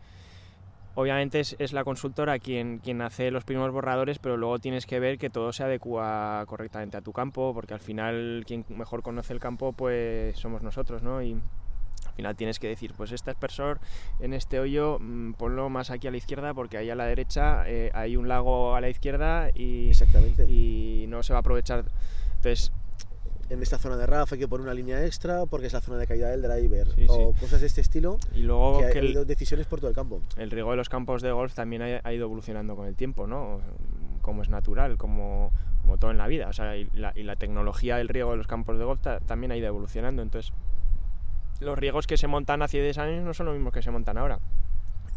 Obviamente 0.97 1.41
es, 1.41 1.57
es 1.59 1.73
la 1.73 1.83
consultora 1.83 2.39
quien, 2.39 2.79
quien 2.79 3.01
hace 3.01 3.29
los 3.29 3.43
primeros 3.43 3.73
borradores, 3.73 4.17
pero 4.17 4.37
luego 4.37 4.59
tienes 4.59 4.85
que 4.85 4.99
ver 5.01 5.17
que 5.17 5.29
todo 5.29 5.51
se 5.51 5.61
adecua 5.63 6.43
correctamente 6.47 6.95
a 6.95 7.01
tu 7.01 7.11
campo, 7.11 7.53
porque 7.53 7.73
al 7.73 7.81
final 7.81 8.43
quien 8.47 8.65
mejor 8.69 9.01
conoce 9.01 9.33
el 9.33 9.41
campo, 9.41 9.73
pues 9.73 10.37
somos 10.37 10.61
nosotros, 10.63 11.03
¿no? 11.03 11.21
Y 11.21 11.37
final 12.15 12.35
tienes 12.35 12.59
que 12.59 12.67
decir, 12.67 12.93
pues 12.95 13.11
este 13.11 13.29
aspersor 13.31 13.79
en 14.19 14.33
este 14.33 14.59
hoyo, 14.59 14.97
mm, 14.99 15.33
ponlo 15.33 15.69
más 15.69 15.91
aquí 15.91 16.07
a 16.07 16.11
la 16.11 16.17
izquierda, 16.17 16.53
porque 16.53 16.77
ahí 16.77 16.89
a 16.89 16.95
la 16.95 17.05
derecha 17.05 17.63
eh, 17.67 17.91
hay 17.93 18.15
un 18.17 18.27
lago 18.27 18.75
a 18.75 18.81
la 18.81 18.89
izquierda 18.89 19.49
y, 19.53 19.89
Exactamente. 19.89 20.45
y 20.49 21.05
no 21.07 21.23
se 21.23 21.33
va 21.33 21.39
a 21.39 21.41
aprovechar. 21.41 21.85
Entonces, 22.37 22.71
en 23.49 23.61
esta 23.61 23.77
zona 23.77 23.95
de 23.95 24.07
RAF 24.07 24.33
hay 24.33 24.39
que 24.39 24.47
poner 24.47 24.63
una 24.63 24.73
línea 24.73 25.05
extra 25.05 25.45
porque 25.45 25.67
es 25.67 25.73
la 25.73 25.79
zona 25.81 25.97
de 25.99 26.07
caída 26.07 26.29
del 26.29 26.41
driver 26.41 26.87
Sí, 26.95 27.05
o 27.07 27.31
sí. 27.33 27.39
cosas 27.39 27.61
de 27.61 27.67
este 27.67 27.81
estilo 27.81 28.17
y 28.33 28.39
luego 28.41 28.79
que 28.79 28.85
ha 28.85 28.89
que 28.91 28.97
el- 28.99 29.05
habido 29.05 29.23
decisiones 29.25 29.67
por 29.67 29.79
todo 29.79 29.89
el 29.89 29.95
campo. 29.95 30.19
el 30.37 30.49
riego 30.49 30.71
de 30.71 30.77
los 30.77 30.89
campos 30.89 31.21
de 31.21 31.31
golf 31.31 31.53
también 31.53 31.83
ha, 31.83 32.01
ha 32.03 32.11
ido 32.13 32.25
evolucionando 32.25 32.75
con 32.75 32.87
el 32.87 32.95
tiempo, 32.95 33.27
¿no? 33.27 33.61
Como 34.23 34.41
es 34.41 34.49
natural, 34.49 34.97
como, 34.97 35.51
como 35.83 35.99
todo 35.99 36.09
en 36.09 36.17
la 36.17 36.25
vida. 36.27 36.47
O 36.49 36.53
sea, 36.53 36.75
y 36.75 36.89
la, 36.93 37.13
y 37.15 37.21
la 37.21 37.35
tecnología 37.35 37.97
del 37.97 38.07
riego 38.07 38.31
de 38.31 38.37
los 38.37 38.47
campos 38.47 38.79
de 38.79 38.83
golf 38.85 38.99
ta- 39.01 39.19
también 39.19 39.51
ha 39.51 39.57
ido 39.57 39.67
evolucionando. 39.67 40.23
Entonces, 40.23 40.51
los 41.59 41.77
riegos 41.77 42.07
que 42.07 42.17
se 42.17 42.27
montan 42.27 42.61
hace 42.61 42.81
10 42.81 42.97
años 42.97 43.23
no 43.23 43.33
son 43.33 43.47
los 43.47 43.55
mismos 43.55 43.73
que 43.73 43.81
se 43.81 43.91
montan 43.91 44.17
ahora. 44.17 44.39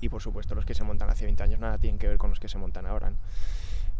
Y 0.00 0.08
por 0.08 0.22
supuesto, 0.22 0.54
los 0.54 0.64
que 0.64 0.74
se 0.74 0.84
montan 0.84 1.10
hace 1.10 1.24
20 1.24 1.42
años 1.42 1.60
nada 1.60 1.78
tienen 1.78 1.98
que 1.98 2.06
ver 2.06 2.18
con 2.18 2.30
los 2.30 2.38
que 2.38 2.48
se 2.48 2.58
montan 2.58 2.86
ahora. 2.86 3.10
¿no? 3.10 3.16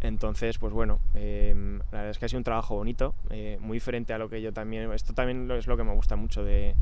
Entonces, 0.00 0.58
pues 0.58 0.72
bueno, 0.72 1.00
eh, 1.14 1.52
la 1.90 1.98
verdad 1.98 2.10
es 2.10 2.18
que 2.18 2.26
ha 2.26 2.28
sido 2.28 2.38
un 2.38 2.44
trabajo 2.44 2.76
bonito, 2.76 3.14
eh, 3.30 3.58
muy 3.60 3.76
diferente 3.76 4.12
a 4.12 4.18
lo 4.18 4.28
que 4.28 4.40
yo 4.40 4.52
también. 4.52 4.90
Esto 4.92 5.12
también 5.12 5.50
es 5.50 5.66
lo 5.66 5.76
que 5.76 5.82
me 5.82 5.92
gusta 5.92 6.14
mucho 6.14 6.44
de, 6.44 6.76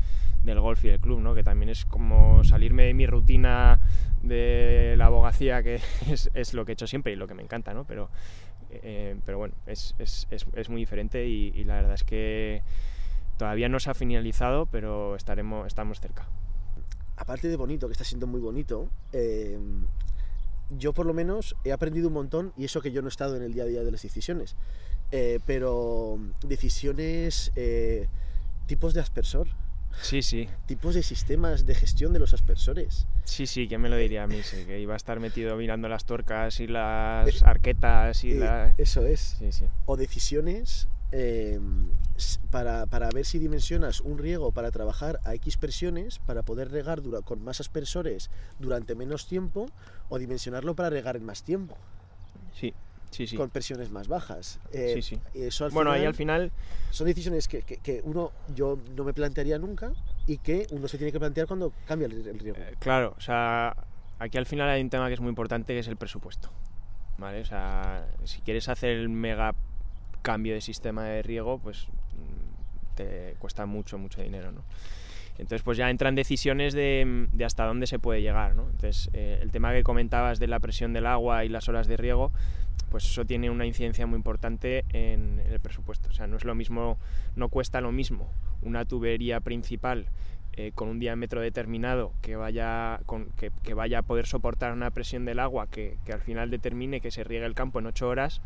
del 0.45 0.61
golf 0.61 0.85
y 0.85 0.89
del 0.89 1.01
club, 1.01 1.21
¿no? 1.21 1.35
que 1.35 1.43
también 1.43 1.71
es 1.71 1.87
como 1.87 2.45
salirme 2.45 2.85
de 2.85 2.95
mi 2.95 3.07
rutina 3.07 3.81
de 4.23 4.97
la 4.99 5.07
abogacía, 5.07 5.63
que 5.63 5.77
es, 6.11 6.31
es 6.35 6.53
lo 6.53 6.67
que 6.67 6.73
he 6.73 6.75
hecho 6.75 6.87
siempre 6.87 7.13
y 7.13 7.17
lo 7.17 7.27
que 7.27 7.35
me 7.35 7.43
encanta, 7.43 7.73
¿no? 7.73 7.85
pero, 7.85 8.11
eh, 8.71 9.17
pero 9.25 9.39
bueno, 9.39 9.55
es, 9.67 9.95
es, 9.99 10.27
es 10.31 10.69
muy 10.69 10.83
diferente 10.83 11.27
y, 11.27 11.53
y, 11.55 11.65
la 11.65 11.77
verdad 11.77 11.95
es 11.95 12.05
que 12.05 12.63
todavía 13.37 13.69
no 13.69 13.81
se 13.81 13.91
ha 13.91 13.95
finalizado, 13.95 14.67
pero 14.67 15.17
estaremos, 15.17 15.67
estamos 15.67 16.01
cerca. 16.01 16.29
Aparte 17.17 17.49
de 17.49 17.57
bonito, 17.57 17.87
que 17.89 17.93
está 17.93 18.05
siendo 18.05 18.27
muy 18.27 18.41
bonito, 18.41 18.91
eh, 19.13 19.59
yo 20.71 20.93
por 20.93 21.07
lo 21.07 21.15
menos 21.15 21.57
he 21.65 21.73
aprendido 21.73 22.09
un 22.09 22.15
montón 22.15 22.53
y 22.57 22.65
eso 22.65 22.81
que 22.81 22.93
yo 22.93 23.01
no 23.01 23.09
he 23.09 23.11
estado 23.11 23.37
en 23.37 23.43
el 23.43 23.53
día 23.55 23.63
a 23.63 23.67
día 23.67 23.83
de 23.85 23.91
las 23.91 24.03
decisiones, 24.03 24.57
eh, 25.13 25.39
pero 25.47 26.19
decisiones, 26.43 27.53
eh, 27.57 28.09
tipos 28.67 28.93
de 28.93 29.01
aspersor. 29.01 29.49
Sí, 30.03 30.21
sí. 30.23 30.47
Tipos 30.67 30.95
de 30.95 31.03
sistemas 31.03 31.65
de 31.65 31.75
gestión 31.75 32.13
de 32.13 32.19
los 32.19 32.35
aspersores. 32.35 33.07
Sí, 33.25 33.47
sí, 33.47 33.67
¿quién 33.67 33.81
me 33.81 33.89
lo 33.89 33.97
diría 33.97 34.25
a 34.25 34.27
mí? 34.27 34.43
Sí, 34.43 34.65
que 34.67 34.79
iba 34.79 34.93
a 34.93 34.97
estar 34.97 35.21
metido 35.21 35.57
mirando 35.57 35.89
las 35.89 36.05
tuercas 36.05 36.61
y 36.61 36.67
las 36.67 37.43
arquetas 37.43 38.23
y 38.25 38.33
Eh, 38.33 38.35
la... 38.35 38.75
Eso 38.77 39.07
es. 39.07 39.37
Sí, 39.39 39.53
sí. 39.53 39.65
O 39.87 39.97
decisiones 39.97 40.89
eh, 41.19 41.59
para, 42.51 42.87
para 42.87 43.09
ver 43.11 43.25
si 43.25 43.39
dimensionas 43.39 44.01
un 44.01 44.19
riego 44.19 44.53
para 44.53 44.71
trabajar 44.71 45.19
a 45.25 45.35
X 45.35 45.57
presiones, 45.57 46.19
para 46.19 46.43
poder 46.43 46.71
regar 46.71 47.01
dura- 47.03 47.23
con 47.23 47.43
más 47.43 47.61
aspersores 47.61 48.31
durante 48.59 48.95
menos 48.95 49.27
tiempo, 49.27 49.67
o 50.09 50.19
dimensionarlo 50.19 50.75
para 50.75 50.91
regar 50.91 51.17
en 51.17 51.25
más 51.25 51.43
tiempo, 51.43 51.77
Sí, 52.55 52.75
sí, 53.11 53.27
sí. 53.27 53.37
con 53.37 53.51
presiones 53.51 53.91
más 53.91 54.09
bajas. 54.09 54.61
Eh, 54.73 54.93
Sí, 54.95 55.03
sí. 55.03 55.21
Eso 55.35 55.65
al 55.65 55.71
Bueno, 55.73 55.91
final 55.91 56.01
ahí 56.01 56.07
al 56.07 56.15
final, 56.15 56.53
son 56.91 57.07
decisiones 57.07 57.49
que, 57.49 57.63
que- 57.63 57.79
que 57.79 58.01
uno 58.05 58.33
yo 58.55 58.79
no 58.95 59.05
me 59.05 59.13
plantearía 59.15 59.59
nunca 59.59 59.93
y 60.27 60.39
que 60.39 60.67
uno 60.71 60.87
se 60.89 60.99
tiene 60.99 61.13
que 61.13 61.19
plantear 61.19 61.47
cuando 61.47 61.73
cambia 61.87 62.07
el, 62.07 62.27
el 62.27 62.39
riego. 62.39 62.59
eh, 62.59 62.75
claro, 62.79 63.15
o 63.17 63.21
sea, 63.21 63.75
aquí 64.19 64.37
al 64.39 64.47
final 64.47 64.69
hay 64.69 64.81
un 64.83 64.91
tema 64.91 65.09
que 65.09 65.15
es 65.15 65.21
muy 65.21 65.31
importante, 65.31 65.73
que 65.73 65.79
es 65.81 65.89
el 65.89 65.97
presupuesto. 65.97 66.51
¿Vale? 67.19 67.41
O 67.41 67.45
sea, 67.47 68.07
si 68.25 68.41
quieres 68.43 68.69
hacer 68.69 68.91
el 68.91 69.09
mega 69.09 69.55
cambio 70.27 70.55
de 70.55 70.61
sistema 70.61 71.05
de 71.05 71.23
riego, 71.23 71.61
pues 71.61 71.87
mm, 71.87 72.97
te 72.97 73.37
cuesta 73.39 73.65
mucho, 73.65 73.97
mucho 73.97 74.21
dinero, 74.21 74.51
¿no? 74.51 74.65
Entonces, 75.39 75.63
pues 75.63 75.79
ya 75.79 75.89
entran 75.89 76.17
decisiones 76.17 76.75
de, 76.75 77.29
de 77.31 77.45
hasta 77.45 77.65
dónde 77.65 77.87
se 77.87 78.01
puede 78.01 78.23
llegar, 78.23 78.57
¿no? 78.57 78.65
Entonces, 78.65 79.09
eh, 79.13 79.39
el 79.41 79.53
tema 79.53 79.73
que 79.73 79.85
comentabas 79.85 80.41
de 80.41 80.49
la 80.49 80.59
presión 80.59 80.93
del 80.93 81.07
agua 81.07 81.45
y 81.45 81.49
las 81.49 81.69
horas 81.69 81.87
de 81.87 81.97
riego, 81.97 82.33
pues 82.91 83.05
eso 83.05 83.25
tiene 83.25 83.51
una 83.51 83.67
incidencia 83.67 84.05
muy 84.05 84.17
importante 84.17 84.85
en, 84.89 85.39
en 85.39 85.53
el 85.53 85.61
presupuesto. 85.61 86.09
O 86.09 86.13
sea, 86.13 86.27
no 86.27 86.37
es 86.37 86.45
lo 86.45 86.57
mismo, 86.57 86.99
no 87.37 87.49
cuesta 87.49 87.81
lo 87.81 87.93
mismo 87.93 88.33
una 88.63 88.85
tubería 88.85 89.41
principal 89.41 90.09
eh, 90.55 90.73
con 90.75 90.89
un 90.89 90.99
diámetro 90.99 91.41
determinado 91.41 92.13
que 92.23 92.35
vaya, 92.35 93.01
con, 93.07 93.27
que, 93.37 93.53
que, 93.63 93.75
vaya 93.75 93.99
a 94.01 94.03
poder 94.03 94.27
soportar 94.27 94.73
una 94.73 94.91
presión 94.91 95.25
del 95.25 95.39
agua 95.39 95.67
que, 95.69 95.99
que 96.05 96.13
al 96.13 96.23
final 96.23 96.51
determine 96.51 97.01
que 97.01 97.11
se 97.11 97.25
riegue 97.25 97.45
el 97.45 97.55
campo 97.55 97.79
en 97.79 97.87
8 97.87 98.09
horas 98.09 98.41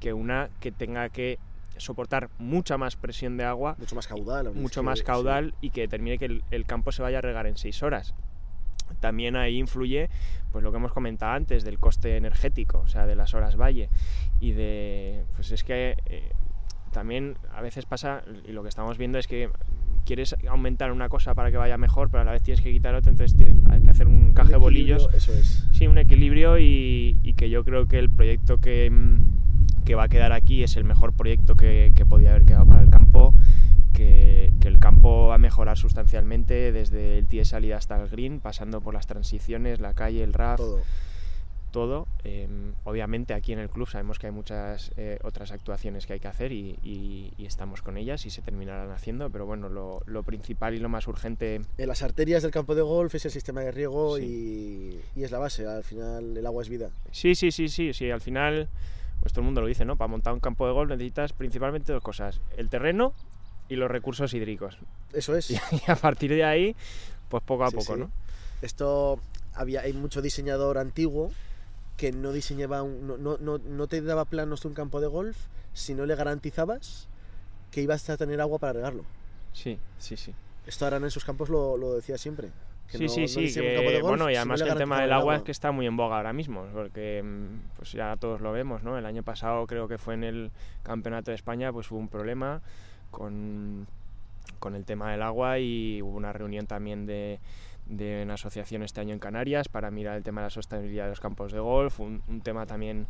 que 0.00 0.12
una 0.12 0.50
que 0.60 0.72
tenga 0.72 1.08
que 1.08 1.38
soportar 1.76 2.30
mucha 2.38 2.78
más 2.78 2.96
presión 2.96 3.36
de 3.36 3.44
agua, 3.44 3.76
mucho 3.78 3.96
más 3.96 4.06
caudal, 4.06 4.54
mucho 4.54 4.82
más 4.82 5.02
caudal 5.02 5.50
sí. 5.60 5.66
y 5.66 5.70
que 5.70 5.82
determine 5.82 6.18
que 6.18 6.26
el, 6.26 6.44
el, 6.50 6.66
campo 6.66 6.92
se 6.92 7.02
vaya 7.02 7.18
a 7.18 7.20
regar 7.20 7.46
en 7.46 7.56
6 7.56 7.82
horas. 7.82 8.14
También 9.00 9.34
ahí 9.34 9.58
influye 9.58 10.08
pues 10.52 10.62
lo 10.62 10.70
que 10.70 10.76
hemos 10.76 10.92
comentado 10.92 11.32
antes 11.32 11.64
del 11.64 11.78
coste 11.78 12.16
energético, 12.16 12.78
o 12.78 12.88
sea, 12.88 13.06
de 13.06 13.16
las 13.16 13.34
horas 13.34 13.56
valle 13.56 13.88
y 14.40 14.52
de 14.52 15.24
pues 15.34 15.50
es 15.50 15.64
que 15.64 15.96
eh, 16.06 16.30
también 16.92 17.36
a 17.52 17.60
veces 17.60 17.86
pasa 17.86 18.22
y 18.46 18.52
lo 18.52 18.62
que 18.62 18.68
estamos 18.68 18.96
viendo 18.98 19.18
es 19.18 19.26
que 19.26 19.50
quieres 20.04 20.36
aumentar 20.48 20.92
una 20.92 21.08
cosa 21.08 21.34
para 21.34 21.50
que 21.50 21.56
vaya 21.56 21.76
mejor, 21.76 22.10
pero 22.10 22.22
a 22.22 22.24
la 22.24 22.32
vez 22.32 22.42
tienes 22.42 22.62
que 22.62 22.70
quitar 22.70 22.94
otra, 22.94 23.10
entonces 23.10 23.36
hay 23.68 23.80
que 23.80 23.90
hacer 23.90 24.06
un 24.06 24.32
caje 24.32 24.52
de 24.52 24.58
bolillos. 24.58 25.08
Eso 25.12 25.32
es. 25.32 25.66
Sí, 25.72 25.86
un 25.86 25.98
equilibrio 25.98 26.58
y, 26.58 27.18
y, 27.22 27.32
que 27.34 27.50
yo 27.50 27.64
creo 27.64 27.88
que 27.88 27.98
el 27.98 28.10
proyecto 28.10 28.58
que, 28.58 28.92
que 29.84 29.94
va 29.94 30.04
a 30.04 30.08
quedar 30.08 30.32
aquí 30.32 30.62
es 30.62 30.76
el 30.76 30.84
mejor 30.84 31.12
proyecto 31.12 31.54
que, 31.56 31.92
que 31.94 32.04
podía 32.06 32.30
haber 32.30 32.44
quedado 32.44 32.66
para 32.66 32.82
el 32.82 32.90
campo. 32.90 33.34
Que, 33.92 34.52
que, 34.60 34.66
el 34.68 34.80
campo 34.80 35.28
va 35.28 35.36
a 35.36 35.38
mejorar 35.38 35.78
sustancialmente 35.78 36.72
desde 36.72 37.18
el 37.18 37.26
tee 37.26 37.38
de 37.38 37.44
salida 37.44 37.76
hasta 37.76 38.00
el 38.02 38.08
green, 38.08 38.40
pasando 38.40 38.80
por 38.80 38.92
las 38.94 39.06
transiciones, 39.06 39.78
la 39.80 39.94
calle, 39.94 40.24
el 40.24 40.32
RAF. 40.32 40.56
Todo. 40.58 40.80
todo. 41.70 42.08
Em, 42.24 42.72
obviamente 42.84 43.34
aquí 43.34 43.52
en 43.52 43.58
el 43.60 43.68
club 43.68 43.88
sabemos 43.88 44.18
que 44.18 44.26
hay 44.26 44.32
muchas 44.32 44.90
eh, 44.96 45.18
otras 45.22 45.52
actuaciones 45.52 46.06
que 46.06 46.14
hay 46.14 46.20
que 46.20 46.26
hacer 46.28 46.50
y, 46.52 46.76
y- 46.82 47.32
y 47.36 47.46
estamos 47.46 47.82
con 47.82 47.96
ellas 47.96 48.26
y 48.26 48.30
se 48.30 48.42
terminarán 48.42 48.90
haciendo, 48.90 49.30
pero 49.30 49.44
bueno, 49.46 49.68
lo, 49.68 50.00
lo 50.06 50.22
principal 50.24 50.74
y 50.74 50.78
lo 50.78 50.88
más 50.88 51.06
urgente 51.08 51.60
En 51.78 51.88
las 51.88 52.02
arterias 52.02 52.42
del 52.42 52.50
campo 52.52 52.74
de 52.74 52.82
golf 52.82 53.14
es 53.14 53.24
el 53.26 53.30
sistema 53.30 53.60
de 53.60 53.70
riego 53.72 54.16
Sí. 54.16 55.00
y, 55.16 55.20
y 55.20 55.24
es 55.24 55.30
la 55.30 55.38
base. 55.38 55.66
Al 55.68 55.84
final 55.84 56.36
el 56.36 56.46
agua 56.46 56.62
es 56.62 56.68
vida. 56.68 56.90
Sí, 57.12 57.34
sí, 57.36 57.50
sí, 57.52 57.68
sí, 57.68 57.92
sí. 57.92 58.10
Al 58.10 58.20
final, 58.20 58.68
pues 59.20 59.32
todo 59.32 59.40
el 59.40 59.46
mundo 59.46 59.60
lo 59.60 59.66
dice, 59.66 59.84
¿no? 59.84 59.96
Para 59.96 60.08
montar 60.08 60.32
un 60.34 60.40
campo 60.40 60.66
de 60.66 60.72
golf 60.72 60.90
necesitas 60.90 61.32
principalmente 61.32 61.92
dos 61.92 62.02
cosas: 62.02 62.40
el 62.56 62.68
terreno 62.68 63.12
y 63.68 63.76
los 63.76 63.90
recursos 63.90 64.32
hídricos. 64.34 64.78
Eso 65.12 65.34
es. 65.36 65.50
Y 65.50 65.58
a 65.90 65.96
partir 65.96 66.30
de 66.30 66.44
ahí, 66.44 66.76
pues 67.28 67.42
poco 67.42 67.64
a 67.64 67.70
Sí, 67.70 67.76
poco, 67.76 67.94
sí. 67.94 68.00
¿no? 68.00 68.10
Esto 68.62 69.18
había 69.54 69.82
hay 69.82 69.92
mucho 69.92 70.20
diseñador 70.22 70.78
antiguo 70.78 71.30
que 71.96 72.12
no 72.12 72.32
diseñaba 72.32 72.82
un- 72.82 73.06
no, 73.06 73.16
no, 73.16 73.38
no, 73.38 73.58
no 73.58 73.86
te 73.86 74.00
daba 74.02 74.24
planos 74.24 74.62
de 74.62 74.68
un 74.68 74.74
campo 74.74 75.00
de 75.00 75.06
golf 75.06 75.36
si 75.74 75.94
no 75.94 76.06
le 76.06 76.14
garantizabas 76.16 77.08
que 77.70 77.82
ibas 77.82 78.08
a 78.10 78.16
tener 78.16 78.40
agua 78.40 78.58
para 78.58 78.72
regarlo. 78.74 79.04
Sí, 79.52 79.78
sí, 79.98 80.16
sí. 80.16 80.34
Esto 80.66 80.86
Arana 80.86 81.06
en 81.06 81.10
sus 81.10 81.24
campos 81.24 81.48
lo, 81.48 81.76
lo 81.76 81.94
decía 81.94 82.18
siempre. 82.18 82.50
Que 82.90 82.98
Sí, 82.98 83.04
no- 83.04 83.10
sí, 83.10 83.20
no 83.22 83.28
sí. 83.28 83.54
que- 83.60 84.00
golf 84.00 84.02
bueno, 84.08 84.30
y 84.30 84.36
además 84.36 84.62
que 84.62 84.68
el 84.68 84.76
tema 84.78 84.96
del 85.00 85.06
el 85.06 85.12
agua 85.14 85.36
es 85.36 85.42
que 85.42 85.50
está 85.52 85.72
muy 85.72 85.86
en 85.86 85.96
boga 85.96 86.16
ahora 86.18 86.32
mismo, 86.32 86.66
porque 86.72 87.22
mm, 87.24 87.76
pues 87.76 87.92
ya 87.92 88.16
todos 88.16 88.40
lo 88.40 88.52
vemos, 88.52 88.82
¿no? 88.82 88.96
El 88.98 89.06
año 89.06 89.22
pasado 89.22 89.66
creo 89.66 89.88
que 89.88 89.98
fue 89.98 90.14
en 90.14 90.24
el 90.24 90.50
Campeonato 90.82 91.30
de 91.30 91.34
España, 91.36 91.72
pues 91.72 91.90
hubo 91.90 91.98
un 91.98 92.08
problema 92.08 92.60
con, 93.10 93.86
con 94.58 94.74
el 94.74 94.84
tema 94.84 95.10
del 95.12 95.22
agua 95.22 95.58
y 95.58 96.02
hubo 96.02 96.16
una 96.16 96.32
reunión 96.32 96.66
también 96.66 97.06
de, 97.06 97.40
de 97.86 98.22
una 98.22 98.34
asociación 98.34 98.82
este 98.82 99.00
año 99.00 99.12
en 99.12 99.18
Canarias 99.18 99.68
para 99.68 99.90
mirar 99.90 100.16
el 100.16 100.22
tema 100.22 100.40
de 100.42 100.46
la 100.46 100.50
sostenibilidad 100.50 101.04
de 101.04 101.10
los 101.10 101.20
campos 101.20 101.52
de 101.52 101.60
golf, 101.60 102.00
un, 102.00 102.22
un 102.28 102.40
tema 102.42 102.66
también 102.66 103.06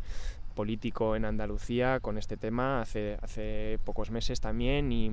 político 0.55 1.15
en 1.15 1.25
Andalucía 1.25 1.99
con 1.99 2.17
este 2.17 2.37
tema 2.37 2.81
hace, 2.81 3.17
hace 3.21 3.77
pocos 3.83 4.09
meses 4.09 4.39
también 4.41 4.91
y, 4.91 5.11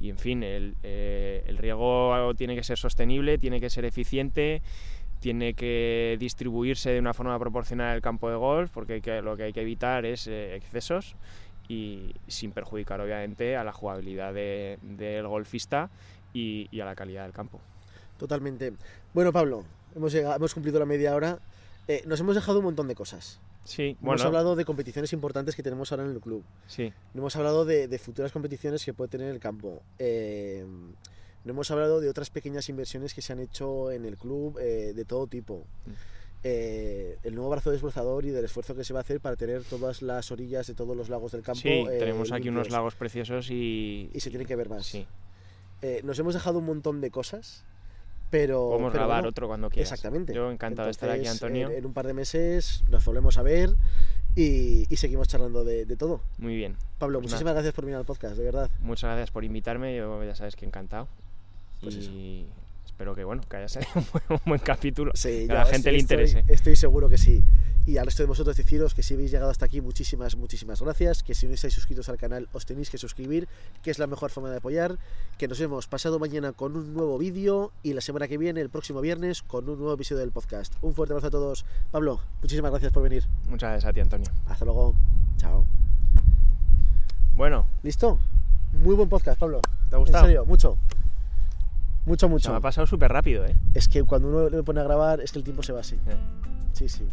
y, 0.00 0.10
en 0.10 0.18
fin, 0.18 0.42
el, 0.42 0.76
eh, 0.82 1.42
el 1.46 1.56
riego 1.58 2.32
tiene 2.36 2.54
que 2.54 2.62
ser 2.62 2.78
sostenible, 2.78 3.38
tiene 3.38 3.60
que 3.60 3.70
ser 3.70 3.84
eficiente, 3.84 4.62
tiene 5.20 5.54
que 5.54 6.16
distribuirse 6.20 6.90
de 6.90 7.00
una 7.00 7.14
forma 7.14 7.38
proporcional 7.38 7.96
el 7.96 8.02
campo 8.02 8.28
de 8.30 8.36
golf 8.36 8.70
porque 8.72 9.00
que- 9.00 9.22
lo 9.22 9.36
que 9.36 9.44
hay 9.44 9.52
que 9.52 9.62
evitar 9.62 10.04
es 10.04 10.26
eh, 10.26 10.54
excesos 10.54 11.16
y 11.66 12.12
sin 12.28 12.52
perjudicar 12.52 13.00
obviamente 13.00 13.56
a 13.56 13.64
la 13.64 13.72
jugabilidad 13.72 14.34
de- 14.34 14.78
del 14.82 15.26
golfista 15.26 15.88
y, 16.34 16.68
y 16.70 16.80
a 16.80 16.84
la 16.84 16.94
calidad 16.94 17.22
del 17.22 17.32
campo. 17.32 17.58
Totalmente. 18.18 18.74
Bueno, 19.14 19.32
Pablo, 19.32 19.64
hemos, 19.96 20.12
llegado, 20.12 20.36
hemos 20.36 20.52
cumplido 20.52 20.78
la 20.78 20.84
media 20.86 21.14
hora. 21.14 21.38
Eh, 21.88 22.02
nos 22.06 22.20
hemos 22.20 22.34
dejado 22.34 22.58
un 22.58 22.64
montón 22.64 22.88
de 22.88 22.94
cosas. 22.94 23.40
Sí, 23.64 23.96
Hemos 24.00 24.00
bueno, 24.02 24.24
hablado 24.24 24.56
de 24.56 24.64
competiciones 24.64 25.12
importantes 25.12 25.56
que 25.56 25.62
tenemos 25.62 25.90
ahora 25.90 26.04
en 26.04 26.10
el 26.10 26.20
club. 26.20 26.44
sí, 26.66 26.92
No 27.14 27.22
hemos 27.22 27.36
hablado 27.36 27.64
de, 27.64 27.88
de 27.88 27.98
futuras 27.98 28.30
competiciones 28.32 28.84
que 28.84 28.92
puede 28.92 29.08
tener 29.08 29.28
el 29.30 29.40
campo. 29.40 29.82
Eh, 29.98 30.66
no 31.44 31.50
hemos 31.52 31.70
hablado 31.70 32.00
de 32.00 32.08
otras 32.08 32.30
pequeñas 32.30 32.68
inversiones 32.68 33.14
que 33.14 33.22
se 33.22 33.32
han 33.32 33.38
hecho 33.40 33.90
en 33.90 34.04
el 34.04 34.16
club 34.16 34.58
eh, 34.58 34.92
de 34.94 35.04
todo 35.04 35.26
tipo. 35.26 35.64
Mm. 35.86 35.90
Eh, 36.46 37.16
el 37.22 37.34
nuevo 37.34 37.48
brazo 37.50 37.70
desbrozador 37.70 38.26
y 38.26 38.30
del 38.30 38.44
esfuerzo 38.44 38.74
que 38.74 38.84
se 38.84 38.92
va 38.92 39.00
a 39.00 39.02
hacer 39.02 39.18
para 39.20 39.34
tener 39.36 39.62
todas 39.64 40.02
las 40.02 40.30
orillas 40.30 40.66
de 40.66 40.74
todos 40.74 40.94
los 40.94 41.08
lagos 41.08 41.32
del 41.32 41.40
campo. 41.42 41.60
sí, 41.62 41.68
eh, 41.70 41.96
tenemos 41.98 42.32
aquí 42.32 42.50
unos 42.50 42.70
lagos 42.70 42.94
preciosos 42.96 43.50
y... 43.50 44.10
Y 44.12 44.20
se 44.20 44.28
tiene 44.28 44.44
que 44.44 44.56
ver 44.56 44.68
más. 44.68 44.84
Sí, 44.86 45.06
Eh, 45.80 46.00
nos 46.04 46.18
hemos 46.18 46.34
dejado 46.34 46.58
un 46.58 46.66
montón 46.66 47.00
de 47.00 47.10
cosas, 47.10 47.64
pero. 48.38 48.68
podemos 48.68 48.92
pero 48.92 49.04
grabar 49.04 49.18
bueno, 49.22 49.28
otro 49.30 49.46
cuando 49.48 49.70
quieras. 49.70 49.92
Exactamente. 49.92 50.34
Yo 50.34 50.50
encantado 50.50 50.86
de 50.86 50.90
estar 50.92 51.10
aquí, 51.10 51.26
Antonio. 51.26 51.70
En, 51.70 51.78
en 51.78 51.86
un 51.86 51.92
par 51.92 52.06
de 52.06 52.14
meses 52.14 52.84
nos 52.88 53.04
volvemos 53.04 53.38
a 53.38 53.42
ver 53.42 53.70
y, 54.36 54.86
y 54.92 54.96
seguimos 54.96 55.28
charlando 55.28 55.64
de, 55.64 55.84
de 55.86 55.96
todo. 55.96 56.20
Muy 56.38 56.56
bien. 56.56 56.76
Pablo, 56.98 57.20
Pues 57.20 57.30
muchísimas 57.30 57.54
gracias 57.54 57.74
por 57.74 57.84
venir 57.84 57.96
al 57.98 58.04
podcast, 58.04 58.36
de 58.36 58.44
verdad. 58.44 58.70
Muchas 58.80 59.08
gracias 59.08 59.30
por 59.30 59.44
invitarme, 59.44 59.96
yo 59.96 60.22
ya 60.24 60.34
sabes 60.34 60.56
que 60.56 60.66
encantado. 60.66 61.08
Pues 61.80 61.94
y 61.96 62.46
espero 62.86 63.14
que 63.14 63.24
bueno, 63.24 63.42
que 63.48 63.56
haya 63.56 63.68
salido 63.68 63.92
un 63.96 64.04
buen, 64.12 64.24
un 64.30 64.40
buen 64.46 64.60
capítulo. 64.60 65.12
Sí, 65.14 65.46
que 65.46 65.52
a 65.52 65.56
la 65.56 65.66
gente 65.66 65.92
le 65.92 65.98
estoy- 65.98 66.00
interese. 66.00 66.44
Estoy 66.48 66.76
seguro 66.76 67.08
que 67.08 67.18
sí. 67.18 67.42
Y 67.86 67.98
al 67.98 68.06
resto 68.06 68.22
de 68.22 68.28
vosotros 68.28 68.56
deciros 68.56 68.94
que 68.94 69.02
si 69.02 69.12
habéis 69.12 69.30
llegado 69.30 69.50
hasta 69.50 69.66
aquí, 69.66 69.82
muchísimas, 69.82 70.36
muchísimas 70.36 70.80
gracias. 70.80 71.22
Que 71.22 71.34
si 71.34 71.46
no 71.46 71.52
estáis 71.52 71.74
suscritos 71.74 72.08
al 72.08 72.16
canal, 72.16 72.48
os 72.52 72.64
tenéis 72.64 72.88
que 72.88 72.96
suscribir, 72.96 73.46
que 73.82 73.90
es 73.90 73.98
la 73.98 74.06
mejor 74.06 74.30
forma 74.30 74.48
de 74.50 74.56
apoyar. 74.56 74.98
Que 75.36 75.48
nos 75.48 75.58
vemos 75.58 75.86
pasado 75.86 76.18
mañana 76.18 76.52
con 76.52 76.76
un 76.76 76.94
nuevo 76.94 77.18
vídeo 77.18 77.72
y 77.82 77.92
la 77.92 78.00
semana 78.00 78.26
que 78.26 78.38
viene, 78.38 78.60
el 78.62 78.70
próximo 78.70 79.02
viernes, 79.02 79.42
con 79.42 79.68
un 79.68 79.78
nuevo 79.78 79.92
episodio 79.92 80.20
del 80.20 80.32
podcast. 80.32 80.72
Un 80.80 80.94
fuerte 80.94 81.12
abrazo 81.12 81.26
a 81.26 81.30
todos. 81.30 81.66
Pablo, 81.90 82.20
muchísimas 82.40 82.70
gracias 82.70 82.90
por 82.92 83.02
venir. 83.02 83.24
Muchas 83.48 83.70
gracias 83.70 83.90
a 83.90 83.92
ti, 83.92 84.00
Antonio. 84.00 84.30
Hasta 84.48 84.64
luego. 84.64 84.94
Chao. 85.36 85.66
Bueno, 87.36 87.66
¿Listo? 87.82 88.18
Muy 88.82 88.94
buen 88.94 89.08
podcast, 89.08 89.38
Pablo. 89.38 89.60
¿te 89.90 89.96
ha 89.96 89.98
gustado? 89.98 90.24
En 90.24 90.28
serio, 90.30 90.44
mucho. 90.46 90.76
Mucho, 92.06 92.26
Se 92.26 92.30
mucho. 92.30 92.50
me 92.50 92.56
ha 92.56 92.60
pasado 92.60 92.86
súper 92.86 93.10
rápido, 93.12 93.44
¿eh? 93.44 93.56
Es 93.74 93.88
que 93.88 94.02
cuando 94.04 94.28
uno 94.28 94.48
le 94.50 94.62
pone 94.62 94.80
a 94.80 94.84
grabar 94.84 95.20
es 95.20 95.32
que 95.32 95.38
el 95.38 95.44
tiempo 95.44 95.62
se 95.62 95.72
va 95.72 95.80
así. 95.80 95.96
Eh. 96.06 96.16
Sí, 96.72 96.88
sí. 96.88 97.04